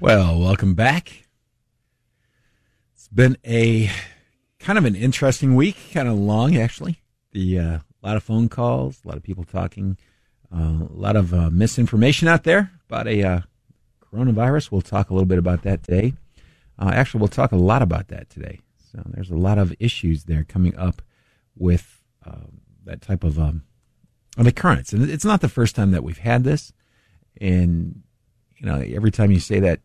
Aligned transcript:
Well, 0.00 0.38
welcome 0.38 0.74
back. 0.74 1.26
It's 2.94 3.08
been 3.08 3.36
a 3.44 3.90
kind 4.60 4.78
of 4.78 4.84
an 4.84 4.94
interesting 4.94 5.56
week, 5.56 5.76
kind 5.92 6.06
of 6.06 6.16
long 6.16 6.56
actually. 6.56 7.02
The 7.32 7.58
uh, 7.58 7.64
a 7.64 7.82
lot 8.06 8.16
of 8.16 8.22
phone 8.22 8.48
calls, 8.48 9.00
a 9.04 9.08
lot 9.08 9.16
of 9.16 9.24
people 9.24 9.42
talking, 9.42 9.98
uh, 10.54 10.84
a 10.88 10.94
lot 10.94 11.16
of 11.16 11.34
uh, 11.34 11.50
misinformation 11.50 12.28
out 12.28 12.44
there 12.44 12.70
about 12.88 13.08
a 13.08 13.24
uh, 13.24 13.40
coronavirus. 14.00 14.70
We'll 14.70 14.82
talk 14.82 15.10
a 15.10 15.14
little 15.14 15.26
bit 15.26 15.38
about 15.38 15.62
that 15.62 15.82
today. 15.82 16.12
Uh, 16.78 16.92
actually, 16.94 17.18
we'll 17.18 17.26
talk 17.26 17.50
a 17.50 17.56
lot 17.56 17.82
about 17.82 18.06
that 18.06 18.30
today. 18.30 18.60
So 18.92 19.02
there's 19.04 19.32
a 19.32 19.36
lot 19.36 19.58
of 19.58 19.74
issues 19.80 20.24
there 20.24 20.44
coming 20.44 20.76
up 20.76 21.02
with 21.56 22.04
um, 22.24 22.60
that 22.84 23.02
type 23.02 23.24
of 23.24 23.36
um, 23.36 23.64
an 24.36 24.46
occurrence, 24.46 24.92
and 24.92 25.10
it's 25.10 25.24
not 25.24 25.40
the 25.40 25.48
first 25.48 25.74
time 25.74 25.90
that 25.90 26.04
we've 26.04 26.18
had 26.18 26.44
this. 26.44 26.72
And 27.40 28.04
you 28.58 28.66
know, 28.66 28.78
every 28.78 29.10
time 29.10 29.32
you 29.32 29.40
say 29.40 29.58
that, 29.60 29.80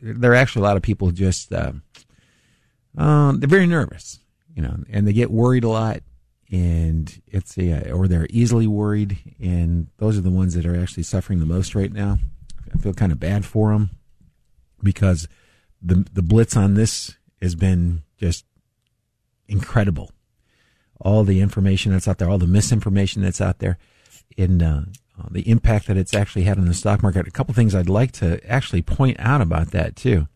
there 0.00 0.32
are 0.32 0.36
actually 0.36 0.60
a 0.60 0.64
lot 0.64 0.76
of 0.76 0.82
people 0.82 1.10
just 1.10 1.52
uh, 1.52 1.72
uh, 2.96 3.32
they're 3.36 3.48
very 3.48 3.66
nervous, 3.66 4.20
you 4.54 4.62
know, 4.62 4.76
and 4.90 5.06
they 5.06 5.12
get 5.12 5.30
worried 5.30 5.64
a 5.64 5.68
lot, 5.68 6.02
and 6.50 7.20
it's 7.26 7.56
a 7.58 7.90
or 7.90 8.08
they're 8.08 8.26
easily 8.30 8.66
worried, 8.66 9.18
and 9.40 9.88
those 9.98 10.16
are 10.16 10.22
the 10.22 10.30
ones 10.30 10.54
that 10.54 10.66
are 10.66 10.80
actually 10.80 11.02
suffering 11.02 11.40
the 11.40 11.46
most 11.46 11.74
right 11.74 11.92
now. 11.92 12.18
I 12.74 12.78
feel 12.78 12.94
kind 12.94 13.12
of 13.12 13.20
bad 13.20 13.44
for 13.44 13.72
them 13.72 13.90
because 14.82 15.28
the 15.82 16.06
the 16.12 16.22
blitz 16.22 16.56
on 16.56 16.74
this 16.74 17.16
has 17.40 17.54
been 17.54 18.02
just 18.18 18.44
incredible. 19.48 20.12
All 21.00 21.22
the 21.22 21.40
information 21.40 21.92
that's 21.92 22.08
out 22.08 22.18
there, 22.18 22.28
all 22.28 22.38
the 22.38 22.46
misinformation 22.46 23.22
that's 23.22 23.40
out 23.40 23.60
there, 23.60 23.78
and 24.36 24.62
uh, 24.62 24.80
uh, 25.18 25.28
the 25.30 25.48
impact 25.48 25.86
that 25.86 25.96
it's 25.96 26.14
actually 26.14 26.44
had 26.44 26.58
on 26.58 26.66
the 26.66 26.74
stock 26.74 27.02
market. 27.02 27.26
A 27.26 27.32
couple 27.32 27.54
things 27.54 27.74
I'd 27.74 27.88
like 27.88 28.12
to 28.12 28.40
actually 28.48 28.82
point 28.82 29.16
out 29.18 29.40
about 29.40 29.70
that 29.72 29.96
too 29.96 30.28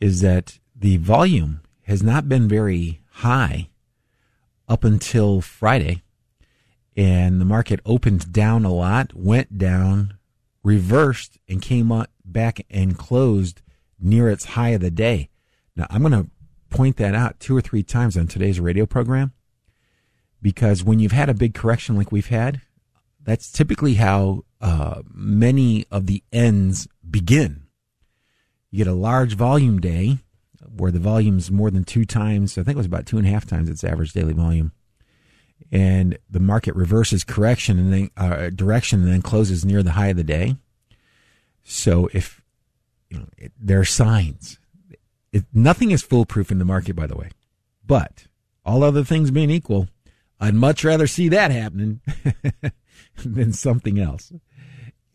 is 0.00 0.20
that 0.20 0.58
the 0.76 0.96
volume 0.98 1.60
has 1.82 2.02
not 2.02 2.28
been 2.28 2.48
very 2.48 3.00
high 3.10 3.68
up 4.68 4.84
until 4.84 5.40
Friday, 5.40 6.02
and 6.96 7.40
the 7.40 7.44
market 7.44 7.80
opened 7.84 8.32
down 8.32 8.64
a 8.64 8.72
lot, 8.72 9.14
went 9.14 9.58
down, 9.58 10.14
reversed, 10.62 11.38
and 11.48 11.62
came 11.62 11.92
up 11.92 12.10
back 12.24 12.64
and 12.70 12.98
closed 12.98 13.60
near 14.00 14.28
its 14.28 14.44
high 14.44 14.70
of 14.70 14.80
the 14.80 14.90
day. 14.90 15.28
Now, 15.76 15.86
I'm 15.90 16.02
going 16.02 16.12
to 16.12 16.30
point 16.70 16.96
that 16.96 17.14
out 17.14 17.40
two 17.40 17.56
or 17.56 17.60
three 17.60 17.82
times 17.82 18.16
on 18.16 18.26
today's 18.26 18.60
radio 18.60 18.86
program 18.86 19.32
because 20.42 20.84
when 20.84 20.98
you've 20.98 21.12
had 21.12 21.28
a 21.28 21.34
big 21.34 21.54
correction 21.54 21.96
like 21.96 22.12
we've 22.12 22.28
had, 22.28 22.60
that's 23.24 23.50
typically 23.50 23.94
how 23.94 24.44
uh, 24.60 25.02
many 25.12 25.86
of 25.90 26.06
the 26.06 26.22
ends 26.32 26.86
begin. 27.08 27.62
You 28.70 28.78
get 28.78 28.90
a 28.90 28.94
large 28.94 29.34
volume 29.34 29.80
day 29.80 30.18
where 30.76 30.90
the 30.90 30.98
volume's 30.98 31.50
more 31.50 31.70
than 31.70 31.84
two 31.84 32.04
times, 32.04 32.58
I 32.58 32.62
think 32.62 32.74
it 32.74 32.78
was 32.78 32.86
about 32.86 33.06
two 33.06 33.18
and 33.18 33.26
a 33.26 33.30
half 33.30 33.46
times 33.46 33.68
its 33.68 33.84
average 33.84 34.12
daily 34.12 34.32
volume. 34.32 34.72
And 35.70 36.18
the 36.28 36.40
market 36.40 36.74
reverses 36.74 37.24
correction 37.24 37.78
and 37.78 37.92
then 37.92 38.10
uh, 38.16 38.50
direction 38.50 39.02
and 39.02 39.10
then 39.10 39.22
closes 39.22 39.64
near 39.64 39.82
the 39.82 39.92
high 39.92 40.08
of 40.08 40.16
the 40.16 40.24
day. 40.24 40.56
So 41.62 42.10
if 42.12 42.42
you 43.08 43.18
know, 43.18 43.26
it, 43.38 43.52
there 43.58 43.80
are 43.80 43.84
signs. 43.84 44.58
It, 45.32 45.44
nothing 45.52 45.90
is 45.90 46.02
foolproof 46.02 46.50
in 46.50 46.58
the 46.58 46.64
market, 46.64 46.94
by 46.94 47.06
the 47.06 47.16
way. 47.16 47.30
But 47.86 48.26
all 48.64 48.82
other 48.82 49.04
things 49.04 49.30
being 49.30 49.50
equal, 49.50 49.88
I'd 50.40 50.54
much 50.54 50.84
rather 50.84 51.06
see 51.06 51.28
that 51.28 51.50
happening 51.50 52.00
than 53.24 53.52
something 53.52 53.98
else. 53.98 54.32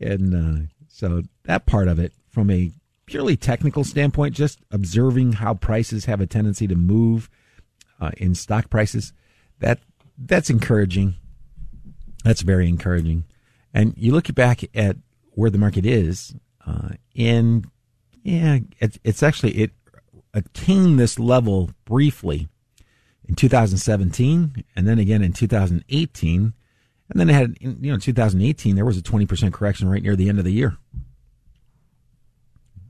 And 0.00 0.34
uh, 0.34 0.66
so 0.88 1.22
that 1.44 1.66
part 1.66 1.88
of 1.88 1.98
it, 1.98 2.12
from 2.30 2.50
a 2.50 2.72
purely 3.06 3.36
technical 3.36 3.84
standpoint, 3.84 4.34
just 4.34 4.60
observing 4.70 5.32
how 5.32 5.54
prices 5.54 6.04
have 6.06 6.20
a 6.20 6.26
tendency 6.26 6.66
to 6.66 6.74
move 6.74 7.28
uh, 8.00 8.10
in 8.16 8.34
stock 8.34 8.70
prices, 8.70 9.12
that 9.58 9.80
that's 10.16 10.50
encouraging. 10.50 11.14
That's 12.24 12.42
very 12.42 12.68
encouraging. 12.68 13.24
And 13.72 13.94
you 13.96 14.12
look 14.12 14.32
back 14.34 14.62
at 14.74 14.96
where 15.32 15.50
the 15.50 15.58
market 15.58 15.86
is, 15.86 16.34
uh, 16.66 16.90
and 17.16 17.66
yeah, 18.22 18.58
it, 18.78 18.98
it's 19.04 19.22
actually 19.22 19.52
it 19.52 19.72
attained 20.34 20.98
this 20.98 21.18
level 21.18 21.70
briefly 21.84 22.48
in 23.26 23.34
2017, 23.34 24.64
and 24.76 24.86
then 24.86 24.98
again 24.98 25.22
in 25.22 25.32
2018 25.32 26.54
and 27.10 27.18
then 27.18 27.28
it 27.28 27.34
had, 27.34 27.56
you 27.60 27.90
know, 27.92 27.98
2018, 27.98 28.76
there 28.76 28.84
was 28.84 28.96
a 28.96 29.02
20% 29.02 29.52
correction 29.52 29.88
right 29.88 30.02
near 30.02 30.14
the 30.14 30.28
end 30.28 30.38
of 30.38 30.44
the 30.44 30.52
year. 30.52 30.76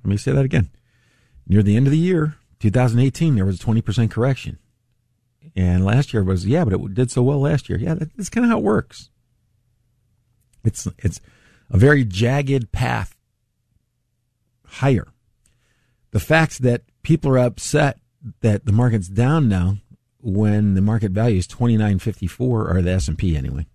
Let 0.05 0.11
me 0.11 0.19
say 0.19 0.33
that 0.33 0.45
again. 0.45 0.71
Near 1.47 1.63
the 1.63 1.75
end 1.75 1.87
of 1.87 1.91
the 1.91 1.99
year, 1.99 2.37
2018, 2.61 3.35
there 3.35 3.47
was 3.47 3.61
a 3.61 3.65
20% 3.65 4.11
correction. 4.11 4.59
And 5.57 5.87
last 5.87 6.13
year 6.13 6.23
was, 6.23 6.47
yeah, 6.47 6.65
but 6.65 6.75
it 6.75 6.95
did 6.95 7.11
so 7.11 7.23
well 7.23 7.41
last 7.41 7.71
year. 7.71 7.79
Yeah, 7.79 7.95
that's 7.95 8.29
kind 8.29 8.45
of 8.45 8.51
how 8.51 8.59
it 8.59 8.65
works. 8.65 9.09
It's, 10.65 10.87
it's 10.99 11.23
a 11.71 11.79
very 11.79 12.05
jagged 12.05 12.73
path 12.73 13.17
higher. 14.67 15.09
The 16.11 16.21
fact 16.21 16.61
that 16.61 16.83
people 17.03 17.31
are 17.31 17.39
upset 17.39 17.99
that 18.43 18.67
the 18.67 18.73
market's 18.73 19.09
down 19.09 19.49
now 19.49 19.79
when 20.21 20.75
the 20.75 20.83
market 20.83 21.13
value 21.13 21.39
is 21.39 21.47
2954 21.47 22.71
or 22.71 22.83
the 22.83 22.91
S&P 22.91 23.35
anyway 23.35 23.67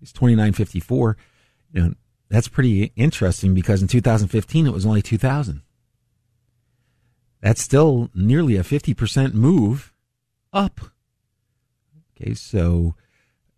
it's 0.00 0.12
2954. 0.12 1.16
You 1.72 1.82
know, 1.82 1.94
that's 2.28 2.48
pretty 2.48 2.92
interesting 2.96 3.54
because 3.54 3.82
in 3.82 3.88
2015 3.88 4.66
it 4.66 4.72
was 4.72 4.86
only 4.86 5.02
2000. 5.02 5.62
That's 7.40 7.62
still 7.62 8.10
nearly 8.14 8.56
a 8.56 8.62
50% 8.62 9.34
move 9.34 9.92
up. 10.52 10.80
Okay, 12.20 12.34
so 12.34 12.94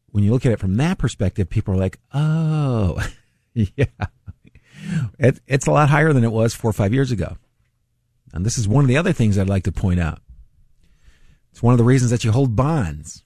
when 0.07 0.23
you 0.25 0.31
look 0.31 0.47
at 0.47 0.53
it 0.53 0.61
from 0.61 0.77
that 0.77 0.99
perspective, 0.99 1.49
people 1.49 1.75
are 1.75 1.79
like, 1.79 1.99
oh, 2.15 3.05
yeah, 3.55 3.87
it, 5.19 5.41
it's 5.47 5.67
a 5.67 5.73
lot 5.73 5.89
higher 5.89 6.13
than 6.13 6.25
it 6.25 6.33
was 6.33 6.55
four 6.55 6.71
or 6.71 6.75
five 6.75 6.95
years 6.95 7.11
ago. 7.11 7.37
And 8.33 8.47
this 8.47 8.57
is 8.57 8.69
one 8.69 8.85
of 8.85 8.89
the 8.89 8.97
other 8.97 9.13
things 9.13 9.37
I'd 9.37 9.49
like 9.49 9.65
to 9.65 9.73
point 9.73 10.01
out. 10.01 10.21
It's 11.51 11.63
one 11.63 11.75
of 11.75 11.79
the 11.79 11.85
reasons 11.85 12.11
that 12.11 12.25
you 12.25 12.33
hold 12.33 12.57
bonds. 12.57 13.25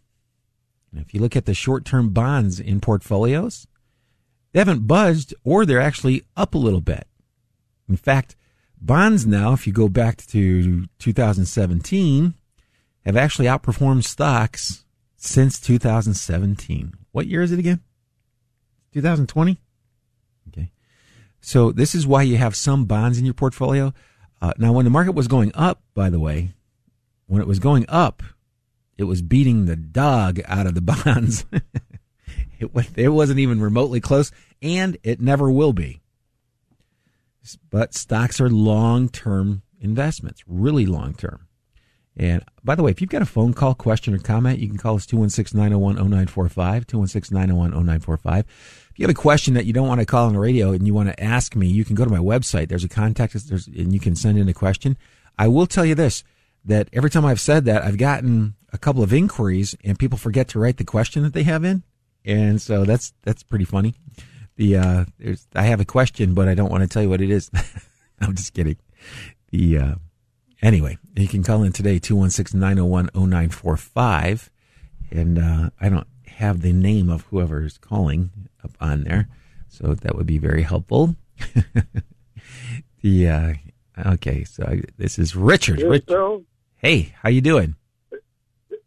If 0.98 1.14
you 1.14 1.20
look 1.20 1.36
at 1.36 1.46
the 1.46 1.54
short 1.54 1.84
term 1.84 2.10
bonds 2.10 2.60
in 2.60 2.80
portfolios, 2.80 3.66
they 4.52 4.60
haven't 4.60 4.86
budged 4.86 5.34
or 5.44 5.66
they're 5.66 5.80
actually 5.80 6.22
up 6.36 6.54
a 6.54 6.58
little 6.58 6.80
bit. 6.80 7.06
In 7.88 7.96
fact, 7.96 8.36
bonds 8.80 9.26
now, 9.26 9.52
if 9.52 9.66
you 9.66 9.72
go 9.72 9.88
back 9.88 10.26
to 10.28 10.86
2017, 10.98 12.34
have 13.04 13.16
actually 13.16 13.46
outperformed 13.46 14.04
stocks 14.04 14.84
since 15.16 15.60
2017. 15.60 16.94
What 17.12 17.26
year 17.26 17.42
is 17.42 17.52
it 17.52 17.58
again? 17.58 17.80
2020? 18.92 19.60
Okay. 20.48 20.70
So 21.40 21.70
this 21.70 21.94
is 21.94 22.06
why 22.06 22.22
you 22.22 22.36
have 22.36 22.56
some 22.56 22.84
bonds 22.86 23.18
in 23.18 23.24
your 23.24 23.34
portfolio. 23.34 23.92
Uh, 24.40 24.52
now, 24.58 24.72
when 24.72 24.84
the 24.84 24.90
market 24.90 25.12
was 25.12 25.28
going 25.28 25.52
up, 25.54 25.82
by 25.94 26.10
the 26.10 26.20
way, 26.20 26.54
when 27.26 27.40
it 27.40 27.46
was 27.46 27.58
going 27.58 27.84
up, 27.88 28.22
it 28.98 29.04
was 29.04 29.22
beating 29.22 29.66
the 29.66 29.76
dog 29.76 30.40
out 30.46 30.66
of 30.66 30.74
the 30.74 30.80
bonds. 31.04 31.44
it, 32.58 32.70
it 32.96 33.08
wasn't 33.08 33.40
even 33.40 33.60
remotely 33.60 34.00
close, 34.00 34.32
and 34.62 34.96
it 35.02 35.20
never 35.20 35.50
will 35.50 35.72
be. 35.72 36.00
But 37.70 37.94
stocks 37.94 38.40
are 38.40 38.50
long 38.50 39.08
term 39.08 39.62
investments, 39.80 40.42
really 40.46 40.86
long 40.86 41.14
term. 41.14 41.46
And 42.16 42.42
by 42.64 42.74
the 42.74 42.82
way, 42.82 42.90
if 42.90 43.00
you've 43.00 43.10
got 43.10 43.20
a 43.20 43.26
phone 43.26 43.52
call, 43.52 43.74
question, 43.74 44.14
or 44.14 44.18
comment, 44.18 44.58
you 44.58 44.68
can 44.68 44.78
call 44.78 44.96
us 44.96 45.04
216 45.04 45.58
901 45.58 45.96
0945, 45.96 46.86
216 46.86 47.36
901 47.36 47.70
0945. 47.70 48.44
If 48.90 48.98
you 48.98 49.02
have 49.04 49.10
a 49.10 49.14
question 49.14 49.54
that 49.54 49.66
you 49.66 49.74
don't 49.74 49.86
want 49.86 50.00
to 50.00 50.06
call 50.06 50.26
on 50.26 50.32
the 50.32 50.38
radio 50.38 50.72
and 50.72 50.86
you 50.86 50.94
want 50.94 51.10
to 51.10 51.22
ask 51.22 51.54
me, 51.54 51.66
you 51.66 51.84
can 51.84 51.94
go 51.94 52.04
to 52.04 52.10
my 52.10 52.18
website. 52.18 52.68
There's 52.68 52.84
a 52.84 52.88
contact 52.88 53.36
us, 53.36 53.50
and 53.50 53.92
you 53.92 54.00
can 54.00 54.16
send 54.16 54.38
in 54.38 54.48
a 54.48 54.54
question. 54.54 54.96
I 55.38 55.48
will 55.48 55.66
tell 55.66 55.84
you 55.84 55.94
this 55.94 56.24
that 56.64 56.88
every 56.92 57.10
time 57.10 57.24
I've 57.24 57.40
said 57.40 57.66
that, 57.66 57.84
I've 57.84 57.98
gotten 57.98 58.55
a 58.72 58.78
couple 58.78 59.02
of 59.02 59.12
inquiries 59.12 59.76
and 59.84 59.98
people 59.98 60.18
forget 60.18 60.48
to 60.48 60.58
write 60.58 60.76
the 60.76 60.84
question 60.84 61.22
that 61.22 61.32
they 61.32 61.44
have 61.44 61.64
in. 61.64 61.82
And 62.24 62.60
so 62.60 62.84
that's, 62.84 63.12
that's 63.22 63.42
pretty 63.42 63.64
funny. 63.64 63.94
The, 64.56 64.76
uh, 64.76 65.04
there's, 65.18 65.46
I 65.54 65.62
have 65.62 65.80
a 65.80 65.84
question, 65.84 66.34
but 66.34 66.48
I 66.48 66.54
don't 66.54 66.70
want 66.70 66.82
to 66.82 66.88
tell 66.88 67.02
you 67.02 67.08
what 67.10 67.20
it 67.20 67.30
is. 67.30 67.50
I'm 68.20 68.34
just 68.34 68.54
kidding. 68.54 68.76
The, 69.50 69.78
uh, 69.78 69.94
anyway, 70.62 70.98
you 71.14 71.28
can 71.28 71.42
call 71.44 71.62
in 71.62 71.72
today, 71.72 72.00
216-901-0945. 72.00 74.48
And, 75.10 75.38
uh, 75.38 75.70
I 75.80 75.88
don't 75.88 76.06
have 76.26 76.62
the 76.62 76.72
name 76.72 77.08
of 77.10 77.22
whoever 77.22 77.64
is 77.64 77.78
calling 77.78 78.30
up 78.64 78.72
on 78.80 79.04
there. 79.04 79.28
So 79.68 79.94
that 79.94 80.16
would 80.16 80.26
be 80.26 80.38
very 80.38 80.62
helpful. 80.62 81.14
the, 83.02 83.28
uh, 83.28 83.52
okay. 84.12 84.44
So 84.44 84.64
I, 84.64 84.82
this 84.96 85.18
is 85.18 85.36
Richard. 85.36 85.80
Yes, 85.80 85.88
Rich- 85.88 86.06
Bill? 86.06 86.44
hey, 86.76 87.14
how 87.22 87.28
you 87.28 87.40
doing? 87.40 87.76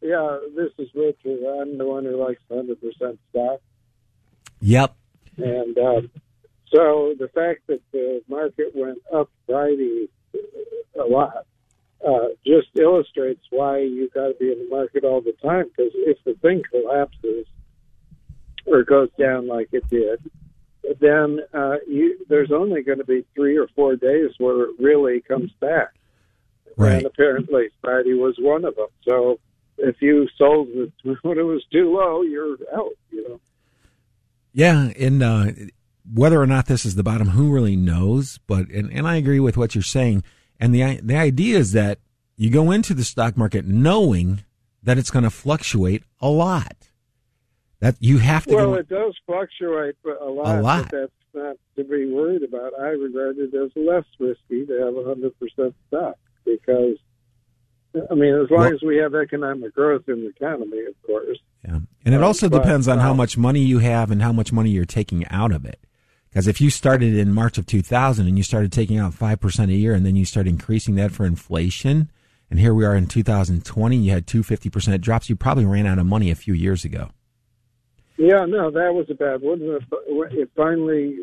Yeah, 0.09 0.39
this 0.55 0.71
is 0.79 0.89
Richard. 0.95 1.39
I'm 1.61 1.77
the 1.77 1.85
one 1.85 2.03
who 2.03 2.17
likes 2.17 2.41
100% 2.49 3.19
stock. 3.29 3.61
Yep. 4.59 4.95
And 5.37 5.77
uh, 5.77 6.01
so 6.73 7.13
the 7.19 7.27
fact 7.27 7.67
that 7.67 7.79
the 7.91 8.23
market 8.27 8.71
went 8.73 8.97
up 9.13 9.29
Friday 9.45 10.09
a 10.99 11.03
lot 11.03 11.45
uh, 12.03 12.29
just 12.43 12.69
illustrates 12.73 13.45
why 13.51 13.81
you 13.81 14.09
got 14.11 14.29
to 14.29 14.33
be 14.39 14.51
in 14.51 14.57
the 14.57 14.67
market 14.67 15.03
all 15.03 15.21
the 15.21 15.35
time. 15.43 15.65
Because 15.67 15.91
if 15.93 16.17
the 16.23 16.33
thing 16.41 16.63
collapses 16.71 17.45
or 18.65 18.81
goes 18.81 19.09
down 19.15 19.47
like 19.47 19.69
it 19.73 19.87
did, 19.91 20.27
then 20.99 21.41
uh, 21.53 21.75
you, 21.87 22.25
there's 22.27 22.51
only 22.51 22.81
going 22.81 22.97
to 22.97 23.05
be 23.05 23.27
three 23.35 23.59
or 23.59 23.67
four 23.75 23.95
days 23.95 24.31
where 24.39 24.63
it 24.63 24.71
really 24.79 25.21
comes 25.21 25.51
back. 25.59 25.89
Right. 26.75 26.93
And 26.93 27.05
apparently 27.05 27.67
Friday 27.79 28.15
was 28.15 28.37
one 28.39 28.65
of 28.65 28.75
them. 28.75 28.87
So 29.07 29.39
if 29.79 30.01
you 30.01 30.27
sold 30.37 30.67
it 30.69 30.91
when 31.21 31.37
it 31.37 31.43
was 31.43 31.63
too 31.71 31.93
low, 31.93 32.21
you're 32.21 32.57
out. 32.75 32.91
You 33.11 33.29
know. 33.29 33.39
Yeah, 34.53 34.91
and 34.97 35.23
uh, 35.23 35.51
whether 36.11 36.41
or 36.41 36.47
not 36.47 36.67
this 36.67 36.85
is 36.85 36.95
the 36.95 37.03
bottom, 37.03 37.29
who 37.29 37.51
really 37.51 37.75
knows? 37.75 38.39
But 38.47 38.69
and, 38.69 38.91
and 38.91 39.07
I 39.07 39.15
agree 39.15 39.39
with 39.39 39.57
what 39.57 39.75
you're 39.75 39.81
saying. 39.83 40.23
And 40.59 40.73
the 40.73 40.99
the 41.01 41.15
idea 41.15 41.57
is 41.57 41.71
that 41.73 41.99
you 42.35 42.49
go 42.49 42.71
into 42.71 42.93
the 42.93 43.03
stock 43.03 43.37
market 43.37 43.65
knowing 43.65 44.43
that 44.83 44.97
it's 44.97 45.11
going 45.11 45.23
to 45.23 45.29
fluctuate 45.29 46.03
a 46.21 46.29
lot. 46.29 46.75
That 47.81 47.95
you 47.99 48.17
have 48.17 48.45
to. 48.45 48.55
Well, 48.55 48.71
go, 48.71 48.73
it 48.75 48.89
does 48.89 49.15
fluctuate 49.25 49.95
a 50.05 50.25
lot, 50.25 50.59
A 50.59 50.61
lot. 50.61 50.83
but 50.83 50.91
that's 50.91 51.11
not 51.33 51.55
to 51.77 51.83
be 51.83 52.11
worried 52.11 52.43
about. 52.43 52.73
I 52.77 52.89
regard 52.89 53.37
it 53.37 53.53
as 53.53 53.71
less 53.75 54.03
risky 54.19 54.65
to 54.65 54.73
have 54.83 54.93
100% 54.93 55.73
stock 55.87 56.17
because, 56.43 56.97
I 58.11 58.13
mean, 58.13 58.35
as 58.35 58.49
long 58.51 58.61
Well- 58.61 58.73
as 58.73 58.81
we 58.81 58.97
have 58.97 59.15
economic 59.15 59.73
growth 59.73 60.07
in 60.07 60.21
the 60.21 60.29
economy, 60.29 60.85
of 60.85 61.01
course. 61.03 61.39
yeah. 61.65 61.79
And 62.05 62.15
it 62.15 62.21
also 62.21 62.49
but, 62.49 62.59
depends 62.59 62.87
on 62.87 62.99
how 62.99 63.11
uh, 63.11 63.15
much 63.15 63.37
money 63.37 63.61
you 63.61 63.79
have 63.79 64.11
and 64.11 64.21
how 64.21 64.31
much 64.31 64.53
money 64.53 64.69
you're 64.69 64.85
taking 64.85 65.27
out 65.27 65.51
of 65.51 65.65
it. 65.65 65.79
Because 66.29 66.47
if 66.47 66.61
you 66.61 66.69
started 66.69 67.15
in 67.15 67.33
March 67.33 67.57
of 67.57 67.65
2000 67.65 68.27
and 68.27 68.37
you 68.37 68.43
started 68.43 68.71
taking 68.71 68.99
out 68.99 69.13
5% 69.13 69.69
a 69.69 69.73
year 69.73 69.93
and 69.95 70.05
then 70.05 70.15
you 70.15 70.25
start 70.25 70.47
increasing 70.47 70.95
that 70.95 71.11
for 71.11 71.25
inflation, 71.25 72.11
and 72.51 72.59
here 72.59 72.73
we 72.73 72.85
are 72.85 72.95
in 72.95 73.07
2020, 73.07 73.97
you 73.97 74.11
had 74.11 74.27
two 74.27 74.43
50% 74.43 75.01
drops, 75.01 75.29
you 75.29 75.35
probably 75.35 75.65
ran 75.65 75.87
out 75.87 75.97
of 75.97 76.05
money 76.05 76.29
a 76.29 76.35
few 76.35 76.53
years 76.53 76.85
ago. 76.85 77.09
Yeah, 78.17 78.45
no, 78.45 78.69
that 78.69 78.93
was 78.93 79.07
a 79.09 79.15
bad 79.15 79.41
one. 79.41 79.59
It 80.31 80.49
finally 80.55 81.17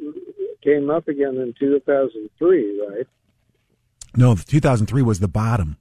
came 0.62 0.90
up 0.90 1.06
again 1.08 1.36
in 1.36 1.54
2003, 1.58 2.82
right? 2.88 3.06
No, 4.16 4.34
2003 4.34 5.02
was 5.02 5.20
the 5.20 5.28
bottom. 5.28 5.76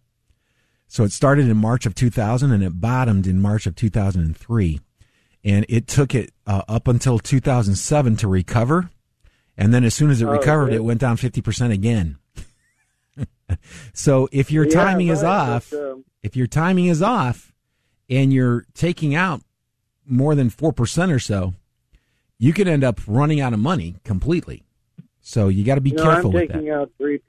So 0.87 1.03
it 1.03 1.11
started 1.11 1.47
in 1.49 1.57
March 1.57 1.85
of 1.85 1.95
2000 1.95 2.51
and 2.51 2.63
it 2.63 2.79
bottomed 2.79 3.27
in 3.27 3.41
March 3.41 3.65
of 3.65 3.75
2003. 3.75 4.79
And 5.43 5.65
it 5.69 5.87
took 5.87 6.15
it 6.15 6.31
uh, 6.47 6.63
up 6.67 6.87
until 6.87 7.19
2007 7.19 8.15
to 8.17 8.27
recover. 8.27 8.89
And 9.57 9.73
then 9.73 9.83
as 9.83 9.93
soon 9.93 10.09
as 10.09 10.21
it 10.21 10.25
Oh, 10.25 10.31
recovered, 10.31 10.73
it 10.73 10.83
went 10.83 10.99
down 10.99 11.17
50% 11.17 11.71
again. 11.71 12.17
so 13.93 14.27
if 14.31 14.51
your 14.51 14.65
Yeah, 14.65 14.71
timing 14.73 15.07
is 15.09 15.23
off, 15.23 15.69
but, 15.71 15.91
um, 15.91 16.05
if 16.23 16.35
your 16.35 16.47
timing 16.47 16.85
is 16.87 17.01
off 17.01 17.53
and 18.09 18.33
you're 18.33 18.65
taking 18.73 19.15
out 19.15 19.41
more 20.05 20.35
than 20.35 20.49
4% 20.49 21.11
or 21.13 21.19
so, 21.19 21.53
you 22.37 22.53
could 22.53 22.67
end 22.67 22.83
up 22.83 22.99
running 23.07 23.39
out 23.39 23.53
of 23.53 23.59
money 23.59 23.95
completely. 24.03 24.63
So 25.21 25.47
you 25.47 25.63
got 25.63 25.75
to 25.75 25.81
be 25.81 25.91
no, 25.91 26.03
careful 26.03 26.29
I'm 26.31 26.35
with 26.35 26.47
that. 26.49 26.53
taking 26.55 26.69
out 26.71 26.91
3%. 26.99 27.19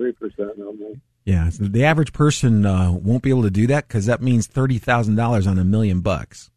3% 0.00 0.60
only. 0.60 1.00
Yeah, 1.24 1.50
so 1.50 1.64
the 1.64 1.84
average 1.84 2.12
person 2.12 2.64
uh, 2.64 2.92
won't 2.92 3.22
be 3.22 3.30
able 3.30 3.42
to 3.42 3.50
do 3.50 3.66
that 3.68 3.86
because 3.86 4.06
that 4.06 4.22
means 4.22 4.46
thirty 4.46 4.78
thousand 4.78 5.16
dollars 5.16 5.46
on 5.46 5.58
a 5.58 5.64
million 5.64 6.00
bucks. 6.00 6.50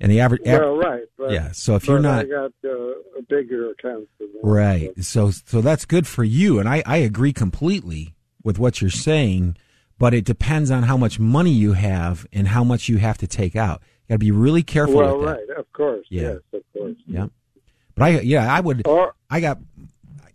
And 0.00 0.10
the 0.10 0.18
average, 0.18 0.42
Well, 0.44 0.76
right. 0.76 1.04
But, 1.16 1.30
yeah. 1.30 1.52
So 1.52 1.76
if 1.76 1.86
you're 1.86 2.00
not 2.00 2.24
I 2.24 2.28
got 2.28 2.52
uh, 2.64 2.68
a 3.16 3.22
bigger 3.28 3.70
account 3.70 4.08
right, 4.42 4.90
so 5.00 5.30
so 5.30 5.60
that's 5.60 5.84
good 5.84 6.06
for 6.06 6.24
you, 6.24 6.58
and 6.58 6.68
I 6.68 6.82
I 6.86 6.96
agree 6.96 7.32
completely 7.32 8.14
with 8.42 8.58
what 8.58 8.80
you're 8.80 8.90
saying, 8.90 9.56
but 9.98 10.14
it 10.14 10.24
depends 10.24 10.70
on 10.70 10.82
how 10.82 10.96
much 10.96 11.20
money 11.20 11.52
you 11.52 11.74
have 11.74 12.26
and 12.32 12.48
how 12.48 12.64
much 12.64 12.88
you 12.88 12.96
have 12.96 13.18
to 13.18 13.28
take 13.28 13.54
out. 13.54 13.82
You 14.08 14.08
got 14.08 14.14
to 14.14 14.18
be 14.18 14.30
really 14.32 14.64
careful 14.64 14.96
Well, 14.96 15.18
right, 15.20 15.48
of 15.56 15.72
course. 15.72 16.04
Yeah. 16.08 16.22
Yes, 16.22 16.38
of 16.54 16.62
course. 16.72 16.96
Yeah, 17.06 17.26
but 17.94 18.04
I 18.04 18.20
yeah 18.20 18.52
I 18.52 18.58
would 18.58 18.86
Or 18.86 19.14
I 19.30 19.38
got 19.40 19.58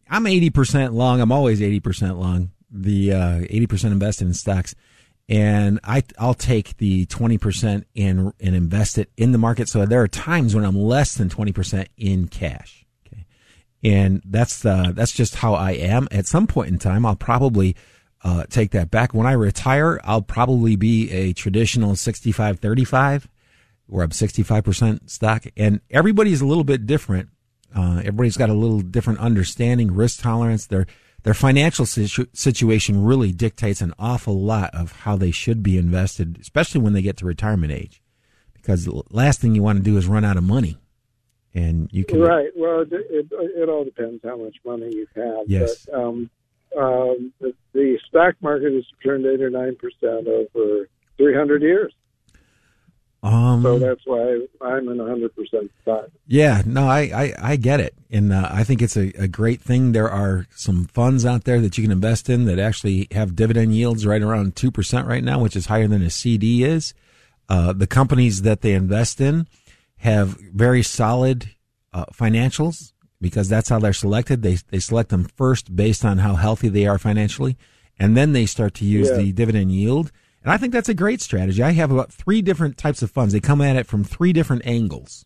I'm 0.09 0.27
eighty 0.27 0.50
percent 0.50 0.94
long. 0.94 1.19
I'm 1.19 1.31
always 1.31 1.62
eighty 1.62 1.81
percent 1.81 2.18
long. 2.18 2.51
The 2.69 3.13
uh, 3.13 3.39
eighty 3.49 3.68
percent 3.68 3.94
invested 3.94 4.27
in 4.27 4.33
stocks, 4.33 4.75
and 5.30 5.80
I 5.83 6.03
I'll 6.19 6.33
take 6.33 6.77
the 6.77 7.06
twenty 7.06 7.37
percent 7.37 7.87
and 7.95 8.33
and 8.39 8.56
invest 8.56 8.97
it 8.97 9.09
in 9.18 9.31
the 9.31 9.37
market. 9.37 9.69
So 9.69 9.85
there 9.85 10.01
are 10.01 10.07
times 10.07 10.53
when 10.53 10.65
I'm 10.65 10.77
less 10.77 11.15
than 11.15 11.30
twenty 11.30 11.51
percent 11.51 11.89
in 11.97 12.27
cash. 12.27 12.85
Okay, 13.07 13.25
and 13.83 14.21
that's 14.25 14.65
uh, 14.65 14.92
that's 14.94 15.13
just 15.13 15.35
how 15.35 15.53
I 15.53 15.71
am. 15.71 16.07
At 16.11 16.27
some 16.27 16.47
point 16.47 16.69
in 16.69 16.80
time, 16.80 17.06
I'll 17.06 17.15
probably 17.15 17.75
uh, 18.23 18.45
take 18.49 18.71
that 18.71 18.92
back. 18.92 19.13
When 19.13 19.27
I 19.27 19.33
retire, 19.33 19.99
I'll 20.03 20.21
probably 20.21 20.75
be 20.75 21.11
a 21.11 21.33
traditional 21.33 21.94
65-35, 21.94 23.27
where 23.85 24.03
I'm 24.03 24.09
65% 24.09 25.09
stock. 25.09 25.45
And 25.56 25.81
everybody's 25.89 26.42
a 26.42 26.45
little 26.45 26.63
bit 26.63 26.85
different. 26.85 27.30
Uh, 27.75 27.99
everybody's 27.99 28.37
got 28.37 28.49
a 28.49 28.53
little 28.53 28.81
different 28.81 29.19
understanding, 29.19 29.94
risk 29.94 30.21
tolerance. 30.21 30.65
Their 30.65 30.87
their 31.24 31.33
financial 31.33 31.86
situ- 31.86 32.28
situation 32.33 33.04
really 33.04 33.31
dictates 33.31 33.81
an 33.81 33.94
awful 34.00 34.42
lot 34.42 34.74
of 34.74 34.92
how 35.02 35.16
they 35.16 35.31
should 35.31 35.62
be 35.62 35.78
invested, 35.78 36.38
especially 36.40 36.81
when 36.81 36.94
they 36.94 37.02
get 37.02 37.18
to 37.18 37.26
retirement 37.26 37.71
age. 37.74 38.02
Because 38.54 38.86
the 38.86 39.02
last 39.12 39.40
thing 39.42 39.56
you 39.56 39.64
want 39.64 39.78
to 39.78 39.83
do 39.83 39.97
is 39.97 40.07
run 40.07 40.26
out 40.26 40.38
of 40.38 40.44
money, 40.44 40.78
and 41.54 41.90
you 41.92 42.04
can 42.04 42.19
right. 42.19 42.50
Well, 42.56 42.81
it, 42.81 42.90
it, 42.92 43.28
it 43.31 43.69
all 43.69 43.86
depends 43.86 44.21
how 44.24 44.38
much 44.38 44.57
money 44.66 44.90
you 44.94 45.07
have. 45.16 45.47
Yes. 45.47 45.86
But, 45.86 46.00
um, 46.00 46.30
um, 46.78 47.33
the, 47.40 47.54
the 47.74 47.97
stock 48.07 48.36
market 48.42 48.74
has 48.74 48.83
returned 49.00 49.26
eight 49.26 49.42
or 49.42 49.50
nine 49.50 49.76
percent 49.76 50.28
over 50.28 50.90
three 51.18 51.36
hundred 51.36 51.62
years. 51.62 51.94
Um, 53.24 53.64
So 53.64 53.80
that's 53.80 54.02
why 54.06 54.45
I'm 54.62 54.88
in 54.90 55.00
hundred 55.00 55.36
percent 55.36 55.71
stock. 55.81 56.09
Yeah, 56.28 56.62
no, 56.66 56.88
I, 56.88 57.00
I, 57.00 57.33
I 57.52 57.56
get 57.56 57.80
it. 57.80 57.94
And 58.12 58.31
uh, 58.31 58.47
I 58.52 58.64
think 58.64 58.81
it's 58.81 58.95
a, 58.95 59.12
a 59.21 59.28
great 59.28 59.59
thing. 59.62 59.92
There 59.92 60.09
are 60.09 60.45
some 60.56 60.86
funds 60.86 61.26
out 61.26 61.44
there 61.44 61.59
that 61.59 61.78
you 61.78 61.83
can 61.83 61.92
invest 61.92 62.30
in 62.30 62.45
that 62.45 62.59
actually 62.59 63.07
have 63.12 63.36
dividend 63.36 63.76
yields 63.76 64.06
right 64.06 64.21
around 64.21 64.56
2% 64.56 65.06
right 65.07 65.24
now, 65.24 65.40
which 65.40 65.56
is 65.56 65.66
higher 65.66 65.88
than 65.88 66.02
a 66.04 66.09
CD 66.09 66.64
is. 66.64 66.94
Uh, 67.50 67.74
the 67.74 67.88
companies 67.88 68.44
that 68.44 68.62
they 68.62 68.74
invest 68.74 69.19
in 69.19 69.47
have 69.97 70.38
very 70.54 70.83
solid 70.83 71.50
uh, 71.94 72.06
financials 72.14 72.94
because 73.19 73.50
that's 73.50 73.69
how 73.69 73.80
they're 73.80 73.94
selected. 73.94 74.42
They, 74.44 74.57
they 74.69 74.80
select 74.80 75.09
them 75.09 75.24
first 75.36 75.76
based 75.76 76.06
on 76.06 76.19
how 76.19 76.36
healthy 76.36 76.69
they 76.69 76.86
are 76.86 77.00
financially. 77.00 77.57
And 78.00 78.16
then 78.16 78.31
they 78.33 78.45
start 78.45 78.76
to 78.76 78.86
use 78.86 79.09
Yeah. 79.09 79.18
the 79.18 79.31
dividend 79.31 79.71
yield. 79.71 80.12
And 80.47 80.54
I 80.54 80.57
think 80.57 80.71
that's 80.71 80.87
a 80.87 80.94
great 80.94 81.19
strategy. 81.19 81.61
I 81.61 81.71
have 81.71 81.92
about 81.92 82.09
three 82.09 82.42
different 82.42 82.77
types 82.77 83.01
of 83.01 83.11
funds. 83.11 83.33
They 83.33 83.42
come 83.42 83.59
at 83.59 83.75
it 83.75 83.85
from 83.85 84.06
three 84.06 84.31
different 84.31 84.66
angles. 84.66 85.25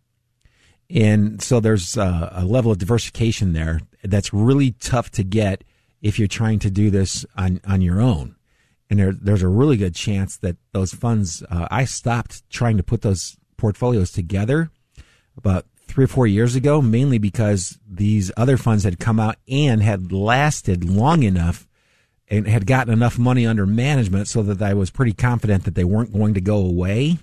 And 0.90 1.40
so 1.44 1.60
there's 1.60 1.96
uh, 1.96 2.30
a 2.32 2.44
level 2.44 2.72
of 2.72 2.80
diversification 2.80 3.54
there 3.54 3.82
that's 4.04 4.34
really 4.34 4.72
tough 4.72 5.12
to 5.12 5.24
get 5.24 5.63
if 6.01 6.18
you're 6.18 6.28
trying 6.28 6.58
to 6.58 6.72
do 6.72 6.90
this 6.90 7.24
on, 7.38 7.62
on 7.68 7.82
your 7.82 8.01
own. 8.01 8.36
And 8.90 8.98
there, 8.98 9.12
there's 9.12 9.44
a 9.44 9.48
really 9.48 9.78
good 9.78 9.94
chance 9.94 10.38
that 10.38 10.58
those 10.72 10.92
funds, 10.92 11.44
uh, 11.51 11.68
I 11.70 11.86
stopped 11.86 12.42
trying 12.50 12.78
to 12.78 12.84
put 12.84 13.04
those 13.04 13.38
portfolios 13.58 14.12
together 14.12 14.72
about 15.38 15.68
three 15.86 16.06
or 16.06 16.08
four 16.08 16.25
years 16.25 16.56
ago, 16.56 16.82
mainly 16.82 17.20
because 17.20 17.78
these 17.88 18.32
other 18.38 18.58
funds 18.58 18.86
had 18.86 18.98
come 18.98 19.20
out 19.20 19.36
and 19.48 19.84
had 19.84 20.12
lasted 20.12 20.84
long 20.84 21.22
enough 21.22 21.68
and 22.32 22.48
had 22.48 22.66
gotten 22.66 22.94
enough 22.94 23.20
money 23.20 23.46
under 23.46 23.68
management 23.68 24.28
so 24.28 24.42
that 24.42 24.62
I 24.62 24.74
was 24.74 24.90
pretty 24.90 25.14
confident 25.14 25.66
that 25.66 25.76
they 25.76 25.84
weren't 25.84 26.14
going 26.14 26.34
to 26.34 26.42
go 26.42 26.58
away 26.58 27.18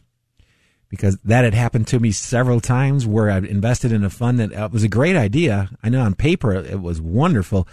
because 0.90 1.18
that 1.24 1.44
had 1.44 1.54
happened 1.54 1.86
to 1.88 1.98
me 1.98 2.12
several 2.12 2.60
times 2.60 3.06
where 3.06 3.30
I'd 3.30 3.44
invested 3.44 3.90
in 3.90 4.04
a 4.04 4.10
fund 4.10 4.38
that 4.38 4.52
uh, 4.52 4.68
was 4.70 4.84
a 4.84 4.88
great 4.88 5.16
idea. 5.16 5.70
I 5.82 5.88
know 5.88 6.02
on 6.02 6.14
paper 6.14 6.52
it 6.52 6.80
was 6.80 7.00
wonderful. 7.00 7.66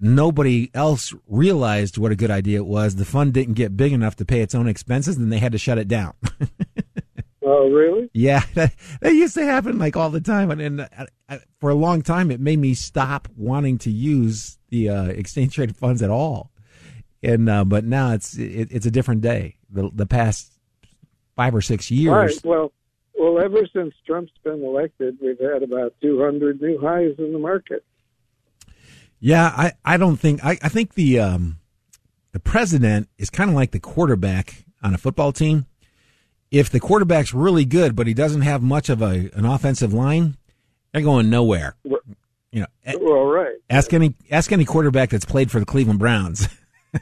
Nobody 0.00 0.70
else 0.74 1.14
realized 1.28 1.98
what 1.98 2.10
a 2.10 2.16
good 2.16 2.32
idea 2.32 2.58
it 2.58 2.66
was. 2.66 2.96
The 2.96 3.04
fund 3.04 3.32
didn't 3.32 3.54
get 3.54 3.76
big 3.76 3.92
enough 3.92 4.16
to 4.16 4.24
pay 4.24 4.40
its 4.40 4.54
own 4.54 4.66
expenses 4.66 5.16
and 5.16 5.32
they 5.32 5.38
had 5.38 5.52
to 5.52 5.58
shut 5.58 5.78
it 5.78 5.88
down. 5.88 6.14
Oh, 7.44 7.68
really? 7.68 8.08
Yeah, 8.14 8.44
that, 8.54 8.72
that, 9.00 9.14
used 9.14 9.34
to 9.34 9.44
happen 9.44 9.76
like 9.76 9.96
all 9.96 10.10
the 10.10 10.20
time, 10.20 10.52
and, 10.52 10.60
and 10.60 10.88
uh, 11.28 11.38
for 11.58 11.70
a 11.70 11.74
long 11.74 12.02
time, 12.02 12.30
it 12.30 12.38
made 12.38 12.60
me 12.60 12.72
stop 12.72 13.26
wanting 13.36 13.78
to 13.78 13.90
use 13.90 14.58
the 14.68 14.88
uh, 14.88 15.06
exchange 15.06 15.56
traded 15.56 15.76
funds 15.76 16.02
at 16.02 16.10
all. 16.10 16.51
And 17.22 17.48
uh, 17.48 17.64
but 17.64 17.84
now 17.84 18.12
it's 18.12 18.36
it, 18.36 18.68
it's 18.70 18.86
a 18.86 18.90
different 18.90 19.20
day. 19.20 19.56
The 19.70 19.90
the 19.92 20.06
past 20.06 20.52
five 21.36 21.54
or 21.54 21.60
six 21.60 21.90
years. 21.90 22.12
Right. 22.12 22.44
Well, 22.44 22.72
well, 23.14 23.40
ever 23.40 23.66
since 23.72 23.94
Trump's 24.06 24.32
been 24.42 24.64
elected, 24.64 25.18
we've 25.20 25.38
had 25.38 25.62
about 25.62 25.94
200 26.02 26.60
new 26.60 26.80
highs 26.80 27.14
in 27.18 27.32
the 27.32 27.38
market. 27.38 27.84
Yeah, 29.20 29.46
I, 29.46 29.72
I 29.84 29.96
don't 29.96 30.16
think 30.16 30.44
I, 30.44 30.58
I 30.62 30.68
think 30.68 30.94
the 30.94 31.20
um, 31.20 31.58
the 32.32 32.40
president 32.40 33.08
is 33.18 33.30
kind 33.30 33.48
of 33.48 33.54
like 33.54 33.70
the 33.70 33.78
quarterback 33.78 34.64
on 34.82 34.94
a 34.94 34.98
football 34.98 35.32
team 35.32 35.66
if 36.52 36.68
the 36.68 36.78
quarterback's 36.78 37.32
really 37.32 37.64
good, 37.64 37.96
but 37.96 38.06
he 38.06 38.14
doesn't 38.14 38.42
have 38.42 38.62
much 38.62 38.90
of 38.90 39.02
a 39.02 39.30
an 39.34 39.46
offensive 39.46 39.92
line, 39.92 40.36
they're 40.92 41.02
going 41.02 41.30
nowhere. 41.30 41.74
You 41.84 41.96
know, 42.52 42.66
well, 43.00 43.24
right. 43.24 43.56
Ask 43.70 43.94
any 43.94 44.14
ask 44.30 44.52
any 44.52 44.66
quarterback 44.66 45.10
that's 45.10 45.24
played 45.24 45.50
for 45.50 45.58
the 45.58 45.66
Cleveland 45.66 45.98
Browns. 45.98 46.48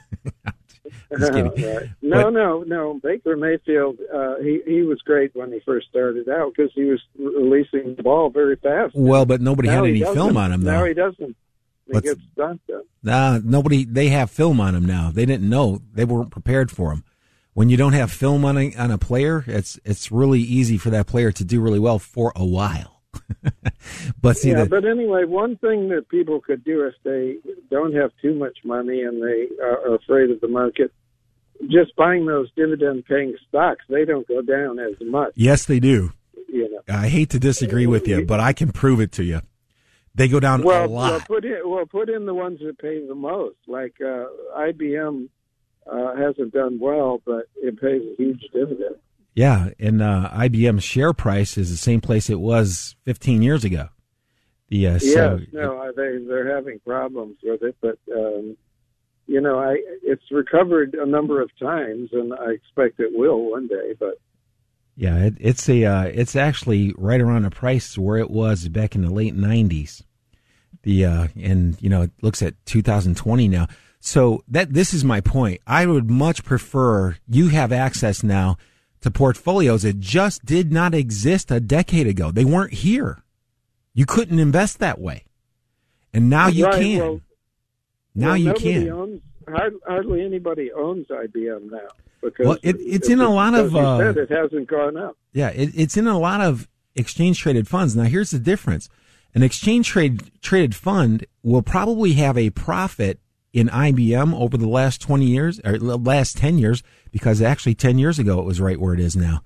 right. 1.11 1.89
No, 2.01 2.23
but, 2.23 2.29
no, 2.31 2.63
no. 2.63 2.99
Baker 3.03 3.35
Mayfield, 3.35 3.99
uh, 4.13 4.35
he 4.37 4.61
he 4.65 4.81
was 4.81 5.01
great 5.01 5.35
when 5.35 5.51
he 5.51 5.59
first 5.65 5.87
started 5.89 6.29
out 6.29 6.53
because 6.55 6.71
he 6.73 6.85
was 6.85 7.01
releasing 7.17 7.95
the 7.95 8.03
ball 8.03 8.29
very 8.29 8.55
fast. 8.55 8.95
Well, 8.95 9.25
but 9.25 9.41
nobody 9.41 9.67
now 9.67 9.83
had 9.83 9.89
any 9.89 10.01
film 10.01 10.37
on 10.37 10.51
him. 10.51 10.61
Though. 10.61 10.71
Now 10.71 10.85
he 10.85 10.93
doesn't. 10.93 11.35
He 11.87 11.93
What's, 11.93 12.05
gets 12.05 12.21
on. 12.41 12.59
Nah, 13.03 13.39
nobody. 13.43 13.83
They 13.83 14.07
have 14.09 14.31
film 14.31 14.61
on 14.61 14.75
him 14.75 14.85
now. 14.85 15.11
They 15.11 15.25
didn't 15.25 15.49
know. 15.49 15.81
They 15.93 16.05
weren't 16.05 16.31
prepared 16.31 16.71
for 16.71 16.91
him 16.93 17.03
when 17.53 17.69
you 17.69 17.77
don't 17.77 17.93
have 17.93 18.11
film 18.11 18.45
on 18.45 18.57
a, 18.57 18.73
on 18.75 18.91
a 18.91 18.97
player, 18.97 19.43
it's 19.47 19.79
it's 19.83 20.11
really 20.11 20.39
easy 20.39 20.77
for 20.77 20.89
that 20.91 21.07
player 21.07 21.31
to 21.31 21.43
do 21.43 21.61
really 21.61 21.79
well 21.79 21.99
for 21.99 22.31
a 22.35 22.45
while. 22.45 23.00
but 24.21 24.37
see, 24.37 24.51
yeah, 24.51 24.63
the, 24.63 24.69
but 24.69 24.85
anyway, 24.85 25.25
one 25.25 25.57
thing 25.57 25.89
that 25.89 26.09
people 26.09 26.39
could 26.41 26.63
do 26.63 26.85
if 26.85 26.93
they 27.03 27.37
don't 27.69 27.93
have 27.93 28.11
too 28.21 28.33
much 28.35 28.57
money 28.63 29.01
and 29.01 29.21
they 29.21 29.47
are 29.63 29.95
afraid 29.95 30.29
of 30.29 30.41
the 30.41 30.47
market, 30.47 30.93
just 31.69 31.95
buying 31.95 32.25
those 32.25 32.49
dividend-paying 32.55 33.35
stocks, 33.47 33.83
they 33.89 34.05
don't 34.05 34.27
go 34.27 34.41
down 34.41 34.79
as 34.79 34.95
much. 35.01 35.33
Yes, 35.35 35.65
they 35.65 35.79
do. 35.79 36.11
You 36.47 36.69
know, 36.71 36.81
I 36.93 37.07
hate 37.07 37.29
to 37.31 37.39
disagree 37.39 37.87
with 37.87 38.07
you, 38.07 38.25
but 38.25 38.39
I 38.39 38.53
can 38.53 38.71
prove 38.71 38.99
it 38.99 39.11
to 39.13 39.23
you. 39.23 39.41
They 40.13 40.27
go 40.27 40.39
down 40.39 40.63
well, 40.63 40.85
a 40.85 40.87
lot. 40.87 41.11
Well, 41.11 41.21
put 41.21 41.45
in 41.45 41.61
well, 41.65 41.85
put 41.85 42.09
in 42.09 42.25
the 42.25 42.33
ones 42.33 42.59
that 42.59 42.77
pay 42.79 43.05
the 43.05 43.15
most, 43.15 43.55
like 43.67 43.93
uh, 44.01 44.25
IBM 44.57 45.29
uh, 45.89 46.15
hasn't 46.15 46.53
done 46.53 46.79
well, 46.79 47.21
but 47.25 47.45
it 47.55 47.79
pays 47.79 48.01
a 48.01 48.15
huge 48.17 48.43
dividend. 48.53 48.95
Yeah, 49.33 49.69
and 49.79 50.01
uh, 50.01 50.29
IBM's 50.33 50.83
share 50.83 51.13
price 51.13 51.57
is 51.57 51.69
the 51.69 51.77
same 51.77 52.01
place 52.01 52.29
it 52.29 52.39
was 52.39 52.95
15 53.05 53.41
years 53.41 53.63
ago. 53.63 53.89
The 54.69 54.87
uh, 54.87 54.99
yes, 55.01 55.13
so, 55.13 55.39
no, 55.51 55.91
they 55.95 56.17
they're 56.25 56.55
having 56.55 56.79
problems 56.79 57.37
with 57.43 57.61
it, 57.61 57.75
but 57.81 57.97
um, 58.15 58.55
you 59.27 59.41
know, 59.41 59.59
I 59.59 59.81
it's 60.03 60.23
recovered 60.31 60.93
a 60.93 61.05
number 61.05 61.41
of 61.41 61.49
times, 61.59 62.09
and 62.13 62.33
I 62.33 62.51
expect 62.51 62.99
it 62.99 63.11
will 63.13 63.51
one 63.51 63.67
day. 63.67 63.95
But 63.99 64.15
yeah, 64.95 65.17
it, 65.25 65.35
it's 65.39 65.67
a 65.67 65.83
uh, 65.83 66.03
it's 66.03 66.35
actually 66.35 66.93
right 66.97 67.19
around 67.19 67.43
the 67.43 67.49
price 67.49 67.97
where 67.97 68.17
it 68.17 68.29
was 68.29 68.67
back 68.69 68.95
in 68.95 69.01
the 69.01 69.11
late 69.11 69.35
90s. 69.35 70.03
The 70.83 71.05
uh, 71.05 71.27
and 71.35 71.81
you 71.81 71.89
know 71.89 72.03
it 72.03 72.11
looks 72.21 72.41
at 72.41 72.53
2020 72.65 73.47
now. 73.47 73.67
So 73.99 74.43
that 74.47 74.73
this 74.73 74.93
is 74.93 75.03
my 75.03 75.19
point. 75.19 75.61
I 75.67 75.85
would 75.85 76.09
much 76.09 76.43
prefer 76.43 77.17
you 77.27 77.49
have 77.49 77.71
access 77.71 78.23
now 78.23 78.57
to 79.01 79.11
portfolios 79.11 79.83
that 79.83 79.99
just 79.99 80.45
did 80.45 80.71
not 80.71 80.93
exist 80.93 81.51
a 81.51 81.59
decade 81.59 82.07
ago. 82.07 82.31
They 82.31 82.45
weren't 82.45 82.73
here. 82.73 83.23
You 83.93 84.05
couldn't 84.05 84.39
invest 84.39 84.79
that 84.79 84.99
way. 84.99 85.25
And 86.13 86.29
now 86.29 86.47
you 86.47 86.65
right, 86.65 86.81
can. 86.81 86.99
Well, 86.99 87.21
now 88.15 88.27
well, 88.29 88.37
you 88.37 88.53
can. 88.53 88.89
Owns, 88.89 89.21
hardly 89.47 90.23
anybody 90.23 90.71
owns 90.71 91.07
IBM 91.07 91.71
now 91.71 91.87
because 92.21 92.45
well, 92.45 92.57
it, 92.61 92.75
it's 92.79 93.09
in 93.09 93.19
a 93.19 93.29
lot 93.29 93.53
of. 93.53 93.75
Uh, 93.75 93.97
said, 93.97 94.17
it 94.17 94.29
hasn't 94.29 94.67
gone 94.67 94.97
up. 94.97 95.17
Yeah, 95.33 95.49
it, 95.49 95.71
it's 95.75 95.97
in 95.97 96.07
a 96.07 96.19
lot 96.19 96.41
of 96.41 96.67
exchange 96.95 97.39
traded 97.39 97.67
funds. 97.67 97.95
Now, 97.95 98.03
here's 98.03 98.31
the 98.31 98.39
difference: 98.39 98.89
an 99.33 99.43
exchange 99.43 99.87
trade 99.87 100.31
traded 100.41 100.75
fund 100.75 101.25
will 101.43 101.61
probably 101.61 102.13
have 102.13 102.37
a 102.37 102.49
profit 102.51 103.19
in 103.53 103.67
IBM 103.67 104.33
over 104.33 104.57
the 104.57 104.67
last 104.67 105.01
20 105.01 105.25
years 105.25 105.59
or 105.65 105.77
the 105.77 105.97
last 105.97 106.37
10 106.37 106.57
years, 106.57 106.83
because 107.11 107.41
actually 107.41 107.75
10 107.75 107.99
years 107.99 108.19
ago 108.19 108.39
it 108.39 108.45
was 108.45 108.61
right 108.61 108.79
where 108.79 108.93
it 108.93 108.99
is 108.99 109.15
now. 109.15 109.43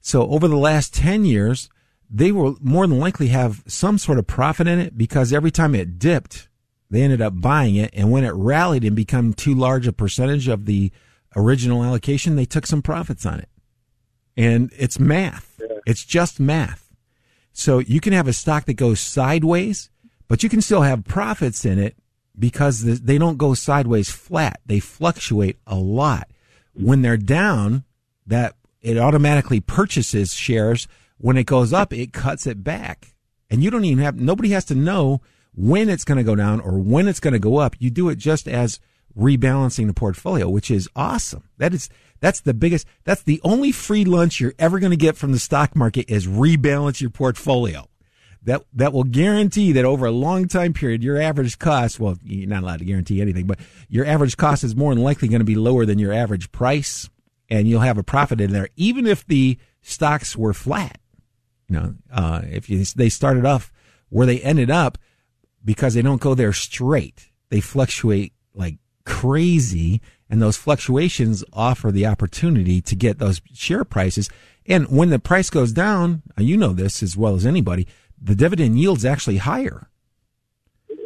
So 0.00 0.28
over 0.28 0.48
the 0.48 0.56
last 0.56 0.94
10 0.94 1.24
years, 1.24 1.68
they 2.10 2.32
will 2.32 2.56
more 2.60 2.86
than 2.86 2.98
likely 2.98 3.28
have 3.28 3.62
some 3.66 3.98
sort 3.98 4.18
of 4.18 4.26
profit 4.26 4.66
in 4.66 4.78
it 4.78 4.96
because 4.96 5.32
every 5.32 5.50
time 5.50 5.74
it 5.74 5.98
dipped, 5.98 6.48
they 6.90 7.02
ended 7.02 7.20
up 7.20 7.40
buying 7.40 7.76
it. 7.76 7.90
And 7.92 8.10
when 8.10 8.24
it 8.24 8.32
rallied 8.32 8.84
and 8.84 8.96
become 8.96 9.34
too 9.34 9.54
large 9.54 9.86
a 9.86 9.92
percentage 9.92 10.48
of 10.48 10.64
the 10.64 10.90
original 11.36 11.84
allocation, 11.84 12.36
they 12.36 12.46
took 12.46 12.66
some 12.66 12.82
profits 12.82 13.26
on 13.26 13.40
it. 13.40 13.48
And 14.36 14.72
it's 14.76 14.98
math. 14.98 15.60
Yeah. 15.60 15.78
It's 15.84 16.04
just 16.04 16.40
math. 16.40 16.94
So 17.52 17.80
you 17.80 18.00
can 18.00 18.12
have 18.12 18.28
a 18.28 18.32
stock 18.32 18.66
that 18.66 18.74
goes 18.74 19.00
sideways, 19.00 19.90
but 20.28 20.42
you 20.42 20.48
can 20.48 20.62
still 20.62 20.82
have 20.82 21.04
profits 21.04 21.64
in 21.64 21.78
it 21.78 21.96
because 22.38 22.82
they 22.82 23.18
don't 23.18 23.36
go 23.36 23.52
sideways 23.54 24.10
flat. 24.10 24.60
They 24.64 24.80
fluctuate 24.80 25.58
a 25.66 25.74
lot. 25.74 26.28
When 26.78 27.02
they're 27.02 27.16
down, 27.16 27.84
that 28.26 28.54
it 28.80 28.98
automatically 28.98 29.60
purchases 29.60 30.34
shares. 30.34 30.88
When 31.18 31.36
it 31.36 31.44
goes 31.44 31.72
up, 31.72 31.92
it 31.92 32.12
cuts 32.12 32.46
it 32.46 32.62
back. 32.62 33.14
And 33.50 33.62
you 33.62 33.70
don't 33.70 33.84
even 33.84 34.04
have, 34.04 34.16
nobody 34.16 34.50
has 34.50 34.64
to 34.66 34.74
know 34.74 35.20
when 35.54 35.88
it's 35.88 36.04
going 36.04 36.18
to 36.18 36.24
go 36.24 36.36
down 36.36 36.60
or 36.60 36.78
when 36.78 37.08
it's 37.08 37.20
going 37.20 37.32
to 37.32 37.38
go 37.38 37.56
up. 37.56 37.74
You 37.78 37.90
do 37.90 38.08
it 38.08 38.16
just 38.16 38.46
as 38.46 38.78
rebalancing 39.18 39.86
the 39.86 39.94
portfolio, 39.94 40.48
which 40.48 40.70
is 40.70 40.88
awesome. 40.94 41.48
That 41.56 41.74
is, 41.74 41.88
that's 42.20 42.40
the 42.40 42.54
biggest, 42.54 42.86
that's 43.04 43.22
the 43.22 43.40
only 43.42 43.72
free 43.72 44.04
lunch 44.04 44.40
you're 44.40 44.54
ever 44.58 44.78
going 44.78 44.90
to 44.90 44.96
get 44.96 45.16
from 45.16 45.32
the 45.32 45.38
stock 45.38 45.74
market 45.74 46.08
is 46.08 46.26
rebalance 46.26 47.00
your 47.00 47.10
portfolio 47.10 47.87
that 48.48 48.64
that 48.72 48.94
will 48.94 49.04
guarantee 49.04 49.72
that 49.72 49.84
over 49.84 50.06
a 50.06 50.10
long 50.10 50.48
time 50.48 50.72
period, 50.72 51.02
your 51.02 51.20
average 51.20 51.58
cost, 51.58 52.00
well, 52.00 52.16
you're 52.24 52.48
not 52.48 52.62
allowed 52.62 52.78
to 52.78 52.86
guarantee 52.86 53.20
anything, 53.20 53.46
but 53.46 53.60
your 53.90 54.06
average 54.06 54.38
cost 54.38 54.64
is 54.64 54.74
more 54.74 54.94
than 54.94 55.04
likely 55.04 55.28
going 55.28 55.40
to 55.40 55.44
be 55.44 55.54
lower 55.54 55.84
than 55.84 55.98
your 55.98 56.14
average 56.14 56.50
price, 56.50 57.10
and 57.50 57.68
you'll 57.68 57.82
have 57.82 57.98
a 57.98 58.02
profit 58.02 58.40
in 58.40 58.52
there, 58.52 58.70
even 58.74 59.06
if 59.06 59.26
the 59.26 59.58
stocks 59.82 60.34
were 60.34 60.54
flat. 60.54 60.98
You 61.68 61.76
know, 61.78 61.94
uh, 62.10 62.40
if 62.44 62.70
you, 62.70 62.82
they 62.96 63.10
started 63.10 63.44
off 63.44 63.70
where 64.08 64.26
they 64.26 64.40
ended 64.40 64.70
up 64.70 64.96
because 65.62 65.92
they 65.92 66.00
don't 66.00 66.22
go 66.22 66.34
there 66.34 66.54
straight, 66.54 67.30
they 67.50 67.60
fluctuate 67.60 68.32
like 68.54 68.78
crazy, 69.04 70.00
and 70.30 70.40
those 70.40 70.56
fluctuations 70.56 71.44
offer 71.52 71.92
the 71.92 72.06
opportunity 72.06 72.80
to 72.80 72.96
get 72.96 73.18
those 73.18 73.42
share 73.52 73.84
prices. 73.84 74.30
And 74.64 74.88
when 74.88 75.10
the 75.10 75.18
price 75.18 75.50
goes 75.50 75.72
down, 75.72 76.22
you 76.38 76.56
know 76.56 76.72
this 76.72 77.02
as 77.02 77.14
well 77.14 77.34
as 77.34 77.44
anybody 77.44 77.86
the 78.20 78.34
dividend 78.34 78.78
yield's 78.78 79.04
actually 79.04 79.38
higher. 79.38 79.88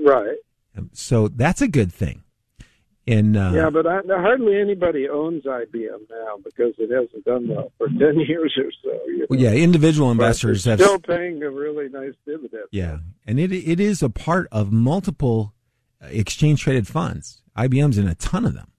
Right. 0.05 0.39
So 0.93 1.29
that's 1.29 1.61
a 1.61 1.69
good 1.69 1.93
thing. 1.93 2.23
And 3.07 3.37
uh, 3.37 3.51
yeah, 3.53 3.71
but 3.71 3.85
I, 3.85 4.01
hardly 4.09 4.61
anybody 4.61 5.09
owns 5.09 5.43
IBM 5.43 6.09
now 6.09 6.37
because 6.45 6.73
it 6.79 6.91
hasn't 6.93 7.25
done 7.25 7.49
well 7.49 7.73
for 7.77 7.89
ten 7.99 8.21
years 8.21 8.57
or 8.57 8.71
so. 8.83 9.01
You 9.07 9.19
know? 9.19 9.27
Well, 9.29 9.41
yeah, 9.41 9.51
individual 9.51 10.13
investors 10.13 10.65
have 10.67 10.81
still 10.81 11.01
paying 11.01 11.43
a 11.43 11.51
really 11.51 11.89
nice 11.89 12.15
dividend. 12.25 12.67
Yeah, 12.71 12.99
and 13.27 13.41
it 13.41 13.51
it 13.53 13.81
is 13.81 14.05
a 14.05 14.09
part 14.09 14.47
of 14.53 14.71
multiple 14.71 15.53
uh, 16.01 16.07
exchange 16.11 16.63
traded 16.63 16.87
funds. 16.87 17.43
IBM's 17.57 17.99
in 17.99 18.07
a 18.07 18.15
ton 18.15 18.45
of 18.45 18.55
them. 18.55 18.71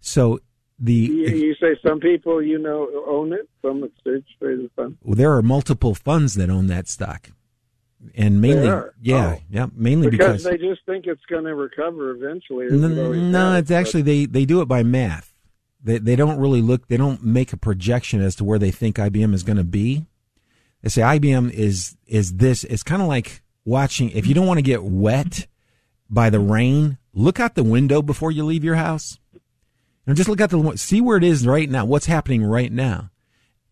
So 0.00 0.40
the 0.78 0.94
you, 0.94 1.28
you, 1.28 1.54
say 1.56 1.78
some 1.86 2.00
people 2.00 2.42
you 2.42 2.58
know 2.58 2.88
own 3.06 3.34
it, 3.34 3.46
some 3.60 3.84
exchange 3.84 4.24
traded 4.38 4.70
funds. 4.74 4.96
Well, 5.02 5.16
there 5.16 5.34
are 5.34 5.42
multiple 5.42 5.94
funds 5.94 6.32
that 6.34 6.48
own 6.48 6.68
that 6.68 6.88
stock. 6.88 7.28
And 8.14 8.40
mainly, 8.40 8.66
yeah, 9.02 9.36
Oh. 9.36 9.42
yeah, 9.50 9.66
mainly 9.74 10.10
because, 10.10 10.42
because, 10.42 10.44
they 10.44 10.56
just 10.56 10.84
think 10.86 11.06
it's 11.06 11.24
going 11.26 11.44
to 11.44 11.54
recover 11.54 12.10
eventually. 12.10 12.66
no, 12.70 13.12
it 13.12 13.16
no, 13.18 13.52
has, 13.52 13.62
it's 13.62 13.70
actually 13.70 14.02
they 14.02 14.26
they 14.26 14.44
do 14.44 14.60
it 14.60 14.66
by 14.66 14.82
math. 14.82 15.34
They 15.82 15.98
they 15.98 16.16
don't 16.16 16.38
really 16.38 16.62
look. 16.62 16.88
They 16.88 16.96
don't 16.96 17.22
make 17.24 17.52
a 17.52 17.56
projection 17.56 18.20
as 18.20 18.34
to 18.36 18.44
where 18.44 18.58
they 18.58 18.70
think 18.70 18.96
IBM 18.96 19.34
is 19.34 19.42
going 19.42 19.58
to 19.58 19.64
be. 19.64 20.06
They 20.82 20.88
say 20.88 21.02
IBM 21.02 21.50
is 21.52 21.96
is 22.06 22.34
this. 22.34 22.64
It's 22.64 22.82
kind 22.82 23.02
of 23.02 23.08
like 23.08 23.42
watching. 23.64 24.10
If 24.10 24.26
you 24.26 24.34
don't 24.34 24.46
want 24.46 24.58
to 24.58 24.62
get 24.62 24.82
wet 24.82 25.46
by 26.08 26.30
the 26.30 26.40
rain, 26.40 26.98
look 27.12 27.38
out 27.38 27.54
the 27.54 27.62
window 27.62 28.02
before 28.02 28.32
you 28.32 28.44
leave 28.44 28.64
your 28.64 28.76
house. 28.76 29.18
And 30.06 30.16
just 30.16 30.28
look 30.28 30.40
out 30.40 30.50
the 30.50 30.76
see 30.76 31.00
where 31.00 31.18
it 31.18 31.24
is 31.24 31.46
right 31.46 31.68
now. 31.68 31.84
What's 31.84 32.06
happening 32.06 32.42
right 32.42 32.72
now, 32.72 33.10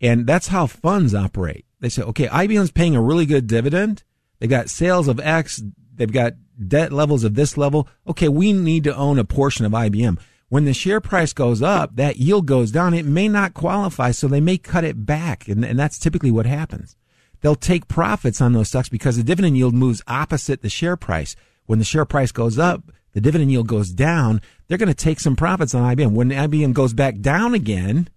and 0.00 0.26
that's 0.26 0.48
how 0.48 0.66
funds 0.66 1.14
operate. 1.14 1.64
They 1.80 1.88
say, 1.88 2.02
okay, 2.02 2.26
IBM's 2.28 2.70
paying 2.70 2.94
a 2.94 3.02
really 3.02 3.26
good 3.26 3.46
dividend. 3.46 4.04
They 4.38 4.46
got 4.46 4.70
sales 4.70 5.08
of 5.08 5.20
X. 5.20 5.62
They've 5.94 6.12
got 6.12 6.34
debt 6.66 6.92
levels 6.92 7.24
of 7.24 7.34
this 7.34 7.56
level. 7.56 7.88
Okay, 8.06 8.28
we 8.28 8.52
need 8.52 8.84
to 8.84 8.96
own 8.96 9.18
a 9.18 9.24
portion 9.24 9.64
of 9.64 9.72
IBM. 9.72 10.18
When 10.48 10.64
the 10.64 10.72
share 10.72 11.00
price 11.00 11.32
goes 11.32 11.60
up, 11.60 11.96
that 11.96 12.16
yield 12.16 12.46
goes 12.46 12.70
down. 12.70 12.94
It 12.94 13.04
may 13.04 13.28
not 13.28 13.52
qualify, 13.52 14.12
so 14.12 14.28
they 14.28 14.40
may 14.40 14.56
cut 14.56 14.84
it 14.84 15.04
back, 15.04 15.46
and, 15.46 15.62
and 15.64 15.78
that's 15.78 15.98
typically 15.98 16.30
what 16.30 16.46
happens. 16.46 16.96
They'll 17.40 17.54
take 17.54 17.86
profits 17.86 18.40
on 18.40 18.52
those 18.52 18.68
stocks 18.68 18.88
because 18.88 19.16
the 19.16 19.22
dividend 19.22 19.56
yield 19.56 19.74
moves 19.74 20.02
opposite 20.06 20.62
the 20.62 20.70
share 20.70 20.96
price. 20.96 21.36
When 21.66 21.78
the 21.78 21.84
share 21.84 22.06
price 22.06 22.32
goes 22.32 22.58
up, 22.58 22.90
the 23.12 23.20
dividend 23.20 23.52
yield 23.52 23.68
goes 23.68 23.90
down. 23.90 24.40
They're 24.66 24.78
going 24.78 24.88
to 24.88 24.94
take 24.94 25.20
some 25.20 25.36
profits 25.36 25.74
on 25.74 25.94
IBM. 25.94 26.12
When 26.12 26.30
IBM 26.30 26.72
goes 26.72 26.94
back 26.94 27.20
down 27.20 27.52
again, 27.54 28.08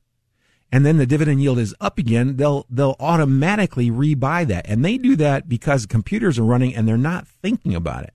and 0.71 0.85
then 0.85 0.97
the 0.97 1.05
dividend 1.05 1.41
yield 1.41 1.59
is 1.59 1.75
up 1.81 1.97
again, 1.97 2.37
they'll 2.37 2.65
they'll 2.69 2.95
automatically 2.99 3.89
rebuy 3.91 4.47
that, 4.47 4.65
and 4.67 4.83
they 4.85 4.97
do 4.97 5.15
that 5.17 5.49
because 5.49 5.85
computers 5.85 6.39
are 6.39 6.43
running 6.43 6.75
and 6.75 6.87
they're 6.87 6.97
not 6.97 7.27
thinking 7.27 7.75
about 7.75 8.03
it. 8.03 8.13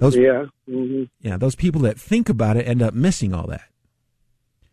Those 0.00 0.16
yeah, 0.16 0.44
hmm 0.66 1.04
yeah, 1.20 1.36
those 1.36 1.54
people 1.54 1.80
that 1.82 1.98
think 1.98 2.28
about 2.28 2.56
it 2.56 2.66
end 2.66 2.82
up 2.82 2.94
missing 2.94 3.32
all 3.34 3.46
that. 3.48 3.64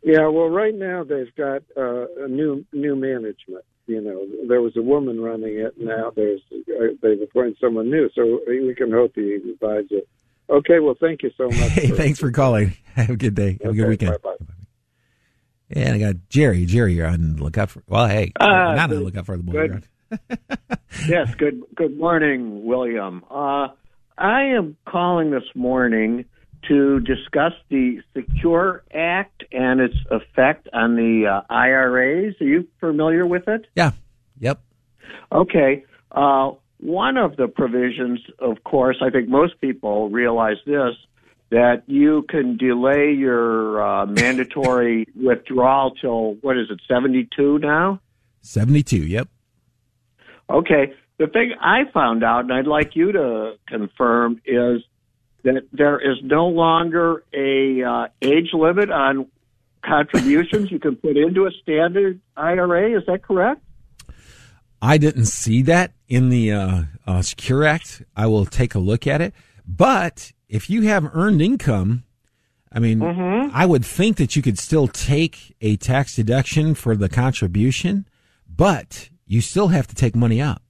yeah. 0.04 0.28
Well, 0.28 0.50
right 0.50 0.76
now 0.76 1.04
they've 1.04 1.34
got 1.36 1.64
uh, 1.78 2.08
a 2.26 2.28
new 2.28 2.66
new 2.74 2.96
management. 2.96 3.64
You 3.86 4.00
know, 4.02 4.26
there 4.48 4.62
was 4.62 4.76
a 4.78 4.82
woman 4.82 5.20
running 5.22 5.58
it. 5.60 5.74
Now 5.78 6.12
there's 6.16 6.42
uh, 6.52 6.94
they've 7.02 7.22
appointed 7.22 7.58
someone 7.60 7.90
new, 7.90 8.10
so 8.16 8.40
we 8.48 8.74
can 8.76 8.92
hope 8.92 9.14
he 9.16 9.38
revives 9.38 9.92
it. 9.92 10.08
Okay. 10.50 10.80
Well, 10.80 10.96
thank 11.00 11.24
you 11.24 11.32
so 11.38 11.46
much. 11.46 11.72
Hey, 11.72 11.88
thanks 11.92 12.20
for 12.20 12.32
calling. 12.32 12.74
Have 12.96 13.10
a 13.12 13.18
good 13.18 13.36
day. 13.36 13.58
Have 13.64 13.72
a 13.72 13.76
good 13.76 13.82
Okay, 13.84 13.90
weekend. 13.90 14.22
bye-bye. 14.22 14.46
And 15.76 15.96
I 15.96 15.98
got 16.00 16.16
Jerry. 16.30 16.66
Jerry, 16.66 16.94
you're 16.94 17.08
on 17.08 17.36
the 17.36 17.44
lookout 17.44 17.72
for. 17.72 17.84
Well, 17.88 18.08
hey, 18.08 18.32
Uh, 18.40 18.46
not 18.76 18.80
on 18.80 18.90
the 18.92 19.00
lookout 19.02 19.26
for 19.26 19.38
the 19.38 19.44
good. 19.44 19.84
Yes, 21.08 21.34
good 21.36 21.64
good 21.76 21.98
morning, 21.98 22.66
William. 22.66 23.24
Uh, 23.32 23.70
I 24.18 24.44
am 24.56 24.78
calling 24.88 25.32
this 25.32 25.44
morning 25.56 26.26
to 26.68 27.00
discuss 27.00 27.54
the 27.70 28.02
Secure 28.16 28.84
Act 28.94 29.44
and 29.52 29.82
its 29.82 29.96
effect 30.12 30.70
on 30.72 30.96
the 30.96 31.26
uh, 31.28 31.42
IRAs. 31.54 32.36
Are 32.40 32.46
you 32.46 32.68
familiar 32.80 33.26
with 33.26 33.48
it? 33.48 33.66
Yeah. 33.76 33.92
Yep. 34.40 34.62
Okay. 35.32 35.84
Uh, 36.12 36.52
one 36.80 37.18
of 37.18 37.36
the 37.38 37.48
provisions, 37.48 38.20
of 38.40 38.64
course, 38.64 38.98
I 39.02 39.10
think 39.10 39.28
most 39.30 39.60
people 39.62 40.10
realize 40.10 40.58
this, 40.66 40.94
that 41.54 41.84
you 41.86 42.26
can 42.30 42.58
delay 42.58 43.14
your 43.14 43.80
uh, 43.80 44.06
mandatory 44.08 45.06
withdrawal 45.16 45.92
till, 45.92 46.34
what 46.42 46.58
is 46.58 46.66
it, 46.72 46.82
72 46.88 47.60
now? 47.60 48.00
Seventy-two. 48.42 49.06
Yep. 49.06 49.28
Okay. 50.50 50.94
The 51.20 51.28
thing 51.28 51.54
I 51.62 51.84
found 51.94 52.24
out, 52.24 52.40
and 52.40 52.52
I'd 52.52 52.66
like 52.66 52.96
you 52.96 53.12
to 53.12 53.54
confirm, 53.68 54.42
is 54.46 54.82
that 55.44 55.68
there 55.72 56.00
is 56.00 56.18
no 56.24 56.48
longer 56.48 57.24
a 57.34 57.84
uh, 57.84 58.08
age 58.24 58.50
limit 58.54 58.90
on 58.90 59.28
contributions 59.86 60.72
you 60.72 60.80
can 60.80 60.96
put 60.96 61.16
into 61.16 61.46
a 61.46 61.52
standard 61.62 62.20
IRA. 62.36 62.98
Is 62.98 63.06
that 63.06 63.22
correct? 63.22 63.62
I 64.82 64.98
didn't 64.98 65.28
see 65.28 65.62
that 65.62 65.94
in 66.08 66.30
the 66.30 66.52
uh, 66.52 66.82
uh, 67.06 67.22
Secure 67.22 67.64
Act. 67.64 68.02
I 68.16 68.26
will 68.26 68.46
take 68.46 68.74
a 68.74 68.80
look 68.80 69.06
at 69.06 69.22
it. 69.22 69.36
But 69.66 70.34
if 70.54 70.70
you 70.70 70.84
have 70.84 71.10
earned 71.16 71.42
income, 71.42 72.04
I 72.72 72.78
mean, 72.78 73.02
I 73.02 73.66
would 73.66 73.84
think 73.84 74.18
that 74.18 74.36
you 74.36 74.44
could 74.44 74.60
still 74.60 74.88
take 74.88 75.56
a 75.62 75.78
tax 75.78 76.16
deduction 76.16 76.76
for 76.76 76.96
the 76.96 77.10
contribution, 77.10 78.08
but 78.48 79.10
you 79.26 79.42
still 79.42 79.70
have 79.70 79.88
to 79.88 79.96
take 79.96 80.16
money 80.16 80.40
out. 80.40 80.62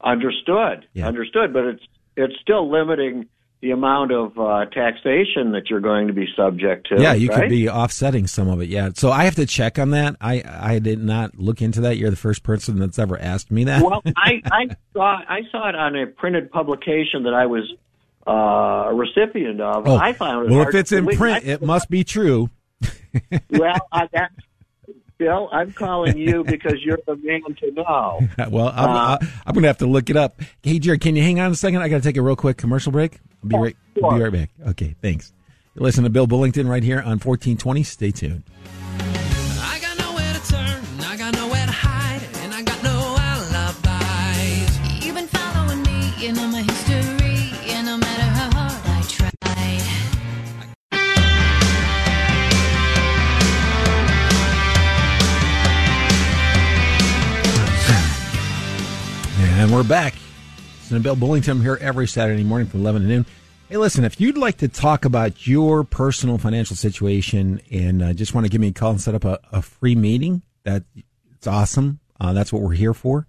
Understood. 0.00 0.86
Yeah. 0.92 1.08
Understood. 1.08 1.52
But 1.52 1.64
it's 1.64 1.82
it's 2.16 2.34
still 2.40 2.70
limiting 2.70 3.28
the 3.62 3.72
amount 3.72 4.12
of 4.12 4.38
uh, 4.38 4.66
taxation 4.66 5.52
that 5.52 5.68
you're 5.68 5.80
going 5.80 6.06
to 6.08 6.12
be 6.12 6.26
subject 6.36 6.88
to. 6.88 7.00
Yeah, 7.00 7.14
you 7.14 7.28
right? 7.28 7.42
could 7.42 7.48
be 7.48 7.68
offsetting 7.68 8.26
some 8.28 8.48
of 8.48 8.60
it. 8.60 8.68
Yeah. 8.68 8.90
So 8.94 9.10
I 9.10 9.24
have 9.24 9.36
to 9.36 9.46
check 9.46 9.78
on 9.78 9.90
that. 9.90 10.16
I, 10.20 10.42
I 10.44 10.78
did 10.80 10.98
not 10.98 11.38
look 11.38 11.62
into 11.62 11.80
that. 11.82 11.96
You're 11.96 12.10
the 12.10 12.16
first 12.16 12.42
person 12.42 12.78
that's 12.78 12.98
ever 12.98 13.18
asked 13.20 13.52
me 13.52 13.64
that. 13.64 13.84
well, 13.84 14.02
I, 14.16 14.42
I 14.46 14.76
saw 14.92 15.20
I 15.28 15.40
saw 15.50 15.68
it 15.68 15.74
on 15.74 15.96
a 15.96 16.06
printed 16.06 16.50
publication 16.50 17.24
that 17.24 17.34
I 17.34 17.46
was 17.46 17.72
uh, 18.26 18.30
a 18.90 18.94
recipient 18.94 19.60
of. 19.60 19.86
oh, 19.86 19.96
I 19.96 20.12
found 20.12 20.46
it 20.46 20.52
well, 20.52 20.68
if 20.68 20.74
it's 20.74 20.92
in 20.92 21.04
believe. 21.04 21.18
print, 21.18 21.44
it 21.46 21.62
must 21.62 21.90
be 21.90 22.04
true. 22.04 22.50
well, 23.50 23.80
I, 23.90 24.08
that, 24.12 24.32
Bill, 25.18 25.48
I'm 25.52 25.72
calling 25.72 26.18
you 26.18 26.42
because 26.44 26.82
you're 26.84 26.98
the 27.06 27.16
man 27.16 27.42
to 27.60 27.70
know. 27.72 28.20
well, 28.50 28.72
I'm, 28.74 28.90
Uh, 28.90 29.18
I'm 29.46 29.54
going 29.54 29.62
to 29.62 29.68
have 29.68 29.78
to 29.78 29.86
look 29.86 30.10
it 30.10 30.16
up. 30.16 30.40
Hey, 30.62 30.78
Jared, 30.78 31.00
can 31.00 31.14
you 31.14 31.22
hang 31.22 31.38
on 31.38 31.52
a 31.52 31.54
second? 31.54 31.80
I 31.80 31.88
got 31.88 31.98
to 31.98 32.02
take 32.02 32.16
a 32.16 32.22
real 32.22 32.36
quick 32.36 32.56
commercial 32.56 32.92
break. 32.92 33.18
I'll 33.42 33.48
be 33.48 33.56
right, 33.56 33.76
I'll 34.02 34.16
be 34.16 34.22
right 34.22 34.32
back. 34.32 34.50
Okay, 34.68 34.94
thanks. 35.00 35.32
You're 35.74 35.84
listening 35.84 36.04
to 36.04 36.10
Bill 36.10 36.26
Bullington 36.26 36.68
right 36.68 36.82
here 36.82 36.98
on 36.98 37.18
1420. 37.18 37.82
Stay 37.82 38.10
tuned. 38.10 38.42
We're 59.72 59.82
back. 59.82 60.12
To 60.90 61.00
Bill 61.00 61.16
Bullington 61.16 61.62
here 61.62 61.78
every 61.80 62.06
Saturday 62.06 62.44
morning 62.44 62.68
from 62.68 62.80
11 62.80 63.02
to 63.02 63.08
noon. 63.08 63.26
Hey, 63.70 63.78
listen, 63.78 64.04
if 64.04 64.20
you'd 64.20 64.36
like 64.36 64.58
to 64.58 64.68
talk 64.68 65.06
about 65.06 65.46
your 65.46 65.82
personal 65.82 66.36
financial 66.36 66.76
situation 66.76 67.58
and 67.70 68.02
uh, 68.02 68.12
just 68.12 68.34
want 68.34 68.44
to 68.44 68.50
give 68.50 68.60
me 68.60 68.68
a 68.68 68.72
call 68.72 68.90
and 68.90 69.00
set 69.00 69.14
up 69.14 69.24
a, 69.24 69.40
a 69.50 69.62
free 69.62 69.94
meeting, 69.94 70.42
that 70.64 70.84
it's 71.34 71.46
awesome. 71.46 72.00
Uh, 72.20 72.34
that's 72.34 72.52
what 72.52 72.60
we're 72.60 72.74
here 72.74 72.92
for. 72.92 73.26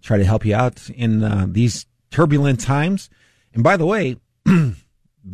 Try 0.00 0.16
to 0.16 0.24
help 0.24 0.46
you 0.46 0.54
out 0.54 0.88
in 0.88 1.22
uh, 1.22 1.44
these 1.46 1.84
turbulent 2.10 2.60
times. 2.60 3.10
And 3.52 3.62
by 3.62 3.76
the 3.76 3.84
way, 3.84 4.16
there 4.46 4.74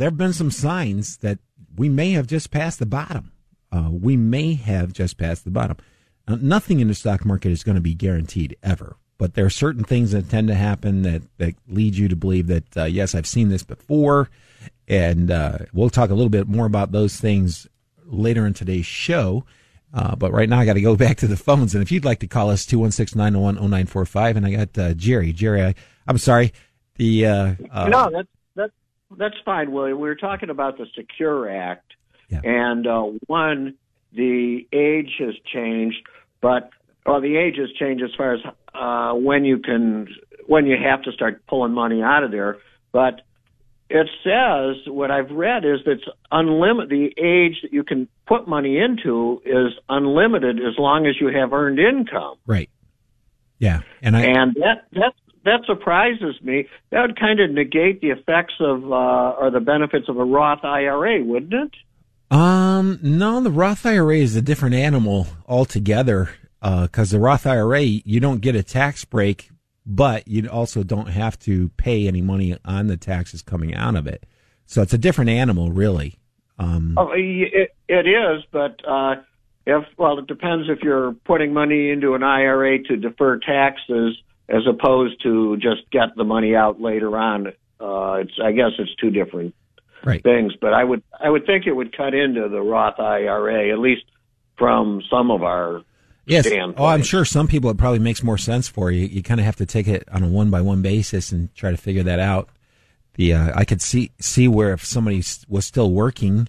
have 0.01 0.17
been 0.17 0.33
some 0.33 0.51
signs 0.51 1.19
that 1.19 1.39
we 1.77 1.89
may 1.89 2.11
have 2.11 2.27
just 2.27 2.51
passed 2.51 2.81
the 2.81 2.87
bottom. 2.87 3.31
Uh, 3.71 3.91
we 3.93 4.17
may 4.17 4.55
have 4.55 4.93
just 4.93 5.19
passed 5.19 5.45
the 5.45 5.53
bottom. 5.53 5.77
Uh, 6.27 6.37
nothing 6.41 6.81
in 6.81 6.89
the 6.89 6.95
stock 6.95 7.25
market 7.25 7.53
is 7.53 7.63
going 7.63 7.77
to 7.77 7.81
be 7.81 7.95
guaranteed 7.95 8.57
ever, 8.61 8.97
but 9.19 9.35
there 9.35 9.45
are 9.45 9.51
certain 9.51 9.85
things 9.85 10.13
that 10.13 10.31
tend 10.31 10.49
to 10.49 10.55
happen 10.55 11.03
that, 11.03 11.23
that 11.39 11.55
lead 11.69 11.97
you 11.97 12.09
to 12.09 12.17
believe 12.17 12.47
that, 12.47 12.77
uh, 12.77 12.85
yes, 12.85 13.15
I've 13.15 13.27
seen 13.27 13.49
this 13.49 13.63
before. 13.65 14.31
And 14.87 15.31
uh, 15.31 15.59
we'll 15.73 15.91
talk 15.91 16.11
a 16.11 16.15
little 16.15 16.31
bit 16.31 16.49
more 16.49 16.65
about 16.67 16.93
those 16.93 17.17
things 17.21 17.67
later 18.07 18.47
in 18.47 18.55
today's 18.55 18.87
show. 18.87 19.45
Uh, 19.93 20.15
but 20.17 20.33
right 20.33 20.49
now, 20.49 20.59
I 20.61 20.65
got 20.65 20.75
to 20.75 20.81
go 20.81 20.97
back 21.05 21.19
to 21.19 21.27
the 21.27 21.37
phones. 21.37 21.75
And 21.75 21.83
if 21.83 21.91
you'd 21.93 22.05
like 22.05 22.21
to 22.21 22.27
call 22.27 22.51
us, 22.51 22.65
216 22.65 23.19
901 23.19 23.57
0945. 23.57 24.37
And 24.37 24.47
I 24.47 24.51
got 24.53 24.79
uh, 24.79 24.95
Jerry. 24.95 25.33
Jerry, 25.33 25.63
I, 25.65 25.75
I'm 26.07 26.19
sorry. 26.19 26.53
The 26.97 27.27
uh, 27.27 27.55
uh, 27.71 27.89
no, 27.89 28.11
that's 28.11 28.29
that's 28.55 28.73
that's 29.17 29.37
fine, 29.45 29.71
William. 29.73 29.99
We 30.01 30.09
were 30.09 30.17
talking 30.17 30.51
about 30.51 30.79
the 30.79 30.87
Secure 30.97 31.49
Act, 31.49 31.95
Yeah. 32.29 32.41
and 32.43 32.87
uh, 32.87 33.03
one, 33.27 33.75
the 34.13 34.67
age 34.73 35.13
has 35.21 35.35
changed, 35.53 35.99
but 36.41 36.71
well, 37.09 37.21
the 37.21 37.37
age 37.37 37.57
has 37.59 37.71
changed 37.79 38.03
as 38.03 38.11
far 38.17 38.35
as 38.35 38.41
uh, 38.75 39.15
when 39.15 39.45
you 39.45 39.59
can 39.59 40.09
when 40.47 40.67
you 40.67 40.77
have 40.83 41.03
to 41.03 41.13
start 41.13 41.47
pulling 41.47 41.73
money 41.73 42.03
out 42.03 42.25
of 42.25 42.31
there, 42.31 42.59
but. 42.93 43.23
It 43.91 44.07
says 44.23 44.87
what 44.87 45.11
I've 45.11 45.31
read 45.31 45.65
is 45.65 45.81
that 45.87 46.01
unlimited. 46.31 46.91
The 46.91 47.07
age 47.07 47.63
that 47.63 47.73
you 47.73 47.85
can 47.85 48.07
put 48.27 48.47
money 48.47 48.77
into 48.77 49.41
is 49.47 49.73
unlimited 49.89 50.59
as 50.59 50.75
long 50.77 51.07
as 51.07 51.15
you 51.19 51.29
have 51.29 51.55
earned 51.55 51.79
income. 51.79 52.35
right. 52.45 52.69
Yeah. 53.59 53.81
And 54.03 54.15
I, 54.15 54.21
and 54.25 54.55
that 54.57 54.87
that 54.93 55.15
that 55.45 55.61
surprises 55.67 56.37
me. 56.43 56.67
That 56.91 57.03
would 57.03 57.19
kind 57.19 57.41
of 57.41 57.51
negate 57.51 58.01
the 58.01 58.11
effects 58.11 58.55
of 58.61 58.85
uh, 58.85 59.41
or 59.41 59.51
the 59.51 59.61
benefits 59.61 60.09
of 60.09 60.19
a 60.19 60.25
Roth 60.25 60.65
IRA, 60.65 61.25
wouldn't 61.25 61.55
it? 61.55 61.75
Um, 62.31 62.99
no, 63.03 63.41
the 63.41 63.51
Roth 63.51 63.87
IRA 63.87 64.19
is 64.19 64.37
a 64.37 64.43
different 64.43 64.75
animal 64.75 65.27
altogether. 65.47 66.31
Uh, 66.61 66.89
cause 66.89 67.11
the 67.11 67.21
Roth 67.21 67.47
IRA, 67.47 67.83
you 67.83 68.21
don't 68.21 68.41
get 68.41 68.57
a 68.57 68.63
tax 68.63 69.05
break 69.05 69.51
but 69.91 70.29
you 70.29 70.47
also 70.49 70.83
don't 70.83 71.09
have 71.09 71.39
to 71.39 71.71
pay 71.71 72.07
any 72.07 72.21
money 72.21 72.55
on 72.65 72.89
the 72.89 72.97
taxes 72.99 73.41
coming 73.41 73.75
out 73.75 73.97
of 73.97 74.07
it. 74.07 74.27
So 74.67 74.83
it's 74.83 74.93
a 74.93 74.99
different 74.99 75.31
animal, 75.31 75.73
really. 75.73 76.19
Um, 76.59 76.95
Oh, 76.99 77.11
it, 77.15 77.71
it 77.89 78.07
is, 78.07 78.45
but 78.53 78.87
uh, 78.87 79.17
if 79.67 79.85
well, 79.97 80.19
it 80.19 80.27
depends 80.27 80.69
if 80.69 80.81
you're 80.83 81.13
putting 81.25 81.55
money 81.55 81.91
into 81.91 82.13
an 82.15 82.23
IRA 82.23 82.83
to 82.85 82.97
defer 82.97 83.39
taxes 83.39 84.19
as 84.51 84.63
opposed 84.69 85.23
to 85.23 85.57
just 85.57 85.91
get 85.91 86.15
the 86.17 86.25
money 86.25 86.55
out 86.55 86.81
later 86.83 87.17
on. 87.17 87.47
Uh, 87.81 88.19
it's 88.21 88.33
I 88.43 88.53
guess 88.53 88.73
it's 88.79 88.95
two 88.97 89.11
different 89.11 89.55
Right. 90.05 90.23
things, 90.23 90.53
but 90.61 90.75
I 90.75 90.85
would 90.85 91.03
I 91.19 91.31
would 91.31 91.47
think 91.47 91.67
it 91.67 91.73
would 91.73 91.97
cut 91.97 92.13
into 92.13 92.49
the 92.49 92.61
Roth 92.61 93.01
IRA 93.01 93.71
at 93.73 93.79
least 93.79 94.05
from 94.59 95.03
some 95.11 95.31
of 95.31 95.43
our 95.43 95.83
Yes. 96.29 96.47
standpoint. 96.47 96.79
Oh, 96.79 96.85
I'm 96.85 97.03
sure 97.03 97.25
some 97.25 97.49
people 97.49 97.71
it 97.71 97.79
probably 97.79 97.99
makes 97.99 98.23
more 98.23 98.39
sense 98.39 98.69
for 98.69 98.91
you. 98.91 99.07
You 99.07 99.23
kind 99.23 99.41
of 99.41 99.47
have 99.47 99.57
to 99.57 99.67
take 99.67 99.89
it 99.89 100.05
on 100.13 100.23
a 100.23 100.29
one 100.29 100.51
by 100.51 100.61
one 100.61 100.83
basis 100.83 101.33
and 101.33 101.53
try 101.55 101.71
to 101.71 101.77
figure 101.77 102.03
that 102.03 102.19
out. 102.21 102.51
The 103.15 103.33
uh, 103.35 103.53
I 103.55 103.65
could 103.65 103.83
see 103.83 104.13
see 104.21 104.47
where 104.47 104.73
if 104.73 104.85
somebody 104.85 105.23
was 105.49 105.65
still 105.65 105.91
working 105.91 106.49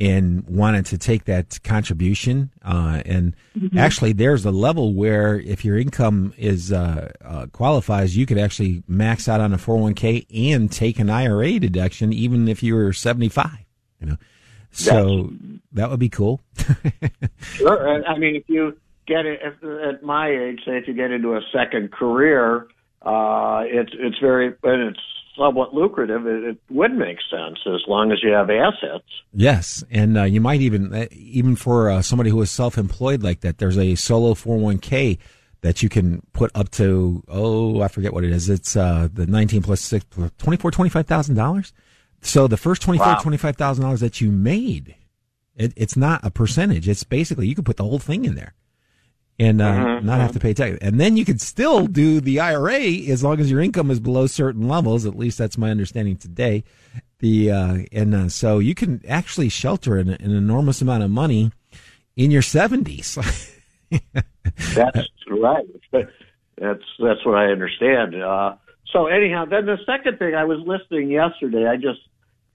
and 0.00 0.44
wanted 0.48 0.84
to 0.86 0.98
take 0.98 1.24
that 1.26 1.62
contribution, 1.62 2.50
uh, 2.64 3.02
and 3.06 3.36
actually 3.76 4.12
there's 4.12 4.44
a 4.44 4.50
level 4.50 4.92
where 4.92 5.38
if 5.38 5.64
your 5.64 5.78
income 5.78 6.34
is 6.36 6.72
uh, 6.72 7.12
uh, 7.24 7.46
qualifies, 7.52 8.16
you 8.16 8.26
could 8.26 8.38
actually 8.38 8.82
max 8.88 9.28
out 9.28 9.40
on 9.40 9.52
a 9.54 9.58
401k 9.58 10.26
and 10.52 10.72
take 10.72 10.98
an 10.98 11.08
IRA 11.08 11.60
deduction, 11.60 12.12
even 12.12 12.48
if 12.48 12.62
you 12.62 12.74
were 12.74 12.92
75. 12.92 13.48
You 14.00 14.06
know, 14.08 14.16
so 14.72 15.30
that 15.72 15.88
would 15.88 16.00
be 16.00 16.08
cool. 16.08 16.40
Sure. 17.42 18.04
I 18.04 18.18
mean, 18.18 18.34
if 18.36 18.48
you 18.48 18.76
get 19.06 19.26
it 19.26 19.40
at 19.42 20.02
my 20.02 20.28
age, 20.28 20.60
say 20.64 20.76
if 20.78 20.88
you 20.88 20.94
get 20.94 21.10
into 21.10 21.34
a 21.34 21.40
second 21.52 21.92
career, 21.92 22.66
uh, 23.02 23.62
it's 23.66 23.92
it's 23.98 24.18
very 24.18 24.54
and 24.62 24.82
it's 24.90 25.00
somewhat 25.36 25.74
lucrative. 25.74 26.26
It, 26.26 26.44
it 26.44 26.58
would 26.70 26.92
make 26.92 27.18
sense 27.30 27.58
as 27.66 27.80
long 27.88 28.12
as 28.12 28.18
you 28.22 28.30
have 28.32 28.50
assets. 28.50 29.04
Yes, 29.32 29.82
and 29.90 30.18
uh, 30.18 30.24
you 30.24 30.40
might 30.40 30.60
even 30.60 30.94
uh, 30.94 31.06
even 31.10 31.56
for 31.56 31.90
uh, 31.90 32.02
somebody 32.02 32.30
who 32.30 32.40
is 32.42 32.50
self-employed 32.50 33.22
like 33.22 33.40
that, 33.40 33.58
there's 33.58 33.78
a 33.78 33.94
solo 33.94 34.34
401k 34.34 35.18
that 35.62 35.82
you 35.82 35.88
can 35.88 36.22
put 36.32 36.50
up 36.54 36.70
to 36.72 37.22
oh 37.28 37.80
I 37.82 37.88
forget 37.88 38.12
what 38.12 38.24
it 38.24 38.30
is. 38.32 38.48
It's 38.48 38.76
uh, 38.76 39.08
the 39.12 39.26
19 39.26 39.62
plus 39.62 39.80
6 39.80 40.04
plus 40.10 40.30
24 40.38 40.70
25,000 40.70 41.34
dollars. 41.34 41.72
So 42.20 42.46
the 42.46 42.56
first 42.56 42.82
24 42.82 43.06
Wow. 43.06 43.18
25,000 43.20 43.82
dollars 43.82 44.00
that 44.00 44.20
you 44.20 44.30
made, 44.30 44.94
it, 45.56 45.72
it's 45.76 45.96
not 45.96 46.24
a 46.24 46.30
percentage. 46.30 46.88
It's 46.88 47.02
basically 47.04 47.48
you 47.48 47.54
could 47.56 47.64
put 47.66 47.76
the 47.78 47.84
whole 47.84 47.98
thing 47.98 48.24
in 48.24 48.34
there. 48.36 48.54
And 49.38 49.60
uh, 49.62 49.72
Mhm, 49.72 50.04
not 50.04 50.20
have 50.20 50.32
to 50.32 50.40
pay 50.40 50.54
tax, 50.54 50.78
and 50.82 51.00
then 51.00 51.16
you 51.16 51.24
could 51.24 51.40
still 51.40 51.86
do 51.86 52.20
the 52.20 52.38
IRA 52.38 52.80
as 53.08 53.24
long 53.24 53.40
as 53.40 53.50
your 53.50 53.60
income 53.60 53.90
is 53.90 53.98
below 53.98 54.26
certain 54.26 54.68
levels. 54.68 55.06
At 55.06 55.16
least 55.16 55.38
that's 55.38 55.56
my 55.58 55.70
understanding 55.70 56.16
today. 56.16 56.64
The 57.18 57.50
uh, 57.50 57.78
and 57.92 58.14
uh, 58.14 58.28
so 58.28 58.58
you 58.58 58.74
can 58.74 59.00
actually 59.08 59.48
shelter 59.48 59.96
an, 59.96 60.10
an 60.10 60.30
enormous 60.32 60.82
amount 60.82 61.02
of 61.02 61.10
money 61.10 61.50
in 62.14 62.30
your 62.30 62.42
seventies. 62.42 63.16
That's 64.74 65.08
right. 65.28 65.66
That's 65.92 66.82
that's 66.98 67.24
what 67.24 67.36
I 67.36 67.46
understand. 67.46 68.14
Uh, 68.20 68.56
so 68.92 69.06
anyhow, 69.06 69.44
then 69.46 69.66
the 69.66 69.78
second 69.86 70.18
thing 70.18 70.34
I 70.34 70.44
was 70.44 70.58
listening 70.66 71.10
yesterday. 71.10 71.66
I 71.66 71.76
just 71.76 72.00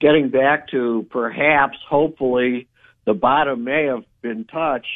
getting 0.00 0.30
back 0.30 0.68
to 0.68 1.06
perhaps, 1.10 1.76
hopefully, 1.88 2.68
the 3.04 3.14
bottom 3.14 3.64
may 3.64 3.84
have 3.86 4.04
been 4.22 4.44
touched. 4.44 4.86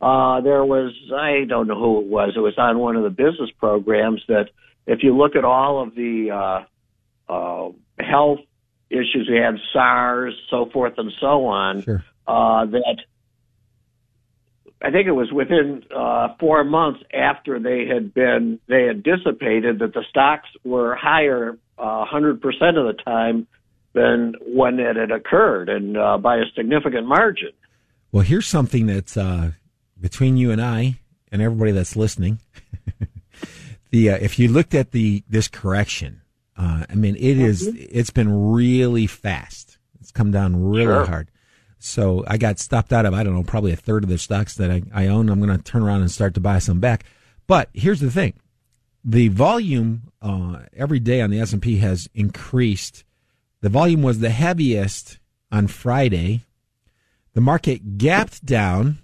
Uh, 0.00 0.40
there 0.42 0.64
was 0.64 0.92
I 1.14 1.44
don't 1.48 1.66
know 1.66 1.78
who 1.78 2.00
it 2.00 2.06
was. 2.06 2.32
It 2.36 2.40
was 2.40 2.54
on 2.58 2.78
one 2.78 2.96
of 2.96 3.02
the 3.02 3.10
business 3.10 3.50
programs 3.58 4.22
that 4.28 4.50
if 4.86 5.02
you 5.02 5.16
look 5.16 5.36
at 5.36 5.44
all 5.44 5.82
of 5.82 5.94
the 5.94 6.64
uh, 7.28 7.32
uh, 7.32 7.70
health 7.98 8.40
issues 8.90 9.28
we 9.28 9.36
had, 9.38 9.54
SARS, 9.72 10.34
so 10.50 10.66
forth 10.72 10.94
and 10.98 11.10
so 11.20 11.46
on, 11.46 11.82
Sure. 11.82 12.04
uh, 12.26 12.66
that 12.66 12.96
I 14.82 14.90
think 14.90 15.08
it 15.08 15.12
was 15.12 15.32
within 15.32 15.82
uh, 15.94 16.28
four 16.38 16.62
months 16.62 17.00
after 17.12 17.58
they 17.58 17.86
had 17.86 18.12
been 18.12 18.60
they 18.68 18.84
had 18.84 19.02
dissipated 19.02 19.78
that 19.78 19.94
the 19.94 20.04
stocks 20.10 20.48
were 20.64 20.94
higher 20.94 21.58
uh, 21.78 22.04
hundred 22.04 22.42
percent 22.42 22.76
of 22.76 22.86
the 22.86 23.02
time 23.02 23.46
than 23.94 24.34
when 24.46 24.78
it 24.78 24.94
had 24.96 25.10
occurred, 25.10 25.70
and 25.70 25.96
uh, 25.96 26.18
by 26.18 26.36
a 26.36 26.44
significant 26.54 27.06
margin. 27.06 27.48
well, 28.12 28.22
here's 28.22 28.46
something 28.46 28.86
that's 28.86 29.16
uh, 29.16 29.52
between 30.00 30.36
you 30.36 30.50
and 30.50 30.60
I 30.60 30.98
and 31.32 31.42
everybody 31.42 31.72
that's 31.72 31.96
listening. 31.96 32.38
the 33.90 34.10
uh, 34.10 34.18
if 34.20 34.38
you 34.38 34.48
looked 34.48 34.74
at 34.74 34.92
the 34.92 35.22
this 35.28 35.48
correction, 35.48 36.22
uh, 36.56 36.84
I 36.88 36.94
mean 36.94 37.16
it 37.16 37.38
is 37.38 37.66
it's 37.66 38.10
been 38.10 38.52
really 38.52 39.06
fast. 39.06 39.78
It's 40.00 40.10
come 40.10 40.30
down 40.30 40.62
really 40.70 40.84
Sure. 40.84 41.06
hard. 41.06 41.30
So 41.78 42.24
I 42.26 42.36
got 42.38 42.58
stopped 42.58 42.92
out 42.92 43.06
of 43.06 43.14
I 43.14 43.22
don't 43.22 43.34
know 43.34 43.42
probably 43.42 43.72
a 43.72 43.76
third 43.76 44.02
of 44.02 44.08
the 44.10 44.18
stocks 44.18 44.54
that 44.56 44.70
I, 44.70 44.82
I 44.94 45.06
own. 45.08 45.28
I'm 45.28 45.40
going 45.40 45.56
to 45.56 45.62
turn 45.62 45.82
around 45.82 46.00
and 46.00 46.10
start 46.10 46.34
to 46.34 46.40
buy 46.40 46.58
some 46.58 46.80
back. 46.80 47.04
But 47.46 47.68
here's 47.74 48.00
the 48.00 48.10
thing: 48.10 48.34
the 49.04 49.28
volume 49.28 50.10
uh, 50.22 50.60
every 50.74 50.98
day 51.00 51.20
on 51.20 51.30
the 51.30 51.40
S 51.40 51.52
and 51.52 51.62
P 51.62 51.78
has 51.78 52.08
increased. 52.14 53.04
The 53.60 53.68
volume 53.68 54.02
was 54.02 54.18
the 54.20 54.30
heaviest 54.30 55.18
on 55.50 55.66
Friday. 55.66 56.42
The 57.34 57.40
market 57.40 57.98
gapped 57.98 58.44
down, 58.44 58.98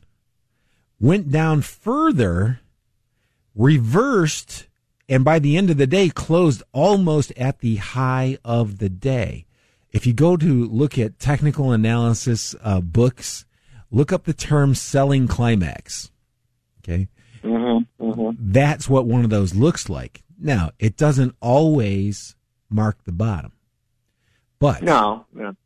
went 1.03 1.31
down 1.31 1.61
further, 1.61 2.61
reversed, 3.55 4.69
and 5.09 5.25
by 5.25 5.39
the 5.41 5.57
end 5.57 5.69
of 5.69 5.77
the 5.77 5.87
day 5.87 6.09
closed 6.09 6.63
almost 6.73 7.33
at 7.33 7.59
the 7.59 7.77
high 7.77 8.39
of 8.45 8.79
the 8.79 8.89
day. 8.89 9.45
If 9.91 10.07
you 10.07 10.15
go 10.15 10.39
to 10.39 10.65
look 10.67 10.99
at 10.99 11.19
technical 11.19 11.73
analysis 11.73 12.55
uh, 12.63 12.81
books, 12.81 13.45
look 13.91 14.13
up 14.13 14.25
the 14.25 14.33
term 14.33 14.75
selling 14.75 15.29
climax. 15.29 16.11
Okay. 16.83 17.09
Mm-hmm, 17.43 18.03
mm-hmm. 18.03 18.31
That's 18.39 18.89
what 18.89 19.05
one 19.05 19.25
of 19.25 19.31
those 19.31 19.55
looks 19.55 19.91
like. 19.91 20.23
Now, 20.39 20.71
it 20.79 20.97
doesn't 20.97 21.35
always 21.41 22.37
mark 22.71 23.05
the 23.05 23.13
bottom. 23.13 23.53
But 24.61 24.83
No, 24.83 25.27
no. 25.35 25.57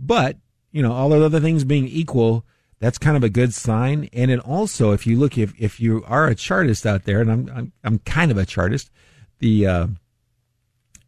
but 0.00 0.38
you 0.72 0.82
know, 0.82 0.92
all 0.92 1.10
the 1.10 1.22
other 1.22 1.40
things 1.40 1.64
being 1.64 1.86
equal, 1.86 2.44
that's 2.80 2.98
kind 2.98 3.16
of 3.16 3.24
a 3.24 3.28
good 3.28 3.52
sign. 3.54 4.08
And 4.12 4.30
it 4.30 4.38
also, 4.40 4.92
if 4.92 5.06
you 5.06 5.18
look, 5.18 5.36
if 5.38 5.52
if 5.58 5.80
you 5.80 6.04
are 6.06 6.26
a 6.28 6.34
chartist 6.34 6.86
out 6.86 7.04
there, 7.04 7.20
and 7.20 7.30
I'm 7.30 7.50
I'm, 7.54 7.72
I'm 7.84 7.98
kind 8.00 8.30
of 8.30 8.36
a 8.38 8.46
chartist, 8.46 8.90
the 9.38 9.66
uh, 9.66 9.86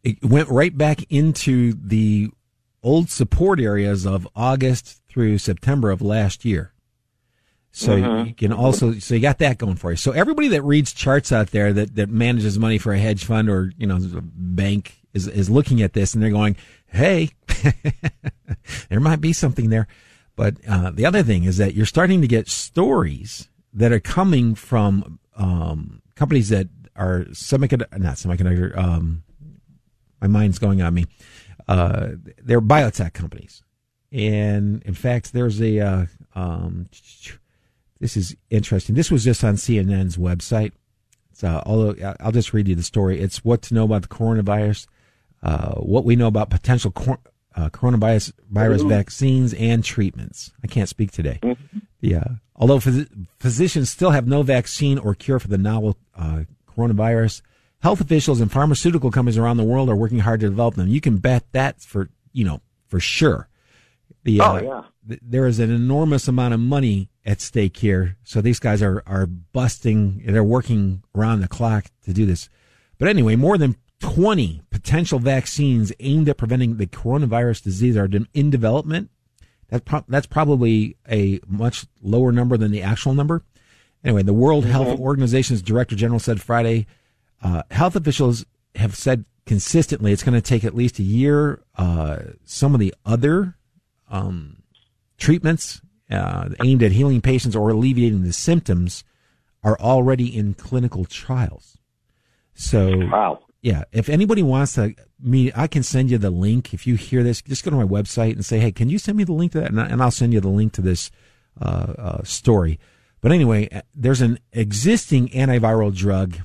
it 0.03 0.23
went 0.23 0.49
right 0.49 0.77
back 0.77 1.03
into 1.11 1.73
the 1.73 2.29
old 2.83 3.09
support 3.09 3.59
areas 3.59 4.05
of 4.05 4.27
August 4.35 5.01
through 5.07 5.37
September 5.37 5.91
of 5.91 6.01
last 6.01 6.43
year. 6.45 6.73
So 7.73 7.95
Mhm. 7.97 8.27
you 8.27 8.33
can 8.33 8.51
also 8.51 8.93
so 8.99 9.13
you 9.15 9.21
got 9.21 9.37
that 9.37 9.57
going 9.57 9.75
for 9.77 9.91
you. 9.91 9.97
So 9.97 10.11
everybody 10.11 10.49
that 10.49 10.63
reads 10.63 10.91
charts 10.91 11.31
out 11.31 11.51
there 11.51 11.71
that 11.71 11.95
that 11.95 12.09
manages 12.09 12.59
money 12.59 12.77
for 12.77 12.91
a 12.91 12.99
hedge 12.99 13.23
fund 13.23 13.49
or 13.49 13.71
you 13.77 13.87
know 13.87 13.95
a 13.95 14.21
bank 14.21 14.97
is 15.13 15.27
is 15.27 15.49
looking 15.49 15.81
at 15.81 15.93
this 15.93 16.13
and 16.13 16.21
they're 16.21 16.31
going, 16.31 16.57
"Hey, 16.87 17.29
there 18.89 18.99
might 18.99 19.21
be 19.21 19.31
something 19.33 19.69
there." 19.69 19.87
But 20.35 20.57
uh, 20.67 20.91
the 20.91 21.05
other 21.05 21.23
thing 21.23 21.43
is 21.43 21.57
that 21.57 21.73
you're 21.73 21.85
starting 21.85 22.21
to 22.21 22.27
get 22.27 22.47
stories 22.47 23.49
that 23.73 23.91
are 23.91 23.99
coming 23.99 24.55
from 24.55 25.19
um, 25.35 26.01
companies 26.15 26.49
that 26.49 26.67
are 26.95 27.25
semiconductor, 27.31 27.97
not 27.99 28.15
semiconductor. 28.15 28.77
Um, 28.77 29.23
my 30.21 30.27
mind's 30.27 30.59
going 30.59 30.81
on 30.81 30.93
me. 30.93 31.05
Uh, 31.67 32.09
they're 32.41 32.61
biotech 32.61 33.13
companies, 33.13 33.63
and 34.11 34.81
in 34.83 34.93
fact, 34.93 35.33
there's 35.33 35.61
a. 35.61 35.79
Uh, 35.79 36.05
um, 36.33 36.89
this 37.99 38.17
is 38.17 38.35
interesting. 38.49 38.95
This 38.95 39.11
was 39.11 39.23
just 39.23 39.43
on 39.43 39.55
CNN's 39.55 40.17
website. 40.17 40.71
Uh, 41.43 41.61
although 41.65 42.15
I'll 42.19 42.31
just 42.31 42.53
read 42.53 42.67
you 42.67 42.75
the 42.75 42.83
story. 42.83 43.19
It's 43.19 43.43
what 43.43 43.61
to 43.63 43.73
know 43.73 43.85
about 43.85 44.03
the 44.03 44.07
coronavirus, 44.07 44.85
uh, 45.41 45.75
what 45.75 46.05
we 46.05 46.15
know 46.15 46.27
about 46.27 46.49
potential 46.49 46.91
cor- 46.91 47.19
uh, 47.55 47.69
coronavirus 47.69 48.31
virus 48.49 48.81
vaccines 48.83 49.53
and 49.53 49.83
treatments. 49.83 50.51
I 50.63 50.67
can't 50.67 50.89
speak 50.89 51.11
today. 51.11 51.39
Yeah. 51.99 52.23
Although 52.55 52.77
phys- 52.79 53.09
physicians 53.39 53.89
still 53.89 54.11
have 54.11 54.27
no 54.27 54.43
vaccine 54.43 54.97
or 54.97 55.15
cure 55.15 55.39
for 55.39 55.47
the 55.47 55.57
novel 55.57 55.97
uh, 56.15 56.43
coronavirus, 56.67 57.41
health 57.81 57.99
officials 58.01 58.39
and 58.41 58.51
pharmaceutical 58.51 59.11
companies 59.11 59.37
around 59.37 59.57
the 59.57 59.63
world 59.63 59.89
are 59.89 59.95
working 59.95 60.19
hard 60.19 60.39
to 60.41 60.49
develop 60.49 60.75
them. 60.75 60.87
You 60.87 61.01
can 61.01 61.17
bet 61.17 61.43
that 61.51 61.81
for 61.81 62.09
you 62.33 62.45
know 62.45 62.61
for 62.87 62.99
sure. 62.99 63.47
The, 64.23 64.39
Oh, 64.39 64.55
uh, 64.57 64.61
yeah. 64.61 64.81
th- 65.07 65.19
there 65.23 65.47
is 65.47 65.59
an 65.59 65.71
enormous 65.71 66.27
amount 66.27 66.53
of 66.53 66.59
money 66.59 67.09
at 67.25 67.41
stake 67.41 67.77
here. 67.77 68.17
So 68.23 68.39
these 68.41 68.59
guys 68.59 68.81
are 68.83 69.01
are 69.07 69.25
busting. 69.25 70.21
They're 70.25 70.43
working 70.43 71.03
around 71.15 71.41
the 71.41 71.47
clock 71.47 71.85
to 72.05 72.13
do 72.13 72.25
this. 72.25 72.47
But 72.99 73.07
anyway, 73.07 73.35
more 73.35 73.57
than 73.57 73.75
20 74.01 74.61
potential 74.69 75.19
vaccines 75.19 75.93
aimed 75.99 76.27
at 76.27 76.37
preventing 76.37 76.77
the 76.77 76.87
coronavirus 76.87 77.63
disease 77.63 77.95
are 77.95 78.09
in 78.33 78.49
development. 78.49 79.09
That's 79.69 79.83
pro- 79.85 80.05
that's 80.07 80.27
probably 80.27 80.97
a 81.09 81.39
much 81.47 81.85
lower 82.01 82.31
number 82.31 82.57
than 82.57 82.71
the 82.71 82.81
actual 82.81 83.13
number. 83.13 83.43
Anyway, 84.03 84.23
the 84.23 84.33
World 84.33 84.65
Health 84.65 84.99
Organization's 84.99 85.61
Director 85.61 85.95
General 85.95 86.19
said 86.19 86.41
Friday 86.41 86.87
uh, 87.41 87.63
health 87.71 87.95
officials 87.95 88.45
have 88.75 88.95
said 88.95 89.25
consistently 89.45 90.11
it's 90.11 90.23
going 90.23 90.33
to 90.33 90.41
take 90.41 90.63
at 90.63 90.75
least 90.75 90.99
a 90.99 91.03
year. 91.03 91.63
Uh, 91.77 92.17
some 92.43 92.73
of 92.73 92.79
the 92.79 92.93
other 93.05 93.55
um, 94.09 94.63
treatments 95.17 95.81
uh, 96.09 96.49
aimed 96.63 96.83
at 96.83 96.91
healing 96.91 97.21
patients 97.21 97.55
or 97.55 97.69
alleviating 97.69 98.23
the 98.23 98.33
symptoms 98.33 99.03
are 99.63 99.79
already 99.79 100.35
in 100.35 100.53
clinical 100.53 101.05
trials. 101.05 101.77
So, 102.53 102.97
Wow. 103.07 103.39
Yeah, 103.61 103.83
if 103.91 104.09
anybody 104.09 104.41
wants 104.41 104.73
to 104.73 104.95
me, 105.19 105.51
I 105.55 105.67
can 105.67 105.83
send 105.83 106.09
you 106.09 106.17
the 106.17 106.31
link. 106.31 106.73
If 106.73 106.87
you 106.87 106.95
hear 106.95 107.21
this, 107.23 107.41
just 107.43 107.63
go 107.63 107.69
to 107.69 107.77
my 107.77 107.83
website 107.83 108.33
and 108.33 108.43
say, 108.43 108.59
"Hey, 108.59 108.71
can 108.71 108.89
you 108.89 108.97
send 108.97 109.17
me 109.17 109.23
the 109.23 109.33
link 109.33 109.51
to 109.51 109.59
that?" 109.59 109.69
And, 109.69 109.79
I, 109.79 109.85
and 109.85 110.01
I'll 110.01 110.11
send 110.11 110.33
you 110.33 110.39
the 110.39 110.49
link 110.49 110.73
to 110.73 110.81
this 110.81 111.11
uh, 111.61 111.93
uh, 111.97 112.23
story. 112.23 112.79
But 113.21 113.31
anyway, 113.31 113.69
uh, 113.69 113.81
there's 113.93 114.21
an 114.21 114.39
existing 114.51 115.29
antiviral 115.29 115.95
drug, 115.95 116.37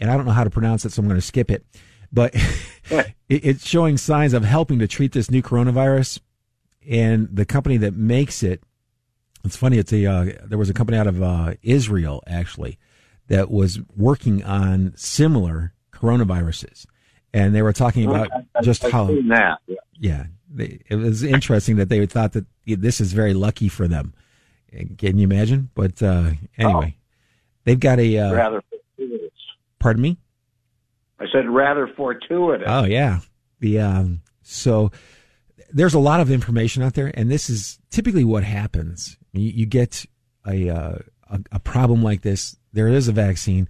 and 0.00 0.10
I 0.10 0.16
don't 0.16 0.26
know 0.26 0.32
how 0.32 0.42
to 0.42 0.50
pronounce 0.50 0.84
it, 0.84 0.92
so 0.92 1.00
I'm 1.00 1.06
going 1.06 1.20
to 1.20 1.26
skip 1.26 1.52
it. 1.52 1.64
But 2.12 2.34
it, 2.90 3.14
it's 3.28 3.66
showing 3.66 3.96
signs 3.96 4.32
of 4.32 4.44
helping 4.44 4.80
to 4.80 4.88
treat 4.88 5.12
this 5.12 5.30
new 5.30 5.42
coronavirus, 5.42 6.18
and 6.88 7.28
the 7.32 7.46
company 7.46 7.76
that 7.76 7.94
makes 7.94 8.42
it. 8.42 8.62
It's 9.44 9.56
funny. 9.56 9.78
It's 9.78 9.92
a 9.92 10.04
uh, 10.04 10.32
there 10.44 10.58
was 10.58 10.68
a 10.68 10.74
company 10.74 10.98
out 10.98 11.06
of 11.06 11.22
uh, 11.22 11.54
Israel 11.62 12.24
actually 12.26 12.76
that 13.28 13.52
was 13.52 13.78
working 13.96 14.42
on 14.42 14.94
similar 14.96 15.74
coronaviruses, 15.96 16.86
and 17.32 17.54
they 17.54 17.62
were 17.62 17.72
talking 17.72 18.08
about 18.08 18.28
just 18.62 18.84
I've 18.84 18.92
how 18.92 19.06
that. 19.06 19.58
Yeah. 19.66 19.76
yeah, 19.98 20.24
they, 20.52 20.80
it 20.88 20.96
was 20.96 21.22
interesting 21.22 21.76
that 21.76 21.88
they 21.88 22.04
thought 22.06 22.32
that 22.32 22.46
this 22.66 23.00
is 23.00 23.12
very 23.12 23.34
lucky 23.34 23.68
for 23.68 23.88
them. 23.88 24.14
Can 24.98 25.18
you 25.18 25.24
imagine? 25.24 25.70
But 25.74 26.02
uh, 26.02 26.30
anyway, 26.58 26.96
they've 27.64 27.80
got 27.80 27.98
a. 27.98 28.18
Uh, 28.18 28.34
rather 28.34 28.62
fortuitous. 28.70 29.30
pardon 29.78 30.02
me. 30.02 30.18
I 31.18 31.24
said 31.32 31.48
rather 31.48 31.88
fortuitous. 31.96 32.66
Oh 32.68 32.84
yeah, 32.84 33.20
the 33.60 33.80
um, 33.80 34.20
so 34.42 34.90
there's 35.72 35.94
a 35.94 35.98
lot 35.98 36.20
of 36.20 36.30
information 36.30 36.82
out 36.82 36.94
there, 36.94 37.10
and 37.14 37.30
this 37.30 37.48
is 37.48 37.78
typically 37.90 38.24
what 38.24 38.44
happens. 38.44 39.16
You, 39.32 39.50
you 39.50 39.66
get 39.66 40.04
a, 40.46 40.68
uh, 40.68 40.98
a 41.30 41.40
a 41.52 41.60
problem 41.60 42.02
like 42.02 42.22
this. 42.22 42.56
There 42.72 42.88
is 42.88 43.08
a 43.08 43.12
vaccine. 43.12 43.68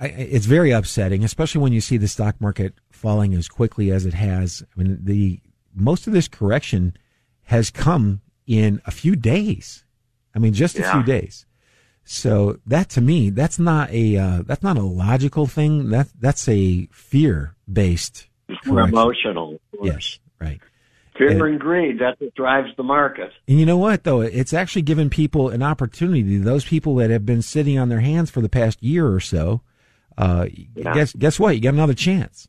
I, 0.00 0.06
it's 0.06 0.46
very 0.46 0.70
upsetting, 0.70 1.22
especially 1.24 1.60
when 1.60 1.72
you 1.72 1.80
see 1.80 1.98
the 1.98 2.08
stock 2.08 2.40
market 2.40 2.74
falling 2.90 3.34
as 3.34 3.48
quickly 3.48 3.90
as 3.90 4.06
it 4.06 4.14
has. 4.14 4.64
I 4.74 4.82
mean, 4.82 4.98
the 5.02 5.40
most 5.74 6.06
of 6.06 6.12
this 6.12 6.26
correction 6.28 6.96
has 7.44 7.70
come 7.70 8.22
in 8.46 8.80
a 8.86 8.90
few 8.90 9.14
days. 9.14 9.84
I 10.34 10.38
mean, 10.38 10.52
just 10.54 10.78
a 10.78 10.80
Yeah. 10.80 10.92
few 10.92 11.02
days. 11.02 11.46
So 12.04 12.58
that 12.66 12.88
to 12.90 13.00
me, 13.00 13.30
that's 13.30 13.58
not 13.58 13.90
a 13.90 14.16
uh, 14.16 14.42
that's 14.46 14.62
not 14.62 14.76
a 14.76 14.82
logical 14.82 15.46
thing. 15.46 15.90
That 15.90 16.08
that's 16.18 16.48
a 16.48 16.88
fear 16.90 17.54
based. 17.70 18.26
More 18.66 18.80
emotional. 18.88 19.60
Yes, 19.82 20.18
right. 20.40 20.60
Fear 21.16 21.46
and 21.46 21.60
greed, 21.60 21.98
that's 22.00 22.18
what 22.18 22.34
drives 22.34 22.70
the 22.76 22.82
market. 22.82 23.30
And 23.46 23.60
you 23.60 23.66
know 23.66 23.76
what 23.76 24.04
though? 24.04 24.22
It's 24.22 24.54
actually 24.54 24.82
given 24.82 25.10
people 25.10 25.50
an 25.50 25.62
opportunity. 25.62 26.38
Those 26.38 26.64
people 26.64 26.94
that 26.96 27.10
have 27.10 27.26
been 27.26 27.42
sitting 27.42 27.78
on 27.78 27.90
their 27.90 28.00
hands 28.00 28.30
for 28.30 28.40
the 28.40 28.48
past 28.48 28.82
year 28.82 29.06
or 29.06 29.20
so, 29.20 29.60
uh, 30.18 30.46
Yeah. 30.74 30.94
guess 30.94 31.12
guess 31.14 31.38
what? 31.40 31.54
You 31.54 31.60
got 31.62 31.74
another 31.74 31.94
chance. 31.94 32.48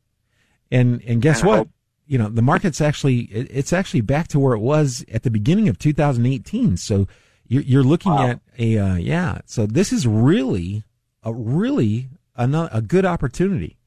And 0.71 1.01
and 1.05 1.21
guess 1.21 1.43
I 1.43 1.47
what? 1.47 1.57
hope- 1.57 1.69
You 2.07 2.17
know 2.17 2.29
the 2.29 2.41
market's 2.41 2.81
actually 2.81 3.19
it's 3.31 3.71
actually 3.73 4.01
back 4.01 4.27
to 4.29 4.39
where 4.39 4.53
it 4.53 4.59
was 4.59 5.05
at 5.13 5.23
the 5.23 5.29
beginning 5.31 5.69
of 5.69 5.77
2018. 5.79 6.77
So 6.77 7.07
you're 7.47 7.63
you're 7.63 7.83
looking 7.83 8.11
Wow. 8.13 8.27
at 8.27 8.39
a 8.59 8.77
uh, 8.77 8.95
yeah. 8.95 9.39
So 9.45 9.65
this 9.65 9.91
is 9.93 10.05
really 10.07 10.83
a 11.23 11.33
really 11.33 12.09
a, 12.35 12.69
a 12.71 12.81
good 12.81 13.05
opportunity. 13.05 13.77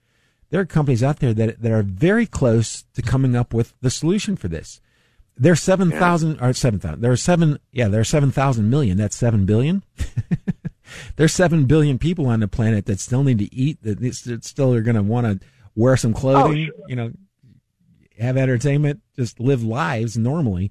There 0.50 0.60
are 0.60 0.66
companies 0.66 1.02
out 1.02 1.18
there 1.18 1.34
that 1.34 1.60
that 1.62 1.72
are 1.72 1.82
very 1.82 2.26
close 2.26 2.84
to 2.94 3.02
coming 3.02 3.34
up 3.36 3.52
with 3.52 3.74
the 3.80 3.90
solution 3.90 4.36
for 4.36 4.48
this. 4.48 4.80
There's 5.36 5.60
seven 5.60 5.90
thousand 5.90 6.40
or 6.40 6.52
seven 6.52 6.78
thousand. 6.78 7.00
There 7.00 7.10
are 7.12 7.16
seven. 7.16 7.58
Yeah, 7.72 7.88
there 7.88 8.00
are 8.00 8.04
seven 8.04 8.30
thousand 8.30 8.70
million. 8.70 8.96
That's 8.96 9.16
seven 9.16 9.44
billion. 9.46 9.82
There's 11.16 11.32
seven 11.32 11.66
billion 11.66 11.98
people 11.98 12.26
on 12.26 12.40
the 12.40 12.48
planet 12.48 12.86
that 12.86 13.00
still 13.00 13.22
need 13.22 13.38
to 13.38 13.54
eat. 13.54 13.82
That 13.82 14.44
still 14.44 14.74
are 14.74 14.82
going 14.82 14.96
to 14.96 15.02
want 15.02 15.40
to 15.40 15.46
wear 15.74 15.96
some 15.96 16.14
clothing. 16.14 16.70
You 16.88 16.96
know, 16.96 17.12
have 18.18 18.36
entertainment, 18.36 19.00
just 19.16 19.40
live 19.40 19.62
lives 19.62 20.16
normally. 20.16 20.70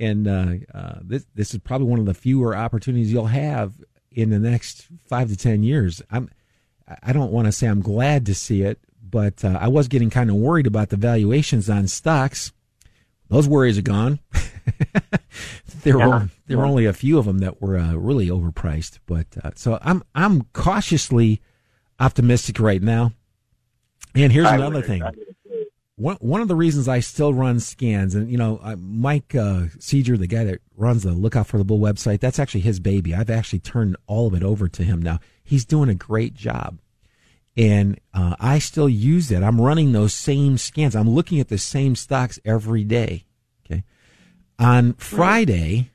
And 0.00 0.28
uh, 0.28 0.54
uh, 0.72 0.98
this 1.02 1.26
this 1.34 1.54
is 1.54 1.60
probably 1.60 1.88
one 1.88 1.98
of 1.98 2.06
the 2.06 2.14
fewer 2.14 2.56
opportunities 2.56 3.12
you'll 3.12 3.26
have 3.26 3.74
in 4.10 4.30
the 4.30 4.38
next 4.38 4.86
five 5.06 5.28
to 5.28 5.36
ten 5.36 5.62
years. 5.62 6.00
I'm 6.10 6.30
I 7.02 7.12
don't 7.12 7.32
want 7.32 7.46
to 7.46 7.52
say 7.52 7.66
I'm 7.66 7.82
glad 7.82 8.26
to 8.26 8.34
see 8.34 8.62
it, 8.62 8.78
but 9.02 9.44
uh, 9.44 9.58
I 9.60 9.68
was 9.68 9.88
getting 9.88 10.10
kind 10.10 10.30
of 10.30 10.36
worried 10.36 10.66
about 10.66 10.90
the 10.90 10.96
valuations 10.96 11.68
on 11.68 11.88
stocks. 11.88 12.52
Those 13.28 13.48
worries 13.48 13.76
are 13.76 13.82
gone. 13.82 14.20
there 15.82 15.98
Yeah. 15.98 16.06
were 16.06 16.28
there 16.46 16.58
were 16.58 16.64
only 16.66 16.86
a 16.86 16.92
few 16.92 17.18
of 17.18 17.26
them 17.26 17.38
that 17.38 17.60
were 17.60 17.76
uh, 17.78 17.94
really 17.94 18.28
overpriced, 18.28 18.98
but 19.06 19.26
uh, 19.42 19.50
so 19.54 19.78
I'm 19.82 20.02
I'm 20.14 20.42
cautiously 20.52 21.40
optimistic 22.00 22.58
right 22.60 22.82
now. 22.82 23.12
And 24.14 24.32
here's 24.32 24.46
I 24.46 24.56
another 24.56 24.76
would- 24.76 24.86
thing. 24.86 25.02
I 25.02 25.10
would 25.10 25.14
agree. 25.14 25.66
One 25.96 26.16
one 26.20 26.40
of 26.40 26.46
the 26.48 26.54
reasons 26.54 26.86
I 26.86 27.00
still 27.00 27.34
run 27.34 27.58
scans, 27.58 28.14
and 28.14 28.30
you 28.30 28.38
know, 28.38 28.60
Mike 28.78 29.34
uh, 29.34 29.64
Seeger, 29.80 30.16
the 30.16 30.28
guy 30.28 30.44
that 30.44 30.60
runs 30.76 31.02
the 31.02 31.10
Lookout 31.12 31.48
for 31.48 31.58
the 31.58 31.64
Bull 31.64 31.80
website, 31.80 32.20
that's 32.20 32.38
actually 32.38 32.60
his 32.60 32.78
baby. 32.78 33.14
I've 33.16 33.30
actually 33.30 33.58
turned 33.58 33.96
all 34.06 34.28
of 34.28 34.34
it 34.34 34.44
over 34.44 34.68
to 34.68 34.84
him 34.84 35.02
now. 35.02 35.18
He's 35.42 35.64
doing 35.64 35.88
a 35.88 35.96
great 35.96 36.34
job, 36.34 36.78
and 37.56 37.98
uh, 38.14 38.36
I 38.38 38.60
still 38.60 38.88
use 38.88 39.32
it. 39.32 39.42
I'm 39.42 39.60
running 39.60 39.90
those 39.90 40.14
same 40.14 40.56
scans. 40.56 40.94
I'm 40.94 41.10
looking 41.10 41.40
at 41.40 41.48
the 41.48 41.58
same 41.58 41.96
stocks 41.96 42.38
every 42.44 42.84
day. 42.84 43.24
On 44.58 44.94
Friday, 44.94 45.90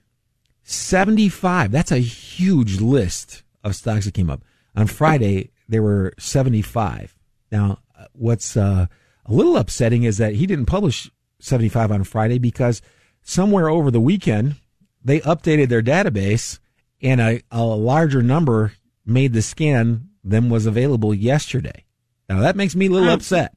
seventy 0.63 1.29
five. 1.29 1.71
That's 1.71 1.91
a 1.91 1.99
huge 1.99 2.79
list 2.79 3.43
of 3.63 3.75
stocks 3.75 4.05
that 4.05 4.13
came 4.13 4.29
up. 4.29 4.43
On 4.75 4.87
Friday, 4.87 5.51
there 5.67 5.83
were 5.83 6.13
seventy 6.17 6.61
five. 6.61 7.15
Now, 7.51 7.79
uh, 7.97 8.05
what's 8.13 8.57
uh, 8.57 8.87
a 9.25 9.33
little 9.33 9.57
upsetting 9.57 10.03
is 10.03 10.17
that 10.17 10.35
he 10.35 10.47
didn't 10.47 10.65
publish 10.65 11.09
75 11.39 11.91
on 11.91 12.03
Friday 12.03 12.39
because 12.39 12.81
somewhere 13.21 13.69
over 13.69 13.91
the 13.91 14.01
weekend 14.01 14.55
they 15.03 15.19
updated 15.21 15.69
their 15.69 15.81
database 15.81 16.59
and 17.01 17.19
a, 17.19 17.41
a 17.51 17.63
larger 17.63 18.21
number 18.21 18.73
made 19.05 19.33
the 19.33 19.41
scan 19.41 20.09
than 20.23 20.49
was 20.49 20.65
available 20.65 21.13
yesterday. 21.13 21.83
Now 22.29 22.39
that 22.39 22.55
makes 22.55 22.75
me 22.75 22.87
a 22.87 22.89
little 22.89 23.09
upset. 23.09 23.55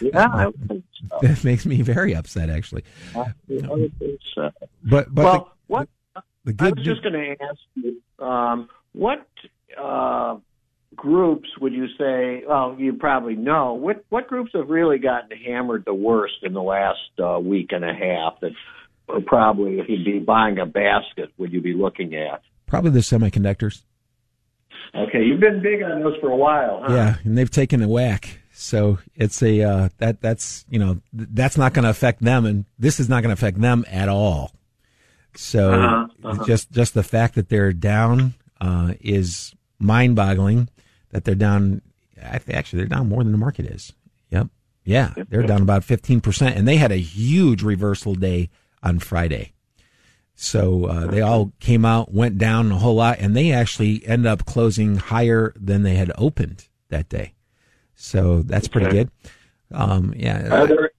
Yeah, 0.00 0.28
I 0.32 0.46
would 0.46 0.68
think 0.68 0.84
so. 1.10 1.18
That 1.22 1.44
makes 1.44 1.66
me 1.66 1.82
very 1.82 2.14
upset 2.14 2.50
actually. 2.50 2.84
I 3.14 3.32
would 3.48 3.98
think 3.98 4.20
so. 4.34 4.50
But 4.82 5.14
but 5.14 5.24
well, 5.24 5.52
the, 5.68 5.74
what 5.74 5.88
the 6.44 6.54
I 6.58 6.70
was 6.70 6.84
just 6.84 7.02
going 7.02 7.14
to 7.14 7.36
ask 7.42 7.58
you, 7.74 8.24
um, 8.24 8.68
what 8.92 9.26
uh, 9.80 10.36
groups 10.96 11.48
would 11.60 11.72
you 11.72 11.86
say? 11.98 12.44
Well, 12.48 12.76
you 12.78 12.94
probably 12.94 13.36
know 13.36 13.74
what 13.74 14.04
what 14.08 14.28
groups 14.28 14.52
have 14.54 14.68
really 14.68 14.98
gotten 14.98 15.36
hammered 15.36 15.84
the 15.84 15.94
worst 15.94 16.36
in 16.42 16.52
the 16.52 16.62
last 16.62 16.98
uh, 17.22 17.38
week 17.38 17.72
and 17.72 17.84
a 17.84 17.92
half. 17.92 18.40
That 18.40 18.52
probably, 19.26 19.80
if 19.80 19.88
you'd 19.88 20.04
be 20.04 20.18
buying 20.20 20.58
a 20.58 20.66
basket, 20.66 21.32
would 21.36 21.52
you 21.52 21.60
be 21.60 21.74
looking 21.74 22.14
at? 22.14 22.42
probably 22.70 22.92
the 22.92 23.00
semiconductors. 23.00 23.82
Okay, 24.94 25.22
you've 25.22 25.40
been 25.40 25.60
big 25.62 25.82
on 25.82 26.00
those 26.00 26.16
for 26.20 26.30
a 26.30 26.36
while, 26.36 26.82
huh? 26.84 26.94
Yeah, 26.94 27.16
and 27.24 27.36
they've 27.36 27.50
taken 27.50 27.82
a 27.82 27.88
whack. 27.88 28.39
So 28.62 28.98
it's 29.14 29.42
a 29.42 29.62
uh, 29.62 29.88
that 29.98 30.20
that's 30.20 30.66
you 30.68 30.78
know 30.78 31.00
th- 31.16 31.28
that's 31.32 31.56
not 31.56 31.72
going 31.72 31.84
to 31.84 31.90
affect 31.90 32.22
them, 32.22 32.44
and 32.44 32.66
this 32.78 33.00
is 33.00 33.08
not 33.08 33.22
going 33.22 33.34
to 33.34 33.40
affect 33.40 33.58
them 33.58 33.86
at 33.88 34.10
all. 34.10 34.52
So 35.34 35.72
Uh-huh, 35.72 36.06
uh-huh. 36.24 36.44
just 36.44 36.70
just 36.70 36.92
the 36.92 37.02
fact 37.02 37.36
that 37.36 37.48
they're 37.48 37.72
down 37.72 38.34
uh, 38.60 38.94
is 39.00 39.54
mind-boggling. 39.78 40.68
That 41.10 41.24
they're 41.24 41.34
down, 41.34 41.80
I 42.22 42.38
think 42.38 42.58
actually 42.58 42.80
they're 42.80 42.88
down 42.98 43.08
more 43.08 43.22
than 43.24 43.32
the 43.32 43.38
market 43.38 43.64
is. 43.64 43.94
Yep, 44.30 44.48
yeah, 44.84 45.14
they're 45.30 45.42
down 45.42 45.62
about 45.62 45.82
fifteen 45.82 46.20
percent, 46.20 46.54
and 46.56 46.68
they 46.68 46.76
had 46.76 46.92
a 46.92 46.98
huge 46.98 47.62
reversal 47.62 48.14
day 48.14 48.50
on 48.82 48.98
Friday. 48.98 49.54
So 50.34 50.84
uh, 50.84 51.06
they 51.06 51.22
all 51.22 51.52
came 51.60 51.84
out, 51.86 52.12
went 52.12 52.36
down 52.36 52.72
a 52.72 52.78
whole 52.78 52.96
lot, 52.96 53.18
and 53.20 53.34
they 53.34 53.52
actually 53.52 54.06
end 54.06 54.26
up 54.26 54.44
closing 54.44 54.96
higher 54.96 55.54
than 55.56 55.82
they 55.82 55.94
had 55.94 56.12
opened 56.18 56.68
that 56.90 57.08
day. 57.08 57.32
So 58.00 58.42
that's 58.42 58.66
pretty 58.66 58.86
Okay. 58.86 58.96
good. 58.96 59.10
Um, 59.72 60.14
yeah, 60.16 60.48
Are 60.48 60.66
there 60.66 60.90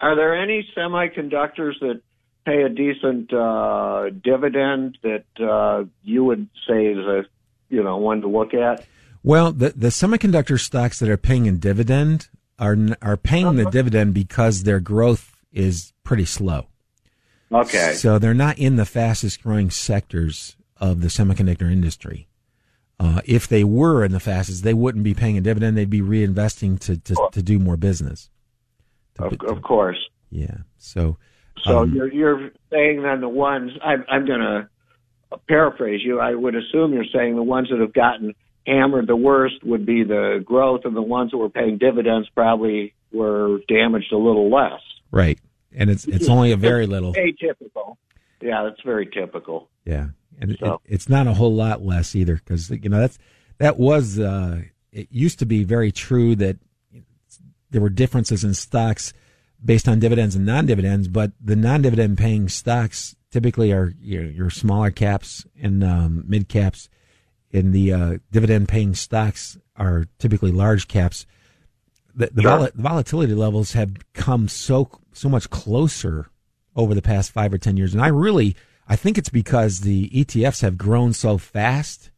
are 0.00 0.14
there 0.14 0.36
any 0.36 0.68
semiconductors 0.76 1.80
that 1.80 2.02
pay 2.44 2.62
a 2.62 2.68
decent 2.68 3.32
uh, 3.32 4.10
dividend 4.22 4.98
that 5.02 5.24
uh, 5.40 5.84
you 6.02 6.24
would 6.24 6.48
say 6.68 6.86
is 6.86 6.98
a 6.98 7.24
you 7.70 7.82
know 7.82 7.96
one 7.96 8.20
to 8.20 8.28
look 8.28 8.52
at? 8.52 8.84
Well, 9.22 9.52
the 9.52 9.70
the 9.70 9.88
semiconductor 9.88 10.60
stocks 10.60 10.98
that 10.98 11.08
are 11.08 11.16
paying 11.16 11.48
a 11.48 11.52
dividend 11.52 12.28
are 12.58 12.76
are 13.00 13.16
paying 13.16 13.56
the 13.56 13.70
dividend 13.70 14.12
because 14.12 14.64
their 14.64 14.80
growth 14.80 15.34
is 15.50 15.92
pretty 16.04 16.26
slow. 16.26 16.66
Okay. 17.50 17.94
So 17.94 18.18
they're 18.18 18.34
not 18.34 18.58
in 18.58 18.76
the 18.76 18.86
fastest 18.86 19.42
growing 19.42 19.70
sectors 19.70 20.56
of 20.76 21.00
the 21.00 21.08
semiconductor 21.08 21.70
industry. 21.72 22.28
Uh, 23.02 23.20
if 23.24 23.48
they 23.48 23.64
were 23.64 24.04
in 24.04 24.12
the 24.12 24.20
fastest, 24.20 24.62
they 24.62 24.74
wouldn't 24.74 25.02
be 25.02 25.12
paying 25.12 25.36
a 25.36 25.40
dividend. 25.40 25.76
They'd 25.76 25.90
be 25.90 26.00
reinvesting 26.00 26.78
to 26.80 26.96
to, 26.98 27.28
to 27.32 27.42
do 27.42 27.58
more 27.58 27.76
business. 27.76 28.30
Of, 29.18 29.34
of 29.42 29.62
course. 29.62 29.98
Yeah. 30.30 30.58
So. 30.78 31.16
So 31.64 31.80
um, 31.80 31.94
you're 31.94 32.12
you're 32.12 32.50
saying 32.70 33.02
then 33.02 33.20
the 33.20 33.28
ones 33.28 33.72
I'm 33.84 34.04
I'm 34.08 34.26
going 34.26 34.40
to 34.40 34.68
paraphrase 35.48 36.00
you. 36.04 36.20
I 36.20 36.34
would 36.34 36.54
assume 36.54 36.92
you're 36.92 37.04
saying 37.12 37.36
the 37.36 37.42
ones 37.42 37.68
that 37.70 37.80
have 37.80 37.92
gotten 37.92 38.34
hammered 38.66 39.06
the 39.06 39.16
worst 39.16 39.62
would 39.64 39.84
be 39.84 40.04
the 40.04 40.42
growth, 40.44 40.82
and 40.84 40.96
the 40.96 41.02
ones 41.02 41.30
that 41.32 41.38
were 41.38 41.50
paying 41.50 41.78
dividends 41.78 42.28
probably 42.34 42.94
were 43.12 43.58
damaged 43.68 44.12
a 44.12 44.16
little 44.16 44.50
less. 44.50 44.80
right, 45.10 45.38
and 45.74 45.90
it's 45.90 46.04
it's 46.06 46.28
only 46.28 46.52
a 46.52 46.56
very 46.56 46.86
little. 46.86 47.14
Atypical. 47.14 47.96
Yeah, 48.40 48.64
that's 48.64 48.80
very 48.84 49.06
typical. 49.06 49.68
Yeah, 49.84 50.08
and 50.40 50.56
So- 50.58 50.80
it, 50.84 50.94
it's 50.94 51.08
not 51.08 51.26
a 51.26 51.34
whole 51.34 51.54
lot 51.54 51.84
less 51.84 52.14
either 52.14 52.36
because 52.36 52.70
you 52.70 52.88
know 52.88 53.00
that's 53.00 53.18
that 53.58 53.78
was 53.78 54.18
uh, 54.18 54.62
it 54.92 55.08
used 55.10 55.38
to 55.40 55.46
be 55.46 55.64
very 55.64 55.92
true 55.92 56.34
that 56.36 56.56
there 57.70 57.80
were 57.80 57.90
differences 57.90 58.44
in 58.44 58.54
stocks 58.54 59.12
based 59.64 59.88
on 59.88 59.98
dividends 59.98 60.34
and 60.34 60.44
non-dividends, 60.44 61.08
but 61.08 61.32
the 61.40 61.56
non-dividend 61.56 62.18
paying 62.18 62.48
stocks 62.48 63.16
typically 63.30 63.72
are 63.72 63.94
your, 64.00 64.24
your 64.24 64.50
smaller 64.50 64.90
caps 64.90 65.46
and 65.60 65.82
um, 65.84 66.24
mid 66.26 66.48
caps, 66.48 66.88
and 67.52 67.72
the 67.72 67.92
uh, 67.92 68.18
dividend 68.30 68.68
paying 68.68 68.94
stocks 68.94 69.56
are 69.76 70.06
typically 70.18 70.50
large 70.52 70.88
caps. 70.88 71.24
The, 72.14 72.28
the, 72.32 72.42
vol- 72.42 72.68
the 72.74 72.82
volatility 72.82 73.34
levels 73.34 73.72
have 73.72 73.92
come 74.12 74.48
so 74.48 74.90
so 75.14 75.28
much 75.28 75.48
closer 75.48 76.28
over 76.76 76.94
the 76.94 77.02
past 77.02 77.30
five 77.32 77.54
or 77.54 77.58
ten 77.58 77.76
years, 77.76 77.94
and 77.94 78.02
I 78.02 78.08
really 78.08 78.54
I 78.92 78.96
think 78.96 79.16
it's 79.16 79.30
because 79.30 79.80
the 79.80 80.10
ETFs 80.10 80.60
have 80.60 80.76
grown 80.76 81.14
so 81.14 81.38
fast 81.38 82.10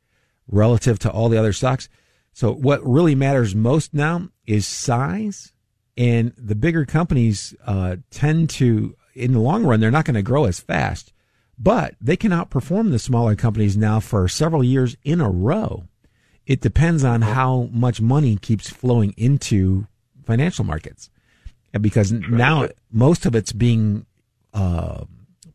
relative 0.49 0.99
to 0.99 1.11
all 1.11 1.29
the 1.29 1.39
other 1.39 1.53
stocks. 1.53 1.89
So 2.33 2.53
what 2.53 2.85
really 2.85 3.15
matters 3.15 3.55
most 3.55 3.95
now 3.95 4.31
is 4.45 4.67
size, 4.67 5.53
and 5.97 6.33
the 6.37 6.57
bigger 6.57 6.85
companies 6.85 7.55
uh, 7.65 7.99
tend 8.11 8.51
to, 8.59 8.97
in 9.15 9.35
the 9.35 9.39
long 9.39 9.63
run, 9.63 9.79
they're 9.79 9.93
not 9.93 10.05
going 10.05 10.17
to 10.17 10.23
grow 10.23 10.47
as 10.47 10.59
fast, 10.59 11.13
but 11.57 11.95
they 12.01 12.17
can 12.17 12.33
outperform 12.33 12.91
the 12.91 12.99
smaller 12.99 13.37
companies 13.37 13.77
now 13.77 14.01
for 14.01 14.27
several 14.27 14.65
years 14.65 14.97
in 15.05 15.21
a 15.21 15.31
row. 15.31 15.85
It 16.45 16.61
depends 16.61 17.05
on 17.05 17.23
how 17.23 17.69
much 17.71 18.01
money 18.01 18.37
keeps 18.37 18.69
flowing 18.69 19.15
into 19.17 19.87
financial 20.25 20.65
markets, 20.65 21.09
and 21.73 21.85
because 21.85 22.11
now 22.11 22.67
most 22.91 23.27
of 23.27 23.37
it's 23.37 23.53
being 23.53 24.07
uh, 24.53 25.05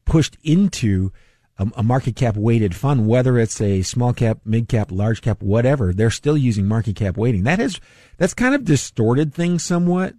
pushed 0.10 0.38
into 0.44 1.12
a, 1.58 1.68
a 1.78 1.84
market 1.84 2.16
cap 2.16 2.36
weighted 2.36 2.76
fund, 2.76 3.08
whether 3.08 3.38
it's 3.38 3.62
a 3.62 3.82
small 3.84 4.14
cap, 4.14 4.40
mid 4.44 4.68
cap, 4.68 4.92
large 4.92 5.22
cap, 5.22 5.42
whatever, 5.42 5.94
they're 5.94 6.10
still 6.10 6.38
using 6.38 6.68
market 6.68 6.96
cap 6.96 7.18
weighting. 7.18 7.44
That 7.44 7.60
is, 7.60 7.80
that's 8.18 8.34
kind 8.34 8.56
of 8.56 8.66
distorted 8.66 9.34
things 9.34 9.64
somewhat. 9.64 10.16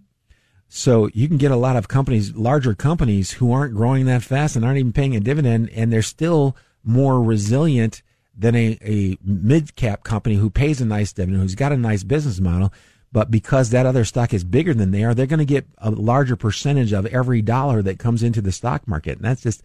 So 0.68 1.10
you 1.12 1.26
can 1.26 1.36
get 1.36 1.50
a 1.50 1.56
lot 1.56 1.76
of 1.76 1.88
companies, 1.88 2.34
larger 2.36 2.74
companies 2.74 3.32
who 3.32 3.52
aren't 3.52 3.74
growing 3.74 4.06
that 4.06 4.22
fast 4.22 4.54
and 4.54 4.64
aren't 4.64 4.78
even 4.78 4.92
paying 4.92 5.16
a 5.16 5.20
dividend 5.20 5.68
and 5.70 5.92
they're 5.92 6.02
still 6.02 6.56
more 6.84 7.20
resilient 7.20 8.02
than 8.38 8.54
a, 8.54 8.78
a 8.82 9.18
mid 9.22 9.74
cap 9.74 10.04
company 10.04 10.36
who 10.36 10.48
pays 10.48 10.80
a 10.80 10.86
nice 10.86 11.12
dividend, 11.12 11.42
who's 11.42 11.56
got 11.56 11.72
a 11.72 11.76
nice 11.76 12.04
business 12.04 12.40
model. 12.40 12.72
But 13.12 13.30
because 13.30 13.70
that 13.70 13.86
other 13.86 14.04
stock 14.04 14.32
is 14.32 14.44
bigger 14.44 14.72
than 14.72 14.92
they 14.92 15.02
are, 15.02 15.14
they're 15.14 15.26
going 15.26 15.38
to 15.40 15.44
get 15.44 15.66
a 15.78 15.90
larger 15.90 16.36
percentage 16.36 16.92
of 16.92 17.06
every 17.06 17.42
dollar 17.42 17.82
that 17.82 17.98
comes 17.98 18.22
into 18.22 18.40
the 18.40 18.52
stock 18.52 18.86
market. 18.86 19.16
And 19.18 19.24
that's 19.24 19.42
just, 19.42 19.62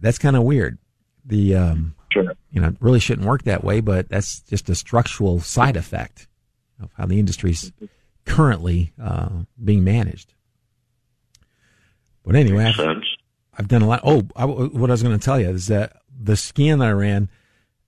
that's 0.00 0.18
kind 0.18 0.36
of 0.36 0.44
weird. 0.44 0.78
The, 1.24 1.56
um, 1.56 1.94
Sure. 2.12 2.32
you 2.52 2.60
know, 2.60 2.68
it 2.68 2.76
really 2.78 3.00
shouldn't 3.00 3.26
work 3.26 3.42
that 3.42 3.64
way, 3.64 3.80
but 3.80 4.08
that's 4.08 4.40
just 4.42 4.68
a 4.68 4.76
structural 4.76 5.40
side 5.40 5.76
effect 5.76 6.28
of 6.80 6.90
how 6.96 7.06
the 7.06 7.18
industry's 7.18 7.72
currently 8.24 8.92
uh, 9.02 9.30
being 9.62 9.82
managed. 9.82 10.32
But 12.24 12.36
anyway, 12.36 12.72
I've. 12.78 13.02
I've 13.56 13.68
done 13.68 13.82
a 13.82 13.86
lot. 13.86 14.00
Oh, 14.04 14.22
I, 14.34 14.44
what 14.44 14.90
I 14.90 14.94
was 14.94 15.02
going 15.02 15.18
to 15.18 15.24
tell 15.24 15.38
you 15.40 15.48
is 15.48 15.68
that 15.68 15.96
the 16.16 16.36
scan 16.36 16.78
that 16.80 16.88
I 16.88 16.92
ran, 16.92 17.28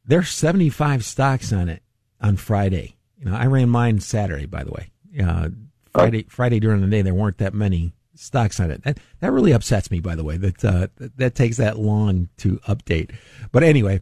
there's 0.05 0.29
75 0.31 1.05
stocks 1.05 1.53
on 1.53 1.69
it 1.69 1.83
on 2.21 2.37
Friday. 2.37 2.97
You 3.19 3.27
know, 3.27 3.35
I 3.37 3.47
ran 3.47 3.69
mine 3.69 4.01
Saturday, 4.01 4.47
by 4.47 4.63
the 4.63 4.71
way. 4.71 4.91
Uh, 5.23 5.51
Friday, 5.93 6.27
Friday 6.29 6.61
during 6.61 6.81
the 6.81 6.87
day, 6.87 7.03
there 7.03 7.15
weren't 7.15 7.39
that 7.39 7.55
many 7.55 7.93
stocks 8.15 8.61
on 8.61 8.71
it. 8.71 8.83
That 8.83 8.99
that 9.21 9.33
really 9.33 9.53
upsets 9.53 9.91
me, 9.91 10.01
by 10.01 10.15
the 10.15 10.25
way. 10.25 10.37
That 10.37 10.65
uh, 10.65 10.89
that, 11.17 11.35
takes 11.35 11.57
that 11.57 11.79
long 11.79 12.29
to 12.39 12.57
update. 12.69 13.15
But 13.53 13.63
anyway, 13.63 14.01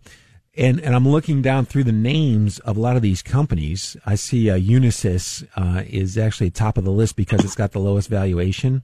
and 0.56 0.80
and 0.80 0.94
I'm 0.94 1.08
looking 1.08 1.42
down 1.42 1.66
through 1.66 1.84
the 1.84 1.92
names 1.92 2.58
of 2.60 2.76
a 2.76 2.80
lot 2.80 2.96
of 2.96 3.02
these 3.02 3.22
companies. 3.22 3.96
I 4.06 4.14
see 4.14 4.50
uh, 4.50 4.58
Unisys 4.58 5.46
uh, 5.56 5.82
is 5.86 6.16
actually 6.18 6.50
top 6.50 6.78
of 6.78 6.84
the 6.84 6.92
list 6.92 7.16
because 7.16 7.44
it's 7.44 7.54
got 7.54 7.72
the 7.72 7.80
lowest 7.80 8.08
valuation, 8.08 8.82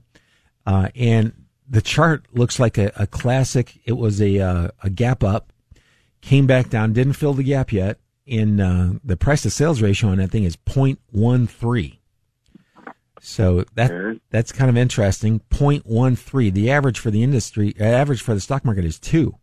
uh, 0.65 0.89
and 0.95 1.33
the 1.67 1.81
chart 1.81 2.25
looks 2.33 2.59
like 2.59 2.77
a, 2.77 2.91
a 2.95 3.07
classic. 3.07 3.79
It 3.85 3.93
was 3.93 4.21
a 4.21 4.39
uh, 4.39 4.69
a 4.83 4.89
gap 4.89 5.23
up, 5.23 5.51
came 6.21 6.47
back 6.47 6.69
down, 6.69 6.93
didn't 6.93 7.13
fill 7.13 7.33
the 7.33 7.43
gap 7.43 7.71
yet. 7.71 7.97
In 8.23 8.61
uh, 8.61 8.93
the 9.03 9.17
price 9.17 9.41
to 9.41 9.49
sales 9.49 9.81
ratio 9.81 10.11
on 10.11 10.17
that 10.19 10.29
thing 10.29 10.43
is 10.43 10.55
0.13. 10.55 11.97
So 13.23 13.63
that 13.75 14.19
that's 14.31 14.51
kind 14.51 14.69
of 14.69 14.75
interesting. 14.75 15.41
0.13. 15.51 16.53
The 16.53 16.71
average 16.71 16.99
for 16.99 17.11
the 17.11 17.21
industry, 17.21 17.75
uh, 17.79 17.83
average 17.83 18.21
for 18.21 18.33
the 18.33 18.41
stock 18.41 18.65
market 18.65 18.83
is 18.83 18.99
two. 18.99 19.35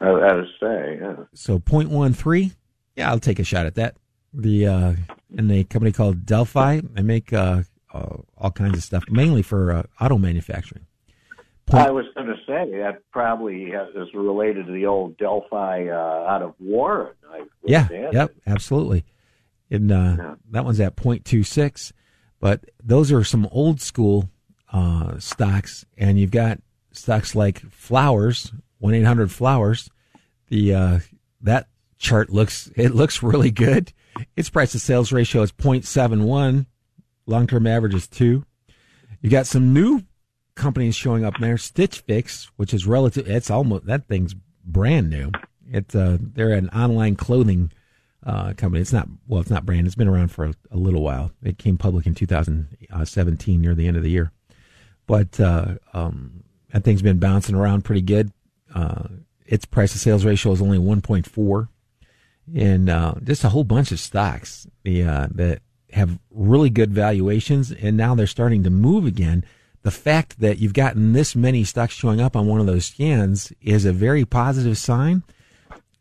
I, 0.00 0.08
I 0.10 0.34
would 0.34 0.48
say, 0.60 0.98
yeah. 1.00 1.16
So 1.32 1.58
0.13. 1.58 2.54
Yeah, 2.94 3.10
I'll 3.10 3.20
take 3.20 3.38
a 3.38 3.44
shot 3.44 3.64
at 3.64 3.74
that. 3.76 3.96
The 4.34 4.66
uh, 4.66 4.94
and 5.36 5.50
a 5.50 5.64
company 5.64 5.92
called 5.92 6.26
Delphi. 6.26 6.80
They 6.92 7.02
make 7.02 7.32
uh, 7.32 7.62
uh, 7.92 8.16
all 8.36 8.50
kinds 8.50 8.76
of 8.76 8.84
stuff, 8.84 9.04
mainly 9.08 9.42
for 9.42 9.72
uh, 9.72 9.82
auto 9.98 10.18
manufacturing. 10.18 10.84
I 11.70 11.90
was 11.90 12.06
going 12.14 12.28
to 12.28 12.36
say 12.46 12.78
that 12.78 13.02
probably 13.12 13.70
has, 13.70 13.88
is 13.94 14.12
related 14.14 14.66
to 14.66 14.72
the 14.72 14.86
old 14.86 15.16
Delphi 15.18 15.88
uh, 15.88 15.94
out 15.94 16.42
of 16.42 16.54
Warren. 16.58 17.14
I 17.30 17.44
Yeah, 17.64 17.88
yep, 18.12 18.34
absolutely. 18.46 19.04
And 19.70 19.92
uh, 19.92 20.34
that 20.50 20.64
one's 20.64 20.80
at 20.80 20.96
0.26. 20.96 21.92
But 22.40 22.64
those 22.82 23.10
are 23.12 23.24
some 23.24 23.48
old 23.50 23.80
school 23.80 24.30
uh, 24.72 25.18
stocks, 25.18 25.84
and 25.96 26.18
you've 26.18 26.30
got 26.30 26.60
stocks 26.92 27.34
like 27.34 27.60
Flowers, 27.70 28.52
one 28.78 28.94
eight 28.94 29.04
hundred 29.04 29.32
Flowers. 29.32 29.90
The 30.48 30.74
uh, 30.74 30.98
that 31.40 31.68
chart 31.98 32.30
looks 32.30 32.70
it 32.76 32.94
looks 32.94 33.22
really 33.22 33.50
good. 33.50 33.92
Its 34.36 34.50
price 34.50 34.72
to 34.72 34.78
sales 34.78 35.12
ratio 35.12 35.42
is 35.42 35.52
0.71. 35.52 36.66
Long 37.26 37.46
term 37.46 37.66
average 37.66 37.94
is 37.94 38.08
two. 38.08 38.44
You 39.20 39.30
got 39.30 39.46
some 39.46 39.72
new 39.72 40.02
companies 40.54 40.96
showing 40.96 41.24
up 41.24 41.34
there. 41.38 41.56
Stitch 41.58 42.00
Fix, 42.00 42.50
which 42.56 42.74
is 42.74 42.86
relative, 42.86 43.28
it's 43.28 43.50
almost 43.50 43.86
that 43.86 44.08
thing's 44.08 44.34
brand 44.64 45.10
new. 45.10 45.30
It's 45.70 45.94
uh, 45.94 46.18
they're 46.20 46.52
an 46.52 46.68
online 46.70 47.16
clothing 47.16 47.72
uh, 48.26 48.52
company. 48.54 48.80
It's 48.80 48.92
not 48.92 49.08
well, 49.26 49.40
it's 49.40 49.50
not 49.50 49.66
brand. 49.66 49.86
It's 49.86 49.96
been 49.96 50.08
around 50.08 50.28
for 50.28 50.44
a, 50.44 50.54
a 50.70 50.76
little 50.76 51.02
while. 51.02 51.30
It 51.42 51.58
came 51.58 51.76
public 51.76 52.06
in 52.06 52.14
2017, 52.14 53.60
near 53.60 53.74
the 53.74 53.86
end 53.86 53.96
of 53.96 54.02
the 54.02 54.10
year. 54.10 54.32
But 55.06 55.38
uh, 55.40 55.76
um, 55.94 56.44
that 56.72 56.84
thing's 56.84 57.02
been 57.02 57.18
bouncing 57.18 57.54
around 57.54 57.84
pretty 57.84 58.02
good. 58.02 58.32
Uh, 58.74 59.04
its 59.46 59.64
price 59.64 59.92
to 59.92 59.98
sales 59.98 60.24
ratio 60.24 60.52
is 60.52 60.60
only 60.60 60.78
1.4, 60.78 61.68
and 62.54 62.90
uh, 62.90 63.14
just 63.24 63.44
a 63.44 63.48
whole 63.48 63.64
bunch 63.64 63.92
of 63.92 63.98
stocks 63.98 64.66
the, 64.82 65.02
that 65.02 65.62
have 65.92 66.18
really 66.30 66.70
good 66.70 66.92
valuations, 66.92 67.72
and 67.72 67.96
now 67.96 68.14
they're 68.14 68.26
starting 68.26 68.62
to 68.64 68.70
move 68.70 69.06
again. 69.06 69.44
The 69.82 69.90
fact 69.90 70.40
that 70.40 70.58
you've 70.58 70.74
gotten 70.74 71.12
this 71.12 71.34
many 71.34 71.64
stocks 71.64 71.94
showing 71.94 72.20
up 72.20 72.36
on 72.36 72.46
one 72.46 72.60
of 72.60 72.66
those 72.66 72.86
scans 72.86 73.52
is 73.62 73.84
a 73.84 73.92
very 73.92 74.24
positive 74.24 74.76
sign. 74.76 75.22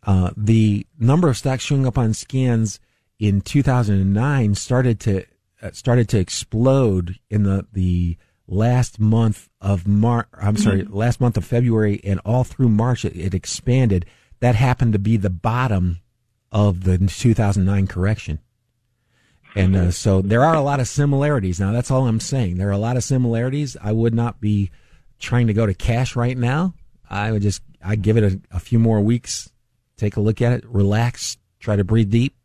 Uh, 0.08 0.32
the 0.38 0.88
number 0.98 1.28
of 1.28 1.38
stocks 1.38 1.64
showing 1.64 1.86
up 1.86 1.98
on 1.98 2.14
scans 2.14 2.80
in 3.20 3.42
2009 3.42 4.56
started 4.56 5.00
to 5.02 5.26
uh, 5.62 5.72
started 5.74 6.08
to 6.08 6.18
explode 6.18 7.20
in 7.30 7.44
the 7.44 7.68
the 7.74 8.18
last 8.48 9.00
month 9.00 9.50
of 9.60 9.86
Mar. 9.86 10.28
I'm 10.40 10.56
sorry, 10.56 10.84
last 10.84 11.20
month 11.20 11.36
of 11.36 11.44
February, 11.46 12.00
and 12.04 12.22
all 12.24 12.46
through 12.46 12.70
March 12.70 13.04
it, 13.04 13.18
it 13.18 13.34
expanded. 13.34 14.06
That 14.40 14.56
happened 14.56 14.94
to 14.94 15.00
be 15.00 15.18
the 15.18 15.30
bottom 15.30 16.00
of 16.52 16.84
the 16.84 16.98
2009 16.98 17.88
correction. 17.88 18.40
And 19.56 19.76
uh, 19.76 19.92
so 19.92 20.22
there 20.22 20.44
are 20.44 20.54
a 20.54 20.62
lot 20.62 20.80
of 20.80 20.88
similarities. 20.88 21.60
Now, 21.60 21.72
that's 21.72 21.90
all 21.90 22.08
I'm 22.08 22.20
saying. 22.20 22.58
There 22.58 22.70
are 22.70 22.74
a 22.74 22.78
lot 22.78 22.96
of 22.96 23.04
similarities. 23.04 23.76
I 23.82 23.92
would 23.92 24.14
not 24.14 24.40
be 24.40 24.70
trying 25.20 25.48
to 25.48 25.54
go 25.54 25.66
to 25.66 25.74
cash 25.74 26.16
right 26.16 26.38
now. 26.38 26.76
I 27.10 27.32
would 27.32 27.42
just, 27.42 27.64
I'd 27.84 28.04
give 28.04 28.18
it 28.18 28.24
a, 28.24 28.40
a 28.52 28.60
few 28.60 28.78
more 28.78 29.02
weeks, 29.02 29.52
take 29.98 30.16
a 30.18 30.22
look 30.22 30.42
at 30.42 30.54
it, 30.54 30.66
relax, 30.66 31.38
try 31.60 31.76
to 31.76 31.84
breathe 31.84 32.10
deep. 32.12 32.36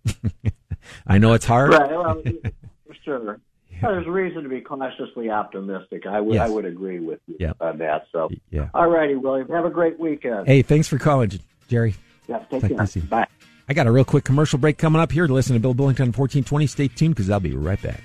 I 1.07 1.19
know 1.19 1.33
it's 1.35 1.45
hard. 1.45 1.71
Right. 1.71 1.91
Well, 1.91 2.23
sure. 3.05 3.41
There's 3.81 4.07
reason 4.07 4.45
to 4.45 4.49
be 4.49 4.61
cautiously 4.61 5.29
optimistic. 5.31 6.07
I 6.07 6.21
would 6.21 6.35
Yes. 6.35 6.49
I 6.49 6.53
would 6.53 6.65
agree 6.65 7.01
with 7.01 7.19
you 7.27 7.53
on 7.61 7.79
that. 7.79 8.07
So, 8.13 8.31
Yeah. 8.51 8.69
all 8.75 8.89
righty, 8.89 9.17
William. 9.17 9.49
Have 9.49 9.65
a 9.65 9.71
great 9.71 9.99
weekend. 9.99 10.47
Hey, 10.47 10.63
thanks 10.63 10.87
for 10.89 10.99
calling, 10.99 11.33
Jerry. 11.69 11.95
Yeah, 12.29 12.39
take 12.51 12.63
care. 12.69 12.87
you. 12.95 13.03
Bye. 13.03 13.27
I 13.69 13.75
got 13.75 13.87
a 13.87 13.93
real 13.93 14.05
quick 14.05 14.25
commercial 14.25 14.59
break 14.59 14.79
coming 14.79 15.01
up 15.01 15.11
here 15.11 15.27
to 15.27 15.33
listen 15.33 15.55
to 15.55 15.61
Bill 15.61 15.75
Bullington 15.75 16.15
1420. 16.17 16.67
Stay 16.67 16.89
tuned 16.89 17.15
because 17.15 17.29
I'll 17.31 17.41
be 17.41 17.55
right 17.57 17.81
back. 17.83 18.01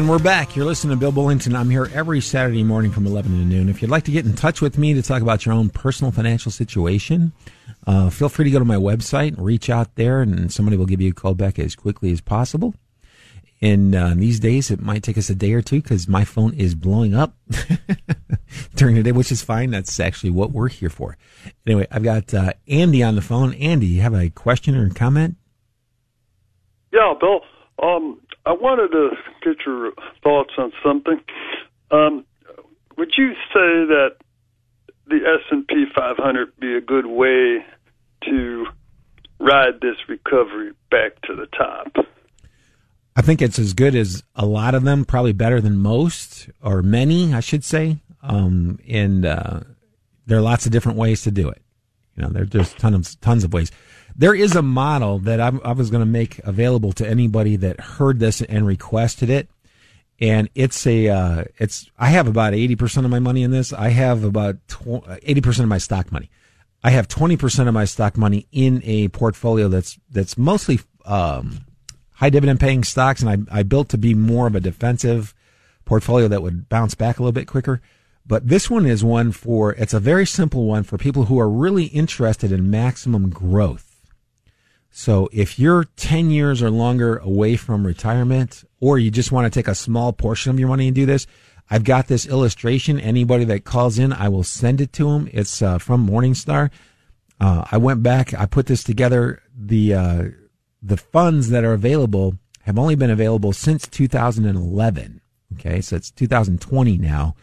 And 0.00 0.08
we're 0.08 0.18
back. 0.18 0.56
You're 0.56 0.64
listening 0.64 0.96
to 0.96 0.98
Bill 0.98 1.12
Bullington. 1.12 1.54
I'm 1.54 1.68
here 1.68 1.86
every 1.92 2.22
Saturday 2.22 2.64
morning 2.64 2.90
from 2.90 3.06
11 3.06 3.32
to 3.32 3.36
noon. 3.44 3.68
If 3.68 3.82
you'd 3.82 3.90
like 3.90 4.04
to 4.04 4.10
get 4.10 4.24
in 4.24 4.32
touch 4.32 4.62
with 4.62 4.78
me 4.78 4.94
to 4.94 5.02
talk 5.02 5.20
about 5.20 5.44
your 5.44 5.54
own 5.54 5.68
personal 5.68 6.10
financial 6.10 6.50
situation, 6.50 7.32
uh, 7.86 8.08
feel 8.08 8.30
free 8.30 8.46
to 8.46 8.50
go 8.50 8.58
to 8.58 8.64
my 8.64 8.76
website, 8.76 9.34
reach 9.36 9.68
out 9.68 9.96
there, 9.96 10.22
and 10.22 10.50
somebody 10.50 10.78
will 10.78 10.86
give 10.86 11.02
you 11.02 11.10
a 11.10 11.12
call 11.12 11.34
back 11.34 11.58
as 11.58 11.76
quickly 11.76 12.10
as 12.12 12.22
possible. 12.22 12.72
And 13.60 13.94
uh, 13.94 14.14
these 14.16 14.40
days, 14.40 14.70
it 14.70 14.80
might 14.80 15.02
take 15.02 15.18
us 15.18 15.28
a 15.28 15.34
day 15.34 15.52
or 15.52 15.60
two 15.60 15.82
because 15.82 16.08
my 16.08 16.24
phone 16.24 16.54
is 16.54 16.74
blowing 16.74 17.12
up 17.14 17.34
during 18.76 18.94
the 18.94 19.02
day, 19.02 19.12
which 19.12 19.30
is 19.30 19.42
fine. 19.42 19.70
That's 19.70 20.00
actually 20.00 20.30
what 20.30 20.50
we're 20.50 20.68
here 20.68 20.88
for. 20.88 21.18
Anyway, 21.66 21.86
I've 21.90 22.04
got 22.04 22.32
uh, 22.32 22.54
Andy 22.66 23.02
on 23.02 23.16
the 23.16 23.22
phone. 23.22 23.52
Andy, 23.52 23.88
you 23.88 24.00
have 24.00 24.14
a 24.14 24.30
question 24.30 24.74
or 24.74 24.86
a 24.86 24.90
comment? 24.90 25.36
Yeah, 26.90 27.12
Bill. 27.20 27.42
Um, 27.82 28.18
I 28.46 28.52
wanted 28.52 28.88
to 28.92 29.10
get 29.42 29.64
your 29.66 29.92
thoughts 30.22 30.52
on 30.58 30.72
something. 30.84 31.20
Um, 31.90 32.24
would 32.96 33.12
you 33.16 33.32
say 33.52 33.86
that 33.88 34.16
the 35.06 35.16
S 35.16 35.44
and 35.50 35.66
P 35.66 35.84
500 35.94 36.56
be 36.58 36.74
a 36.74 36.80
good 36.80 37.06
way 37.06 37.64
to 38.24 38.66
ride 39.38 39.80
this 39.80 39.96
recovery 40.08 40.72
back 40.90 41.20
to 41.22 41.34
the 41.34 41.46
top? 41.46 42.06
I 43.16 43.22
think 43.22 43.42
it's 43.42 43.58
as 43.58 43.74
good 43.74 43.94
as 43.94 44.22
a 44.34 44.46
lot 44.46 44.74
of 44.74 44.84
them, 44.84 45.04
probably 45.04 45.32
better 45.32 45.60
than 45.60 45.76
most 45.76 46.48
or 46.62 46.82
many, 46.82 47.34
I 47.34 47.40
should 47.40 47.64
say. 47.64 47.98
Um, 48.22 48.78
and 48.88 49.26
uh, 49.26 49.60
there 50.26 50.38
are 50.38 50.42
lots 50.42 50.64
of 50.64 50.72
different 50.72 50.96
ways 50.96 51.22
to 51.22 51.30
do 51.30 51.48
it. 51.48 51.60
You 52.16 52.22
know, 52.22 52.28
there, 52.30 52.44
there's 52.44 52.72
tons 52.74 53.16
tons 53.16 53.44
of 53.44 53.52
ways. 53.52 53.70
There 54.16 54.34
is 54.34 54.54
a 54.54 54.62
model 54.62 55.18
that 55.20 55.40
I, 55.40 55.52
I 55.64 55.72
was 55.72 55.90
going 55.90 56.02
to 56.02 56.06
make 56.06 56.38
available 56.40 56.92
to 56.94 57.08
anybody 57.08 57.56
that 57.56 57.80
heard 57.80 58.18
this 58.18 58.42
and 58.42 58.66
requested 58.66 59.30
it, 59.30 59.48
and 60.20 60.48
it's 60.54 60.86
a 60.86 61.08
uh, 61.08 61.44
it's 61.58 61.90
I 61.98 62.10
have 62.10 62.26
about 62.26 62.54
eighty 62.54 62.76
percent 62.76 63.04
of 63.06 63.10
my 63.10 63.20
money 63.20 63.42
in 63.42 63.50
this. 63.50 63.72
I 63.72 63.88
have 63.88 64.24
about 64.24 64.56
eighty 65.22 65.40
percent 65.40 65.64
of 65.64 65.68
my 65.68 65.78
stock 65.78 66.12
money. 66.12 66.30
I 66.82 66.90
have 66.90 67.08
twenty 67.08 67.36
percent 67.36 67.68
of 67.68 67.74
my 67.74 67.84
stock 67.84 68.16
money 68.16 68.46
in 68.52 68.82
a 68.84 69.08
portfolio 69.08 69.68
that's 69.68 69.98
that's 70.10 70.36
mostly 70.36 70.80
um, 71.06 71.64
high 72.12 72.30
dividend 72.30 72.60
paying 72.60 72.84
stocks, 72.84 73.22
and 73.22 73.48
I, 73.50 73.60
I 73.60 73.62
built 73.62 73.88
to 73.90 73.98
be 73.98 74.14
more 74.14 74.46
of 74.46 74.54
a 74.54 74.60
defensive 74.60 75.34
portfolio 75.86 76.28
that 76.28 76.42
would 76.42 76.68
bounce 76.68 76.94
back 76.94 77.18
a 77.18 77.22
little 77.22 77.32
bit 77.32 77.46
quicker. 77.48 77.80
But 78.26 78.46
this 78.46 78.70
one 78.70 78.86
is 78.86 79.02
one 79.02 79.32
for, 79.32 79.72
it's 79.72 79.94
a 79.94 79.98
very 79.98 80.26
simple 80.26 80.66
one 80.66 80.84
for 80.84 80.98
people 80.98 81.24
who 81.24 81.40
are 81.40 81.48
really 81.48 81.86
interested 81.86 82.52
in 82.52 82.70
maximum 82.70 83.30
growth. 83.30 83.89
So 84.90 85.28
if 85.32 85.58
you're 85.58 85.84
10 85.96 86.30
years 86.30 86.62
or 86.62 86.70
longer 86.70 87.18
away 87.18 87.56
from 87.56 87.86
retirement, 87.86 88.64
or 88.80 88.98
you 88.98 89.10
just 89.10 89.32
want 89.32 89.50
to 89.50 89.56
take 89.56 89.68
a 89.68 89.74
small 89.74 90.12
portion 90.12 90.50
of 90.50 90.58
your 90.58 90.68
money 90.68 90.88
and 90.88 90.94
do 90.94 91.06
this, 91.06 91.26
I've 91.70 91.84
got 91.84 92.08
this 92.08 92.26
illustration. 92.26 92.98
Anybody 92.98 93.44
that 93.44 93.64
calls 93.64 93.98
in, 93.98 94.12
I 94.12 94.28
will 94.28 94.42
send 94.42 94.80
it 94.80 94.92
to 94.94 95.04
them. 95.04 95.28
It's 95.32 95.62
uh, 95.62 95.78
from 95.78 96.08
Morningstar. 96.08 96.70
Uh, 97.40 97.64
I 97.70 97.76
went 97.76 98.02
back, 98.02 98.34
I 98.34 98.46
put 98.46 98.66
this 98.66 98.82
together. 98.82 99.42
The, 99.56 99.94
uh, 99.94 100.24
the 100.82 100.96
funds 100.96 101.50
that 101.50 101.64
are 101.64 101.72
available 101.72 102.34
have 102.62 102.78
only 102.78 102.96
been 102.96 103.10
available 103.10 103.52
since 103.52 103.86
2011. 103.86 105.20
Okay. 105.54 105.80
So 105.80 105.96
it's 105.96 106.10
2020 106.10 106.98
now. 106.98 107.34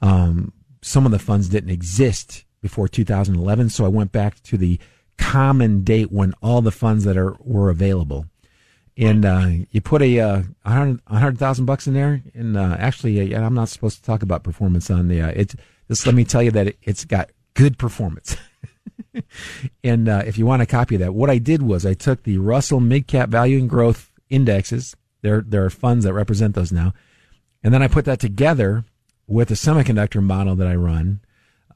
Um, 0.00 0.52
some 0.82 1.06
of 1.06 1.12
the 1.12 1.18
funds 1.18 1.48
didn't 1.48 1.70
exist 1.70 2.44
before 2.60 2.88
2011. 2.88 3.70
So 3.70 3.84
I 3.84 3.88
went 3.88 4.12
back 4.12 4.42
to 4.44 4.56
the 4.56 4.78
common 5.18 5.82
date 5.82 6.10
when 6.10 6.32
all 6.42 6.62
the 6.62 6.70
funds 6.70 7.04
that 7.04 7.16
are 7.16 7.36
were 7.40 7.68
available. 7.68 8.26
And 8.96 9.24
uh, 9.24 9.48
you 9.70 9.80
put 9.80 10.02
a 10.02 10.18
uh, 10.18 10.42
hundred 10.64 11.38
thousand 11.38 11.66
bucks 11.66 11.86
in 11.86 11.94
there, 11.94 12.22
and 12.34 12.56
uh, 12.56 12.76
actually, 12.78 13.34
uh, 13.34 13.40
I'm 13.40 13.54
not 13.54 13.68
supposed 13.68 13.98
to 13.98 14.02
talk 14.02 14.22
about 14.22 14.42
performance 14.42 14.90
on 14.90 15.06
the. 15.08 15.22
Uh, 15.22 15.28
it 15.28 15.54
just 15.88 16.04
let 16.04 16.16
me 16.16 16.24
tell 16.24 16.42
you 16.42 16.50
that 16.50 16.68
it, 16.68 16.78
it's 16.82 17.04
got 17.04 17.30
good 17.54 17.78
performance. 17.78 18.36
and 19.84 20.08
uh, 20.08 20.22
if 20.26 20.36
you 20.36 20.46
want 20.46 20.62
a 20.62 20.66
copy 20.66 20.96
of 20.96 21.00
that, 21.00 21.14
what 21.14 21.30
I 21.30 21.38
did 21.38 21.62
was 21.62 21.86
I 21.86 21.94
took 21.94 22.24
the 22.24 22.38
Russell 22.38 22.80
Mid 22.80 23.06
Cap 23.06 23.28
Value 23.28 23.58
and 23.58 23.70
Growth 23.70 24.10
indexes. 24.30 24.96
There 25.22 25.42
there 25.46 25.64
are 25.64 25.70
funds 25.70 26.04
that 26.04 26.12
represent 26.12 26.56
those 26.56 26.72
now, 26.72 26.92
and 27.62 27.72
then 27.72 27.82
I 27.82 27.88
put 27.88 28.04
that 28.06 28.18
together 28.18 28.84
with 29.28 29.50
a 29.52 29.54
semiconductor 29.54 30.22
model 30.22 30.56
that 30.56 30.66
I 30.66 30.74
run, 30.74 31.20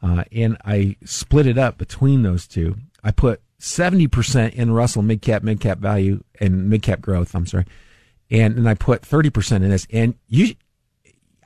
uh, 0.03 0.25
and 0.33 0.57
I 0.65 0.97
split 1.05 1.47
it 1.47 1.59
up 1.59 1.79
between 1.79 2.23
those 2.23 2.47
two. 2.47 2.77
I 3.05 3.13
put 3.13 3.41
70% 3.61 4.55
in 4.55 4.73
Russell 4.73 5.03
mid 5.03 5.23
cap, 5.23 5.43
mid 5.43 5.61
cap 5.61 5.79
value 5.79 6.23
and 6.41 6.69
mid 6.69 6.83
cap 6.83 7.01
growth. 7.01 7.35
I'm 7.35 7.47
sorry. 7.47 7.67
And, 8.31 8.57
and 8.57 8.69
I 8.69 8.75
put 8.75 9.03
30% 9.03 9.57
in 9.57 9.71
this. 9.71 9.87
And 9.91 10.15
you, 10.27 10.55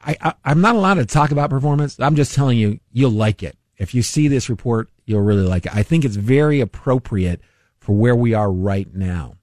I, 0.05 0.17
I, 0.21 0.35
I'm 0.45 0.61
not 0.61 0.77
allowed 0.77 0.95
to 0.95 1.07
talk 1.07 1.31
about 1.33 1.51
performance. 1.51 2.01
I'm 2.01 2.17
just 2.17 2.35
telling 2.35 2.59
you, 2.59 2.81
you'll 2.93 3.11
like 3.11 3.43
it. 3.43 3.59
If 3.77 3.95
you 3.95 4.03
see 4.03 4.29
this 4.29 4.49
report, 4.49 4.89
you'll 5.05 5.23
really 5.23 5.47
like 5.47 5.67
it. 5.67 5.77
I 5.77 5.83
think 5.83 6.05
it's 6.05 6.17
very 6.17 6.61
appropriate 6.61 7.43
for 7.81 7.95
where 7.95 8.17
we 8.17 8.33
are 8.33 8.51
right 8.51 8.93
now. 8.95 9.35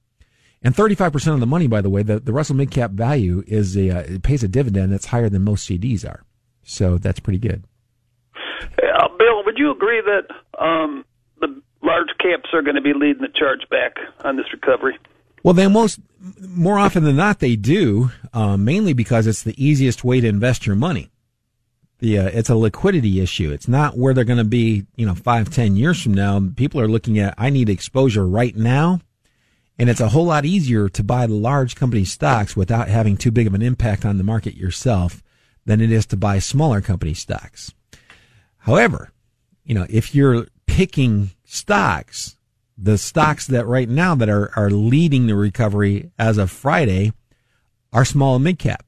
And 0.63 0.73
35% 0.73 1.33
of 1.33 1.39
the 1.41 1.45
money, 1.45 1.67
by 1.67 1.81
the 1.81 1.89
way, 1.89 2.01
the, 2.01 2.19
the 2.19 2.33
Russell 2.33 2.55
mid 2.55 2.71
cap 2.71 2.91
value 2.91 3.43
is 3.45 3.77
a, 3.77 3.89
uh, 3.89 3.99
it 3.99 4.23
pays 4.23 4.43
a 4.43 4.47
dividend 4.47 4.91
that's 4.91 5.07
higher 5.07 5.29
than 5.29 5.43
most 5.43 5.69
CDs 5.69 6.07
are. 6.07 6.23
So 6.63 6.97
that's 6.97 7.19
pretty 7.19 7.39
good. 7.39 7.65
You 9.63 9.71
agree 9.71 10.01
that 10.01 10.61
um, 10.61 11.05
the 11.39 11.47
large 11.81 12.09
caps 12.19 12.49
are 12.51 12.61
going 12.61 12.75
to 12.75 12.81
be 12.81 12.91
leading 12.93 13.21
the 13.21 13.29
charge 13.29 13.61
back 13.69 13.95
on 14.25 14.35
this 14.35 14.47
recovery? 14.51 14.99
Well, 15.41 15.53
they 15.53 15.69
most 15.69 16.01
more 16.41 16.77
often 16.77 17.05
than 17.05 17.15
not 17.15 17.39
they 17.39 17.55
do, 17.55 18.11
uh, 18.33 18.57
mainly 18.57 18.91
because 18.91 19.25
it's 19.25 19.43
the 19.43 19.55
easiest 19.63 20.03
way 20.03 20.19
to 20.19 20.27
invest 20.27 20.65
your 20.65 20.75
money. 20.75 21.11
The 21.99 22.19
uh, 22.19 22.27
it's 22.33 22.49
a 22.49 22.57
liquidity 22.57 23.21
issue. 23.21 23.53
It's 23.53 23.69
not 23.69 23.97
where 23.97 24.13
they're 24.13 24.25
going 24.25 24.37
to 24.37 24.43
be, 24.43 24.85
you 24.97 25.05
know, 25.05 25.15
five, 25.15 25.49
ten 25.49 25.77
years 25.77 26.01
from 26.01 26.13
now. 26.13 26.41
People 26.57 26.81
are 26.81 26.89
looking 26.89 27.17
at 27.17 27.33
I 27.37 27.49
need 27.49 27.69
exposure 27.69 28.27
right 28.27 28.57
now, 28.57 28.99
and 29.79 29.89
it's 29.89 30.01
a 30.01 30.09
whole 30.09 30.25
lot 30.25 30.43
easier 30.43 30.89
to 30.89 31.03
buy 31.05 31.25
the 31.25 31.35
large 31.35 31.77
company 31.77 32.03
stocks 32.03 32.57
without 32.57 32.89
having 32.89 33.15
too 33.15 33.31
big 33.31 33.47
of 33.47 33.53
an 33.53 33.61
impact 33.61 34.03
on 34.03 34.17
the 34.17 34.25
market 34.25 34.55
yourself 34.55 35.23
than 35.63 35.79
it 35.79 35.89
is 35.89 36.05
to 36.07 36.17
buy 36.17 36.39
smaller 36.39 36.81
company 36.81 37.13
stocks. 37.13 37.73
However, 38.57 39.13
you 39.63 39.73
know, 39.73 39.85
if 39.89 40.13
you're 40.13 40.47
picking 40.65 41.31
stocks, 41.45 42.37
the 42.77 42.97
stocks 42.97 43.47
that 43.47 43.65
right 43.65 43.89
now 43.89 44.15
that 44.15 44.29
are, 44.29 44.51
are 44.55 44.69
leading 44.69 45.27
the 45.27 45.35
recovery 45.35 46.11
as 46.17 46.37
of 46.37 46.51
Friday 46.51 47.13
are 47.91 48.05
small 48.05 48.35
and 48.35 48.43
mid 48.43 48.59
cap. 48.59 48.85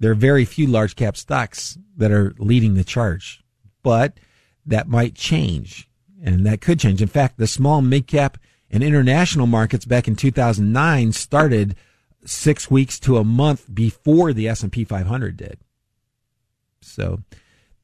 There 0.00 0.10
are 0.10 0.16
very 0.16 0.44
few 0.44 0.66
large 0.66 0.96
cap 0.96 1.16
stocks 1.16 1.78
that 1.96 2.10
are 2.10 2.34
leading 2.38 2.74
the 2.74 2.84
charge, 2.84 3.42
but 3.82 4.18
that 4.66 4.88
might 4.88 5.14
change 5.14 5.88
and 6.22 6.44
that 6.46 6.60
could 6.60 6.80
change. 6.80 7.02
In 7.02 7.08
fact, 7.08 7.38
the 7.38 7.46
small 7.46 7.82
mid 7.82 8.06
cap 8.06 8.38
and 8.70 8.82
international 8.82 9.46
markets 9.46 9.84
back 9.84 10.08
in 10.08 10.16
2009 10.16 11.12
started 11.12 11.76
six 12.24 12.70
weeks 12.70 12.98
to 13.00 13.18
a 13.18 13.24
month 13.24 13.72
before 13.72 14.32
the 14.32 14.48
S&P 14.48 14.84
500 14.84 15.36
did. 15.36 15.58
So 16.80 17.20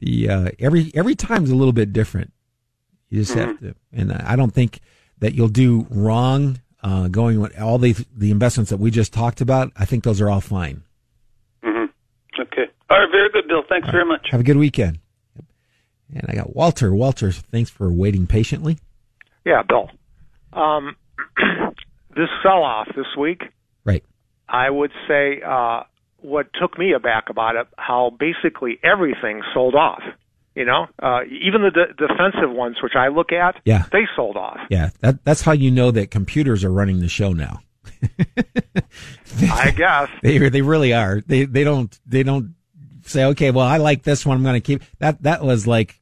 the, 0.01 0.29
uh, 0.29 0.51
every, 0.59 0.91
every 0.95 1.15
time's 1.15 1.51
a 1.51 1.55
little 1.55 1.73
bit 1.73 1.93
different. 1.93 2.33
You 3.09 3.21
just 3.21 3.35
have 3.35 3.59
to, 3.61 3.75
and 3.93 4.13
I 4.13 4.37
don't 4.37 4.53
think 4.53 4.81
that 5.19 5.35
you'll 5.35 5.49
do 5.49 5.87
wrong 5.91 6.61
uh, 6.83 7.09
going 7.09 7.41
with 7.41 7.59
all 7.61 7.77
the 7.79 7.95
the 8.17 8.31
investments 8.31 8.71
that 8.71 8.79
we 8.79 8.91
just 8.91 9.13
talked 9.13 9.41
about. 9.41 9.73
I 9.77 9.85
think 9.85 10.05
those 10.05 10.21
are 10.21 10.31
all 10.31 10.41
fine. 10.41 10.83
Mm-hmm. 11.65 12.41
Okay. 12.41 12.71
All 12.89 12.99
right. 13.01 13.11
Very 13.11 13.29
good, 13.31 13.49
Bill. 13.49 13.63
Thanks 13.69 13.91
very 13.91 14.05
much. 14.05 14.29
Have 14.31 14.41
a 14.41 14.45
good 14.45 14.57
weekend. 14.57 15.01
And 16.13 16.25
I 16.29 16.35
got 16.35 16.55
Walter. 16.55 16.95
Walter, 16.95 17.31
thanks 17.33 17.69
for 17.71 17.93
waiting 17.93 18.27
patiently. 18.27 18.79
Yeah, 19.45 19.63
Bill. 19.63 19.91
Um, 20.53 20.97
this 22.17 22.29
sell 22.43 22.63
off 22.63 22.89
this 22.97 23.07
week, 23.19 23.43
Right. 23.85 24.05
I 24.49 24.69
would 24.71 24.91
say 25.07 25.41
uh, 25.47 25.83
what 26.23 26.47
took 26.61 26.79
me 26.79 26.93
aback 26.93 27.31
about 27.31 27.57
it, 27.57 27.67
how 27.79 28.11
basically 28.19 28.79
everything 28.83 29.43
sold 29.55 29.75
off. 29.75 30.03
You 30.55 30.65
know, 30.65 30.87
uh, 31.01 31.21
even 31.31 31.63
the 31.63 31.71
de- 31.71 31.95
defensive 31.95 32.51
ones, 32.51 32.77
which 32.83 32.95
I 32.97 33.09
look 33.09 33.31
at, 33.33 33.57
Yeah. 33.65 33.85
they 33.93 34.07
sold 34.17 34.37
off. 34.37 34.59
Yeah, 34.69 34.91
that 35.01 35.25
that's 35.25 35.43
how 35.43 35.53
you 35.53 35.71
know 35.71 35.91
that 35.93 36.11
computers 36.11 36.65
are 36.65 36.73
running 36.73 37.01
the 37.01 37.09
show 37.09 37.33
now. 37.33 37.61
I 39.53 39.71
guess. 39.71 40.09
They 40.23 40.39
they 40.49 40.63
really 40.63 40.93
are. 40.93 41.21
They 41.27 41.45
they 41.45 41.65
don't 41.65 41.97
they 42.07 42.23
don't 42.23 42.55
say 43.05 43.25
okay. 43.27 43.51
Well, 43.51 43.67
I 43.67 43.77
like 43.79 44.03
this 44.03 44.27
one. 44.27 44.37
I'm 44.37 44.43
going 44.43 44.55
to 44.55 44.61
keep 44.61 44.83
that. 44.99 45.23
That 45.23 45.43
was 45.43 45.67
like 45.67 46.01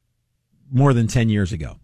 more 0.71 0.93
than 0.93 1.07
ten 1.07 1.29
years 1.29 1.51
ago. 1.53 1.75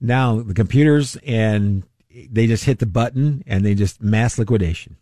Now 0.00 0.40
the 0.42 0.54
computers 0.54 1.16
and 1.26 1.84
they 2.30 2.46
just 2.46 2.64
hit 2.64 2.78
the 2.78 2.86
button 2.86 3.42
and 3.46 3.64
they 3.64 3.74
just 3.74 4.02
mass 4.02 4.38
liquidation. 4.38 4.96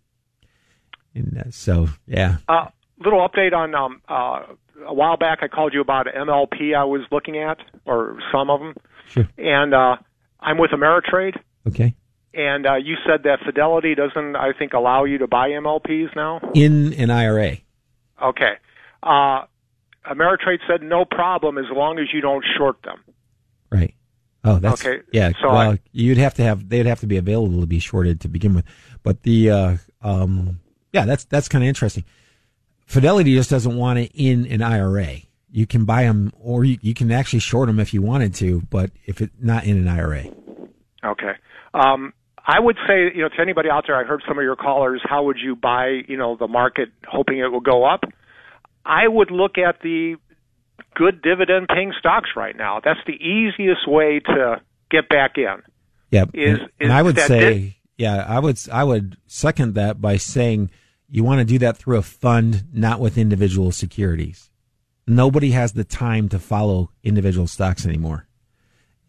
And 1.15 1.39
uh, 1.39 1.51
so 1.51 1.89
yeah, 2.07 2.37
Uh, 2.49 2.67
little 3.05 3.27
update 3.27 3.53
on 3.53 3.75
um, 3.75 4.01
uh, 4.09 4.43
a 4.87 4.95
while 4.95 5.17
back. 5.17 5.41
I 5.43 5.49
called 5.49 5.75
you 5.75 5.81
about 5.81 6.07
MLP. 6.07 6.75
I 6.77 6.85
was 6.85 7.03
looking 7.11 7.39
at, 7.39 7.59
or 7.85 8.19
some 8.33 8.51
of 8.51 8.61
them, 8.61 8.75
Sure. 9.09 9.29
and 9.39 9.75
uh, 9.75 9.97
I'm 10.41 10.59
with 10.59 10.71
Ameritrade. 10.71 11.37
okay. 11.69 11.95
And 12.35 12.67
uh, 12.67 12.77
you 12.77 12.97
said 13.07 13.25
that 13.25 13.41
Fidelity 13.45 13.95
doesn't, 13.95 14.37
I 14.37 14.53
think, 14.59 14.73
allow 14.73 15.05
you 15.05 15.19
to 15.19 15.27
buy 15.27 15.51
MLPs 15.51 16.17
now. 16.17 16.41
In 16.55 16.95
an 16.95 17.11
IRA, 17.11 17.59
Okay. 18.23 18.53
Uh, 19.03 19.43
Ameritrade 20.11 20.61
said 20.67 20.81
no 20.83 21.05
problem 21.05 21.59
as 21.59 21.67
long 21.71 21.99
as 21.99 22.07
you 22.13 22.23
don't 22.23 22.45
short 22.57 22.81
them. 22.85 22.99
right? 23.71 23.95
Oh, 24.45 24.59
that's 24.59 24.85
Okay, 24.85 25.03
Yeah. 25.13 25.33
so 25.43 25.49
well, 25.49 25.73
I- 25.73 25.79
you'd 25.93 26.17
have 26.19 26.35
to 26.35 26.43
have 26.43 26.69
they'd 26.69 26.87
have 26.87 27.01
to 27.01 27.07
be 27.07 27.17
available 27.19 27.61
to 27.61 27.67
be 27.67 27.79
shorted 27.79 28.21
to 28.23 28.29
begin 28.29 28.55
with, 28.55 28.65
but 29.03 29.23
the 29.23 29.51
uh, 29.51 29.77
um, 30.03 30.59
yeah, 30.93 31.05
that's 31.05 31.25
that's 31.25 31.49
kind 31.49 31.65
of 31.65 31.69
interesting. 31.69 32.05
Fidelity 32.87 33.35
just 33.35 33.51
doesn't 33.51 33.77
want 33.77 33.99
it 33.99 34.13
in 34.15 34.47
an 34.47 34.63
IRA. 34.63 35.19
You 35.51 35.67
can 35.67 35.85
buy 35.85 36.05
them, 36.05 36.33
or 36.41 36.65
you, 36.65 36.79
you 36.81 36.95
can 36.95 37.11
actually 37.11 37.41
short 37.41 37.67
them 37.67 37.79
if 37.79 37.93
you 37.93 38.03
wanted 38.03 38.35
to, 38.37 38.63
but 38.71 38.91
if 39.07 39.21
it 39.21 39.31
not 39.41 39.65
in 39.65 39.77
an 39.77 39.89
IRA. 39.89 40.27
Okay. 41.05 41.33
Um, 41.75 42.13
I 42.45 42.59
would 42.59 42.77
say, 42.87 43.13
you 43.15 43.23
know, 43.23 43.29
to 43.29 43.41
anybody 43.41 43.71
out 43.71 43.85
there, 43.87 43.97
I 43.97 44.05
heard 44.05 44.23
some 44.27 44.39
of 44.39 44.45
your 44.45 44.57
callers, 44.57 45.01
how 45.05 45.25
would 45.25 45.39
you 45.43 45.55
buy, 45.55 46.01
you 46.09 46.17
know, 46.17 46.37
the 46.37 46.49
market 46.49 46.89
hoping 47.07 47.39
it 47.39 47.49
will 47.53 47.61
go 47.61 47.85
up? 47.85 48.05
I 48.85 49.07
would 49.07 49.31
look 49.31 49.59
at 49.59 49.81
the 49.83 50.17
good 50.95 51.23
dividend 51.23 51.69
paying 51.69 51.93
stocks 51.99 52.31
right 52.37 52.57
now. 52.57 52.81
That's 52.85 53.01
the 53.07 53.13
easiest 53.13 53.87
way 53.87 54.21
to 54.21 54.61
get 54.91 55.09
back 55.09 55.33
in. 55.37 55.63
Yeah, 56.11 56.25
Is- 56.35 56.59
and, 56.59 56.63
is 56.63 56.69
and 56.81 56.93
I 56.93 57.03
would 57.03 57.19
say, 57.19 57.55
di- 57.55 57.77
yeah, 57.97 58.25
I 58.29 58.39
would 58.39 58.59
I 58.73 58.85
would 58.85 59.17
second 59.27 59.75
that 59.75 60.01
by 60.01 60.17
saying 60.17 60.71
you 61.13 61.23
want 61.23 61.41
to 61.41 61.45
do 61.45 61.59
that 61.59 61.77
through 61.77 61.99
a 61.99 62.03
fund, 62.03 62.65
not 62.73 62.99
with 62.99 63.19
individual 63.19 63.71
securities. 63.71 64.51
Nobody 65.07 65.51
has 65.51 65.73
the 65.75 65.85
time 65.85 66.31
to 66.31 66.39
follow 66.39 66.91
individual 67.05 67.47
stocks 67.47 67.85
anymore. 67.85 68.27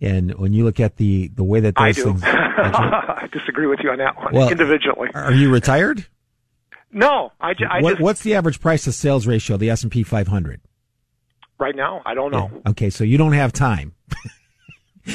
And 0.02 0.34
when 0.36 0.52
you 0.52 0.66
look 0.66 0.82
at 0.82 0.98
the 0.98 1.30
the 1.30 1.46
way 1.46 1.62
that 1.62 1.76
I 1.78 1.94
those 1.94 1.96
do. 1.96 2.04
things, 2.04 2.24
I 2.26 3.30
disagree 3.32 3.68
with 3.68 3.80
you 3.82 3.90
on 3.92 4.00
that 4.00 4.18
one 4.18 4.34
Well, 4.34 4.50
individually. 4.50 5.10
are 5.14 5.32
you 5.32 5.50
retired? 5.50 6.06
No, 6.92 7.32
I, 7.40 7.54
ju- 7.54 7.66
I 7.70 7.82
what, 7.82 7.92
just 7.92 8.02
what's 8.02 8.22
the 8.22 8.36
average 8.36 8.60
price 8.60 8.84
to 8.84 8.92
sales 8.92 9.26
ratio 9.26 9.54
of 9.54 9.62
the 9.62 9.70
S 9.70 9.82
and 9.84 9.92
P 9.92 10.04
500? 10.04 10.60
right 11.60 11.76
now 11.76 12.02
I 12.06 12.14
don't 12.16 12.32
know. 12.32 12.52
Okay, 12.68 12.90
so 12.90 13.06
you 13.06 13.18
don't 13.18 13.32
have 13.34 13.54
time. 13.54 13.94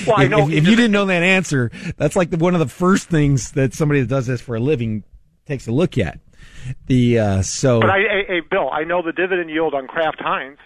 Well, 0.06 0.16
I 0.16 0.24
if, 0.24 0.30
know 0.30 0.48
if, 0.48 0.54
if 0.54 0.66
you 0.68 0.76
didn't 0.76 0.92
know 0.92 1.04
that 1.06 1.22
answer, 1.22 1.70
that's 1.96 2.16
like 2.16 2.30
the, 2.30 2.36
one 2.38 2.54
of 2.54 2.60
the 2.60 2.68
first 2.68 3.08
things 3.08 3.52
that 3.52 3.74
somebody 3.74 4.00
that 4.00 4.08
does 4.08 4.26
this 4.26 4.40
for 4.40 4.56
a 4.56 4.60
living 4.60 5.04
takes 5.44 5.66
a 5.66 5.72
look 5.72 5.98
at. 5.98 6.20
The 6.86 7.18
uh, 7.18 7.42
so 7.42 7.80
But 7.80 7.90
I, 7.90 7.98
hey, 8.26 8.40
Bill, 8.48 8.70
I 8.70 8.84
know 8.84 9.02
the 9.02 9.12
dividend 9.12 9.50
yield 9.50 9.74
on 9.74 9.86
Kraft 9.86 10.20
Heinz. 10.20 10.58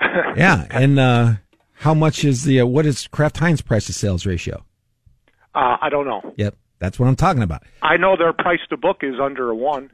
yeah, 0.36 0.66
and 0.70 0.98
uh, 0.98 1.34
how 1.74 1.94
much 1.94 2.24
is 2.24 2.44
the 2.44 2.60
uh, 2.60 2.66
what 2.66 2.86
is 2.86 3.06
Kraft 3.08 3.38
Heinz 3.38 3.60
price 3.60 3.86
to 3.86 3.92
sales 3.92 4.26
ratio? 4.26 4.64
Uh, 5.54 5.76
I 5.80 5.88
don't 5.88 6.06
know. 6.06 6.34
Yep, 6.36 6.56
that's 6.78 6.98
what 6.98 7.06
I'm 7.08 7.16
talking 7.16 7.42
about. 7.42 7.62
I 7.82 7.96
know 7.96 8.16
their 8.16 8.32
price 8.32 8.60
to 8.70 8.76
book 8.76 8.98
is 9.02 9.14
under 9.20 9.50
a 9.50 9.54
one. 9.54 9.90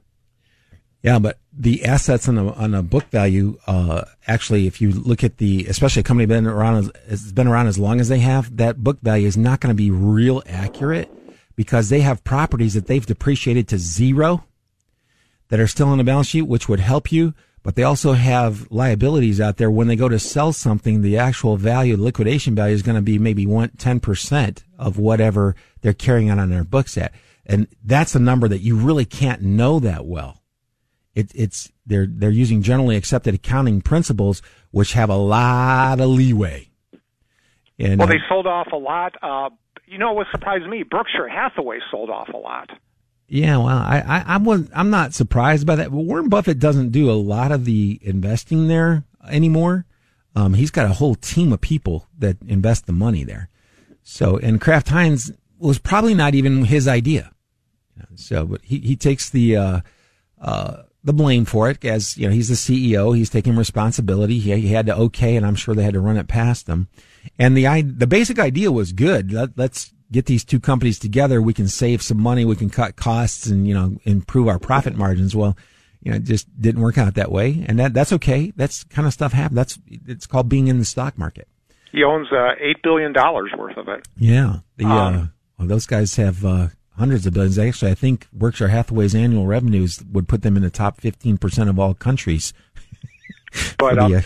Yeah, 1.02 1.18
but 1.18 1.38
the 1.52 1.84
assets 1.84 2.28
on 2.28 2.38
a 2.38 2.52
on 2.52 2.74
a 2.74 2.82
book 2.82 3.04
value, 3.10 3.58
uh, 3.66 4.04
actually, 4.28 4.68
if 4.68 4.80
you 4.80 4.92
look 4.92 5.24
at 5.24 5.38
the, 5.38 5.66
especially 5.66 6.00
a 6.00 6.04
company 6.04 6.26
been 6.26 6.46
around 6.46 6.76
as 6.76 6.90
has 7.08 7.32
been 7.32 7.48
around 7.48 7.66
as 7.66 7.78
long 7.78 8.00
as 8.00 8.08
they 8.08 8.20
have, 8.20 8.56
that 8.56 8.82
book 8.82 9.00
value 9.02 9.26
is 9.26 9.36
not 9.36 9.60
going 9.60 9.70
to 9.70 9.76
be 9.76 9.90
real 9.90 10.42
accurate 10.46 11.10
because 11.56 11.88
they 11.88 12.00
have 12.00 12.22
properties 12.22 12.74
that 12.74 12.86
they've 12.86 13.04
depreciated 13.04 13.66
to 13.68 13.78
zero 13.78 14.44
that 15.52 15.60
are 15.60 15.66
still 15.66 15.88
on 15.88 15.98
the 15.98 16.04
balance 16.04 16.28
sheet, 16.28 16.48
which 16.48 16.66
would 16.66 16.80
help 16.80 17.12
you. 17.12 17.34
But 17.62 17.74
they 17.76 17.82
also 17.82 18.14
have 18.14 18.66
liabilities 18.70 19.38
out 19.38 19.58
there. 19.58 19.70
When 19.70 19.86
they 19.86 19.96
go 19.96 20.08
to 20.08 20.18
sell 20.18 20.50
something, 20.54 21.02
the 21.02 21.18
actual 21.18 21.58
value, 21.58 21.94
liquidation 21.98 22.54
value 22.54 22.74
is 22.74 22.80
going 22.80 22.96
to 22.96 23.02
be 23.02 23.18
maybe 23.18 23.46
one, 23.46 23.68
10% 23.68 24.62
of 24.78 24.96
whatever 24.96 25.54
they're 25.82 25.92
carrying 25.92 26.30
on 26.30 26.38
on 26.38 26.48
their 26.48 26.64
books 26.64 26.96
at. 26.96 27.12
And 27.44 27.66
that's 27.84 28.14
a 28.14 28.18
number 28.18 28.48
that 28.48 28.62
you 28.62 28.76
really 28.76 29.04
can't 29.04 29.42
know 29.42 29.78
that 29.80 30.06
well. 30.06 30.42
It, 31.14 31.30
it's, 31.34 31.70
they're, 31.84 32.06
they're 32.08 32.30
using 32.30 32.62
generally 32.62 32.96
accepted 32.96 33.34
accounting 33.34 33.82
principles, 33.82 34.40
which 34.70 34.94
have 34.94 35.10
a 35.10 35.16
lot 35.16 36.00
of 36.00 36.08
leeway. 36.08 36.70
And, 37.78 37.98
Well, 37.98 38.08
they 38.08 38.20
sold 38.26 38.46
off 38.46 38.68
a 38.72 38.76
lot. 38.76 39.16
Uh, 39.20 39.50
you 39.84 39.98
know 39.98 40.14
what 40.14 40.28
surprised 40.32 40.66
me? 40.66 40.82
Berkshire 40.82 41.28
Hathaway 41.28 41.80
sold 41.90 42.08
off 42.08 42.30
a 42.32 42.38
lot. 42.38 42.70
Yeah, 43.32 43.56
well, 43.56 43.68
I, 43.68 44.04
I, 44.06 44.34
I 44.34 44.36
was, 44.36 44.68
I'm 44.74 44.90
not 44.90 45.14
surprised 45.14 45.66
by 45.66 45.76
that. 45.76 45.90
But 45.90 45.96
Warren 45.96 46.28
Buffett 46.28 46.58
doesn't 46.58 46.90
do 46.90 47.10
a 47.10 47.16
lot 47.16 47.50
of 47.50 47.64
the 47.64 47.98
investing 48.02 48.68
there 48.68 49.04
anymore. 49.26 49.86
Um, 50.36 50.52
he's 50.52 50.70
got 50.70 50.84
a 50.84 50.92
whole 50.92 51.14
team 51.14 51.50
of 51.50 51.62
people 51.62 52.06
that 52.18 52.36
invest 52.46 52.84
the 52.84 52.92
money 52.92 53.24
there. 53.24 53.48
So, 54.02 54.36
and 54.36 54.60
Kraft 54.60 54.90
Heinz 54.90 55.32
was 55.58 55.78
probably 55.78 56.12
not 56.12 56.34
even 56.34 56.66
his 56.66 56.86
idea. 56.86 57.32
So, 58.16 58.44
but 58.44 58.60
he, 58.64 58.80
he 58.80 58.96
takes 58.96 59.30
the, 59.30 59.56
uh, 59.56 59.80
uh, 60.38 60.82
the 61.02 61.14
blame 61.14 61.46
for 61.46 61.70
it 61.70 61.82
as, 61.86 62.18
you 62.18 62.28
know, 62.28 62.34
he's 62.34 62.50
the 62.50 62.54
CEO. 62.54 63.16
He's 63.16 63.30
taking 63.30 63.56
responsibility. 63.56 64.40
He, 64.40 64.54
he 64.60 64.68
had 64.68 64.84
to 64.86 64.96
okay, 64.96 65.36
and 65.36 65.46
I'm 65.46 65.56
sure 65.56 65.74
they 65.74 65.84
had 65.84 65.94
to 65.94 66.00
run 66.00 66.18
it 66.18 66.28
past 66.28 66.66
him. 66.66 66.88
And 67.38 67.56
the, 67.56 67.80
the 67.80 68.06
basic 68.06 68.38
idea 68.38 68.70
was 68.70 68.92
good. 68.92 69.32
Let, 69.32 69.56
let's 69.56 69.94
get 70.12 70.26
these 70.26 70.44
two 70.44 70.60
companies 70.60 70.98
together. 70.98 71.40
We 71.40 71.54
can 71.54 71.68
save 71.68 72.02
some 72.02 72.20
money. 72.20 72.44
We 72.44 72.56
can 72.56 72.70
cut 72.70 72.96
costs 72.96 73.46
and, 73.46 73.66
you 73.66 73.74
know, 73.74 73.96
improve 74.04 74.46
our 74.48 74.58
profit 74.58 74.94
margins. 74.94 75.34
Well, 75.34 75.56
you 76.02 76.10
know, 76.10 76.18
it 76.18 76.24
just 76.24 76.46
didn't 76.60 76.82
work 76.82 76.98
out 76.98 77.14
that 77.14 77.32
way. 77.32 77.64
And 77.68 77.78
that, 77.78 77.94
that's 77.94 78.12
okay. 78.12 78.52
That's 78.54 78.84
kind 78.84 79.06
of 79.06 79.12
stuff 79.12 79.32
happens. 79.32 79.56
That's, 79.56 79.78
it's 80.06 80.26
called 80.26 80.48
being 80.48 80.68
in 80.68 80.78
the 80.78 80.84
stock 80.84 81.16
market. 81.16 81.48
He 81.90 82.04
owns 82.04 82.28
uh, 82.32 82.54
eight 82.60 82.82
billion 82.82 83.12
dollars 83.12 83.52
worth 83.56 83.76
of 83.76 83.88
it. 83.88 84.06
Yeah. 84.16 84.58
The, 84.76 84.86
uh, 84.86 84.88
Um, 84.88 85.32
well, 85.58 85.68
those 85.68 85.86
guys 85.86 86.16
have, 86.16 86.44
uh, 86.44 86.68
hundreds 86.98 87.26
of 87.26 87.34
billions. 87.34 87.58
Actually, 87.58 87.90
I 87.90 87.94
think 87.94 88.28
Berkshire 88.32 88.68
Hathaway's 88.68 89.14
annual 89.14 89.46
revenues 89.46 90.02
would 90.12 90.28
put 90.28 90.42
them 90.42 90.56
in 90.56 90.62
the 90.62 90.70
top 90.70 91.00
15% 91.00 91.68
of 91.68 91.78
all 91.78 91.94
countries. 91.94 92.52
But 93.76 93.96
the, 93.96 94.00
um, 94.00 94.14
uh, 94.14 94.20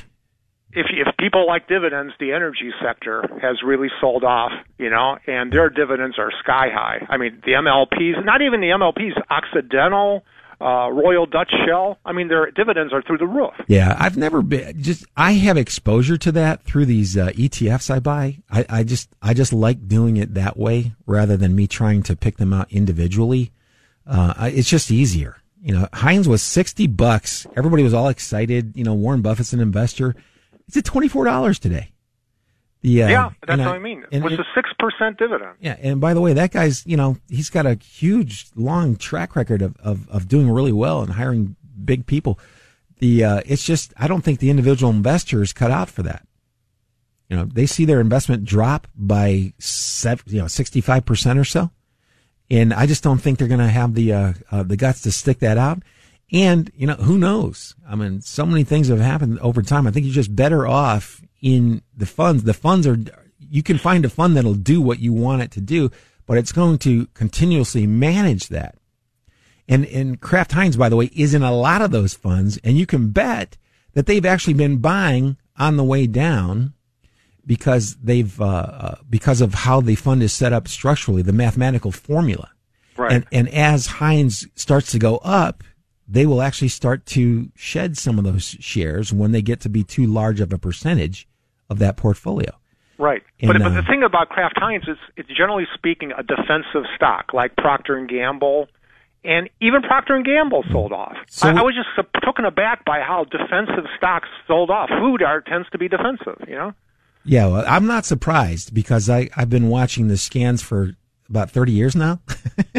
if 0.77 0.87
if 0.91 1.16
people 1.16 1.47
like 1.47 1.66
dividends, 1.66 2.12
the 2.20 2.33
energy 2.33 2.70
sector 2.85 3.24
has 3.41 3.62
really 3.64 3.89
sold 4.01 4.22
off. 4.22 4.53
You 4.79 4.91
know, 4.91 5.16
and 5.27 5.51
their 5.53 5.70
dividends 5.70 6.18
are 6.18 6.31
sky 6.43 6.68
high. 6.72 7.07
I 7.09 7.16
mean, 7.16 7.43
the 7.45 7.53
MLPs, 7.53 8.24
not 8.24 8.43
even 8.43 8.61
the 8.61 8.68
MLPs, 8.68 9.20
Occidental, 9.31 10.22
uh, 10.61 10.91
Royal 10.93 11.24
Dutch 11.24 11.51
Shell. 11.66 11.99
I 12.05 12.12
mean, 12.12 12.29
their 12.29 12.51
dividends 12.51 12.93
are 12.93 13.03
through 13.03 13.18
the 13.18 13.27
roof. 13.27 13.55
Yeah, 13.68 13.97
I've 13.99 14.18
never 14.18 14.43
been 14.43 14.83
just. 14.83 15.07
I 15.16 15.33
have 15.33 15.57
exposure 15.57 16.18
to 16.18 16.33
that 16.33 16.62
through 16.64 16.87
these 16.87 17.16
uh, 17.16 17.29
ETFs 17.29 17.91
I 17.91 17.99
buy. 18.01 18.39
I, 18.51 18.66
I 18.68 18.85
just 18.85 19.09
I 19.22 19.33
just 19.33 19.55
like 19.55 19.89
doing 19.89 20.18
it 20.18 20.35
that 20.35 20.59
way 20.59 20.93
rather 21.07 21.39
than 21.39 21.57
me 21.57 21.66
trying 21.66 22.03
to 22.05 22.14
pick 22.14 22.37
them 22.37 22.53
out 22.53 22.70
individually. 22.70 23.51
Uh, 24.07 24.51
it's 24.53 24.68
just 24.68 24.91
easier. 24.91 25.39
You 25.62 25.72
know, 25.72 25.89
Heinz 25.95 26.29
was 26.29 26.43
sixty 26.43 26.87
bucks. 26.87 27.47
Everybody 27.57 27.83
was 27.83 27.95
all 27.95 28.09
excited. 28.09 28.77
You 28.77 28.85
know, 28.85 28.95
Warren 28.95 29.22
Buffett's 29.22 29.55
an 29.55 29.61
investor. 29.61 30.14
It's 30.68 30.76
at 30.76 30.84
twenty 30.84 31.08
four 31.08 31.24
dollars 31.24 31.58
today. 31.58 31.92
The, 32.82 33.04
uh, 33.04 33.08
yeah, 33.08 33.30
that's 33.46 33.58
what 33.58 33.68
I 33.68 33.78
mean. 33.78 34.04
and- 34.12 34.22
With 34.22 34.34
and- 34.34 34.40
a 34.42 34.44
six 34.54 34.70
percent 34.78 35.18
dividend. 35.18 35.52
yeah, 35.60 35.76
and 35.80 36.00
by 36.00 36.14
the 36.14 36.20
way, 36.20 36.32
that 36.34 36.52
guy's 36.52 36.86
you 36.86 36.96
know 36.96 37.16
he's 37.28 37.50
got 37.50 37.66
a 37.66 37.74
huge 37.74 38.46
long 38.54 38.96
track 38.96 39.34
record 39.36 39.62
of 39.62 39.76
of, 39.78 40.08
of 40.08 40.28
doing 40.28 40.50
really 40.50 40.72
well 40.72 41.02
and 41.02 41.12
hiring 41.14 41.56
big 41.84 42.06
people. 42.06 42.38
The 42.98 43.24
uh, 43.24 43.40
it's 43.46 43.64
just 43.64 43.92
I 43.96 44.06
don't 44.08 44.22
think 44.22 44.40
the 44.40 44.50
individual 44.50 44.90
investor 44.92 45.42
is 45.42 45.52
cut 45.52 45.70
out 45.70 45.88
for 45.90 46.02
that. 46.02 46.26
You 47.28 47.36
know, 47.36 47.44
they 47.44 47.66
see 47.66 47.84
their 47.84 48.00
investment 48.00 48.44
drop 48.44 48.86
by 48.94 49.52
seven, 49.58 50.24
you 50.28 50.40
know 50.40 50.46
sixty 50.48 50.80
five 50.80 51.04
percent 51.04 51.38
or 51.38 51.44
so, 51.44 51.70
and 52.50 52.72
I 52.72 52.86
just 52.86 53.02
don't 53.02 53.18
think 53.18 53.38
they're 53.38 53.48
going 53.48 53.58
to 53.60 53.66
have 53.68 53.94
the 53.94 54.12
uh, 54.12 54.32
uh, 54.52 54.62
the 54.62 54.76
guts 54.76 55.02
to 55.02 55.12
stick 55.12 55.40
that 55.40 55.58
out. 55.58 55.82
And 56.33 56.70
you 56.74 56.87
know, 56.87 56.95
who 56.95 57.18
knows? 57.18 57.74
I 57.89 57.95
mean, 57.95 58.20
so 58.20 58.45
many 58.45 58.64
things 58.64 58.89
have 58.89 58.99
happened 58.99 59.39
over 59.41 59.62
time. 59.62 59.87
I 59.87 59.91
think 59.91 60.07
you're 60.07 60.14
just 60.14 60.35
better 60.35 60.66
off 60.66 61.22
in 61.41 61.83
the 61.97 62.07
funds. 62.07 62.45
The 62.45 62.55
funds 62.55 62.87
are 62.87 62.99
you 63.39 63.62
can 63.62 63.79
find 63.79 64.05
a 64.05 64.09
fund 64.09 64.37
that'll 64.37 64.55
do 64.55 64.81
what 64.81 64.99
you 64.99 65.12
want 65.12 65.43
it 65.43 65.51
to 65.53 65.61
do, 65.61 65.91
but 66.27 66.39
it's 66.39 66.53
going 66.53 66.79
to 66.79 67.07
continuously 67.14 67.87
manage 67.87 68.49
that. 68.49 68.77
And 69.68 69.85
and 69.87 70.20
Kraft 70.20 70.53
Heinz, 70.53 70.77
by 70.77 70.89
the 70.89 70.97
way, 70.97 71.11
is 71.14 71.35
in 71.35 71.43
a 71.43 71.55
lot 71.55 71.83
of 71.83 71.91
those 71.91 72.14
funds, 72.14 72.59
and 72.64 72.77
you 72.77 72.87
can 72.87 73.11
bet 73.11 73.57
that 73.95 74.07
they've 74.07 74.27
actually 74.27 74.55
been 74.55 74.79
buying 74.79 75.37
on 75.57 75.77
the 75.77 75.85
way 75.85 76.07
down 76.07 76.74
because 77.47 77.97
they've 77.97 78.41
uh, 78.41 78.45
uh, 78.45 78.95
because 79.09 79.41
of 79.41 79.55
how 79.55 79.81
the 79.81 79.95
fund 79.95 80.22
is 80.22 80.33
set 80.33 80.53
up 80.53 80.68
structurally, 80.68 81.22
the 81.22 81.33
mathematical 81.33 81.93
formula. 81.93 82.51
Right. 82.97 83.12
And 83.12 83.27
and 83.33 83.49
as 83.49 83.87
Heinz 83.87 84.47
starts 84.55 84.91
to 84.93 84.99
go 84.99 85.18
up, 85.18 85.62
they 86.09 86.26
will 86.26 86.42
actually 86.42 86.68
start 86.68 87.07
to 87.07 87.50
shed 87.54 87.96
some 87.96 88.18
of 88.18 88.24
those 88.24 88.57
shares 88.61 89.12
when 89.12 89.32
they 89.32 89.42
get 89.42 89.61
to 89.61 89.68
be 89.68 89.82
too 89.82 90.07
large 90.07 90.40
of 90.40 90.52
a 90.52 90.59
percentage 90.59 91.26
of 91.68 91.78
that 91.78 91.96
portfolio. 91.96 92.50
Right. 92.98 93.22
And, 93.40 93.52
but, 93.52 93.59
but 93.59 93.72
uh, 93.72 93.74
the 93.74 93.82
thing 93.82 94.02
about 94.02 94.28
Kraft 94.28 94.54
Heinz 94.57 94.84
is 94.88 94.96
it's 95.16 95.28
generally 95.28 95.66
speaking 95.74 96.12
a 96.12 96.22
defensive 96.22 96.88
stock 96.94 97.34
like 97.34 97.57
Procter 97.57 97.96
and 97.96 98.09
Gamble 98.09 98.68
and 99.24 99.50
even 99.61 99.82
Procter 99.82 100.14
and 100.14 100.24
Gamble 100.24 100.64
sold 100.70 100.92
off. 100.92 101.16
So- 101.28 101.48
I, 101.48 101.59
I 101.59 101.62
was 101.62 101.74
just 101.74 102.09
taken 102.24 102.44
aback 102.44 102.84
by 102.84 103.00
how 103.00 103.24
defensive 103.24 103.84
stocks 103.98 104.28
sold 104.46 104.70
off. 104.70 104.88
Food 104.88 105.22
are, 105.22 105.40
tends 105.40 105.68
to 105.70 105.78
be 105.78 105.88
defensive, 105.88 106.42
you 106.48 106.54
know? 106.54 106.72
Yeah, 107.24 107.46
well, 107.48 107.64
I'm 107.66 107.86
not 107.86 108.07
surprised 108.07 108.72
because 108.72 109.11
I, 109.11 109.28
I've 109.36 109.50
been 109.50 109.68
watching 109.68 110.07
the 110.07 110.16
scans 110.16 110.62
for 110.62 110.92
about 111.29 111.51
30 111.51 111.72
years 111.72 111.97
now. 111.97 112.20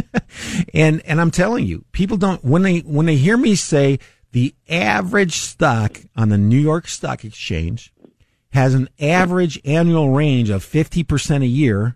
and, 0.73 1.01
and 1.05 1.19
I'm 1.19 1.31
telling 1.31 1.65
you, 1.65 1.85
people 1.91 2.17
don't, 2.17 2.43
when 2.43 2.61
they, 2.61 2.79
when 2.79 3.05
they 3.05 3.15
hear 3.15 3.37
me 3.37 3.55
say 3.55 3.99
the 4.31 4.55
average 4.69 5.37
stock 5.37 6.01
on 6.15 6.29
the 6.29 6.37
New 6.37 6.59
York 6.59 6.87
Stock 6.87 7.23
Exchange 7.23 7.93
has 8.51 8.73
an 8.73 8.89
average 8.99 9.59
annual 9.65 10.11
range 10.11 10.49
of 10.49 10.63
50% 10.63 11.43
a 11.43 11.47
year, 11.47 11.95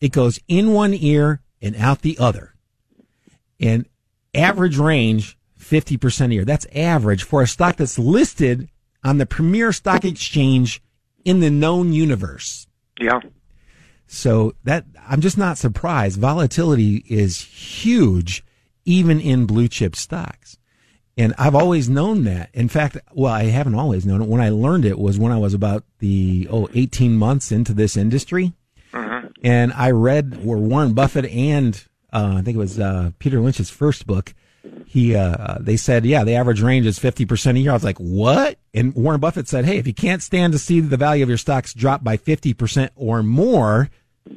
it 0.00 0.12
goes 0.12 0.40
in 0.48 0.72
one 0.72 0.94
ear 0.94 1.40
and 1.60 1.76
out 1.76 2.02
the 2.02 2.18
other. 2.18 2.54
And 3.58 3.86
average 4.34 4.78
range, 4.78 5.38
50% 5.58 6.30
a 6.30 6.34
year. 6.34 6.44
That's 6.44 6.66
average 6.74 7.22
for 7.22 7.42
a 7.42 7.46
stock 7.46 7.76
that's 7.76 7.98
listed 7.98 8.68
on 9.04 9.18
the 9.18 9.26
premier 9.26 9.72
stock 9.72 10.04
exchange 10.04 10.82
in 11.24 11.40
the 11.40 11.50
known 11.50 11.92
universe. 11.92 12.66
Yeah. 12.98 13.20
So 14.12 14.54
that 14.64 14.86
I'm 15.08 15.20
just 15.20 15.38
not 15.38 15.56
surprised. 15.56 16.18
Volatility 16.18 17.04
is 17.08 17.40
huge, 17.40 18.44
even 18.84 19.20
in 19.20 19.46
blue 19.46 19.68
chip 19.68 19.94
stocks. 19.94 20.58
And 21.16 21.32
I've 21.38 21.54
always 21.54 21.88
known 21.88 22.24
that. 22.24 22.50
In 22.52 22.68
fact, 22.68 22.96
well, 23.12 23.32
I 23.32 23.44
haven't 23.44 23.76
always 23.76 24.04
known 24.04 24.20
it. 24.20 24.28
When 24.28 24.40
I 24.40 24.48
learned 24.48 24.84
it 24.84 24.98
was 24.98 25.16
when 25.16 25.30
I 25.30 25.38
was 25.38 25.54
about 25.54 25.84
the, 26.00 26.48
oh, 26.50 26.68
18 26.74 27.16
months 27.16 27.52
into 27.52 27.72
this 27.72 27.96
industry. 27.96 28.52
And 29.44 29.72
I 29.74 29.92
read 29.92 30.44
where 30.44 30.58
Warren 30.58 30.92
Buffett 30.92 31.26
and, 31.26 31.80
uh, 32.12 32.34
I 32.38 32.42
think 32.42 32.56
it 32.56 32.58
was, 32.58 32.80
uh, 32.80 33.12
Peter 33.20 33.40
Lynch's 33.40 33.70
first 33.70 34.08
book. 34.08 34.34
He, 34.86 35.14
uh, 35.14 35.58
they 35.60 35.76
said, 35.76 36.04
yeah, 36.04 36.24
the 36.24 36.34
average 36.34 36.62
range 36.62 36.84
is 36.84 36.98
50% 36.98 37.56
a 37.56 37.58
year. 37.60 37.70
I 37.70 37.74
was 37.74 37.84
like, 37.84 37.98
what? 37.98 38.58
And 38.74 38.92
Warren 38.94 39.20
Buffett 39.20 39.46
said, 39.46 39.66
hey, 39.66 39.78
if 39.78 39.86
you 39.86 39.94
can't 39.94 40.22
stand 40.22 40.52
to 40.52 40.58
see 40.58 40.80
the 40.80 40.96
value 40.96 41.22
of 41.22 41.28
your 41.28 41.38
stocks 41.38 41.72
drop 41.72 42.02
by 42.02 42.16
50% 42.16 42.90
or 42.96 43.22
more, 43.22 43.88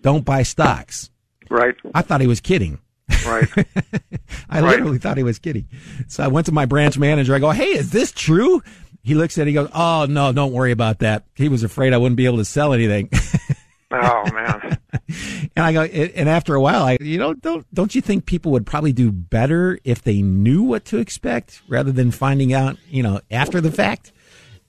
don't 0.01 0.25
buy 0.25 0.43
stocks. 0.43 1.09
Right. 1.49 1.75
I 1.93 2.01
thought 2.01 2.21
he 2.21 2.27
was 2.27 2.41
kidding. 2.41 2.79
Right. 3.25 3.47
I 4.49 4.61
literally 4.61 4.97
thought 4.97 5.17
he 5.17 5.23
was 5.23 5.39
kidding. 5.39 5.67
So 6.07 6.23
I 6.23 6.27
went 6.27 6.45
to 6.47 6.51
my 6.51 6.65
branch 6.65 6.97
manager. 6.97 7.35
I 7.35 7.39
go, 7.39 7.51
Hey, 7.51 7.77
is 7.77 7.91
this 7.91 8.11
true? 8.11 8.61
He 9.03 9.15
looks 9.15 9.37
at 9.37 9.43
it. 9.43 9.51
He 9.51 9.53
goes, 9.53 9.69
Oh, 9.73 10.05
no, 10.09 10.31
don't 10.31 10.53
worry 10.53 10.71
about 10.71 10.99
that. 10.99 11.25
He 11.35 11.49
was 11.49 11.63
afraid 11.63 11.93
I 11.93 11.97
wouldn't 11.97 12.17
be 12.17 12.25
able 12.25 12.37
to 12.37 12.45
sell 12.45 12.73
anything. 12.73 13.09
Oh, 13.95 14.23
man. 14.33 14.79
and 15.55 15.65
I 15.65 15.71
go, 15.73 15.83
and 15.83 16.27
after 16.27 16.55
a 16.55 16.61
while, 16.61 16.83
I, 16.83 16.97
you 16.99 17.19
know, 17.19 17.33
don't, 17.33 17.71
don't 17.73 17.93
you 17.93 18.01
think 18.01 18.25
people 18.25 18.51
would 18.53 18.65
probably 18.65 18.91
do 18.91 19.11
better 19.11 19.77
if 19.83 20.01
they 20.01 20.21
knew 20.21 20.63
what 20.63 20.85
to 20.85 20.97
expect 20.97 21.61
rather 21.67 21.91
than 21.91 22.09
finding 22.09 22.53
out, 22.53 22.77
you 22.89 23.03
know, 23.03 23.21
after 23.29 23.61
the 23.61 23.71
fact? 23.71 24.11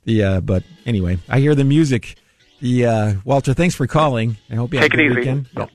The, 0.04 0.22
uh, 0.22 0.40
but 0.40 0.62
anyway, 0.84 1.18
I 1.28 1.40
hear 1.40 1.54
the 1.54 1.64
music. 1.64 2.16
The, 2.60 2.86
uh, 2.86 3.14
Walter, 3.24 3.52
thanks 3.54 3.74
for 3.74 3.86
calling. 3.86 4.36
I 4.50 4.54
hope 4.54 4.72
you 4.72 4.80
Take 4.80 4.92
have 4.92 5.00
a 5.00 5.02
it 5.02 5.08
good 5.08 5.12
easy. 5.12 5.20
weekend. 5.20 5.48
Yeah. 5.56 5.66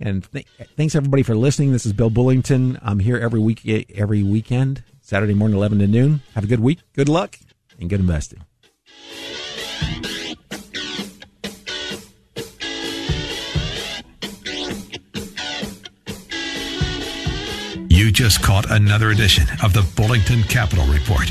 And 0.00 0.32
th- 0.32 0.46
thanks 0.76 0.94
everybody 0.94 1.22
for 1.22 1.34
listening. 1.36 1.72
This 1.72 1.86
is 1.86 1.92
Bill 1.92 2.10
Bullington. 2.10 2.78
I'm 2.82 2.98
here 2.98 3.18
every 3.18 3.38
week, 3.40 3.66
every 3.94 4.22
weekend, 4.22 4.82
Saturday 5.00 5.34
morning, 5.34 5.56
11 5.56 5.78
to 5.78 5.86
noon. 5.86 6.22
Have 6.34 6.44
a 6.44 6.46
good 6.48 6.60
week. 6.60 6.80
Good 6.94 7.08
luck 7.08 7.38
and 7.78 7.88
good 7.88 8.00
investing. 8.00 8.42
You 17.88 18.10
just 18.10 18.42
caught 18.42 18.70
another 18.70 19.10
edition 19.10 19.44
of 19.62 19.72
the 19.74 19.82
Bullington 19.94 20.42
Capital 20.48 20.84
Report, 20.86 21.30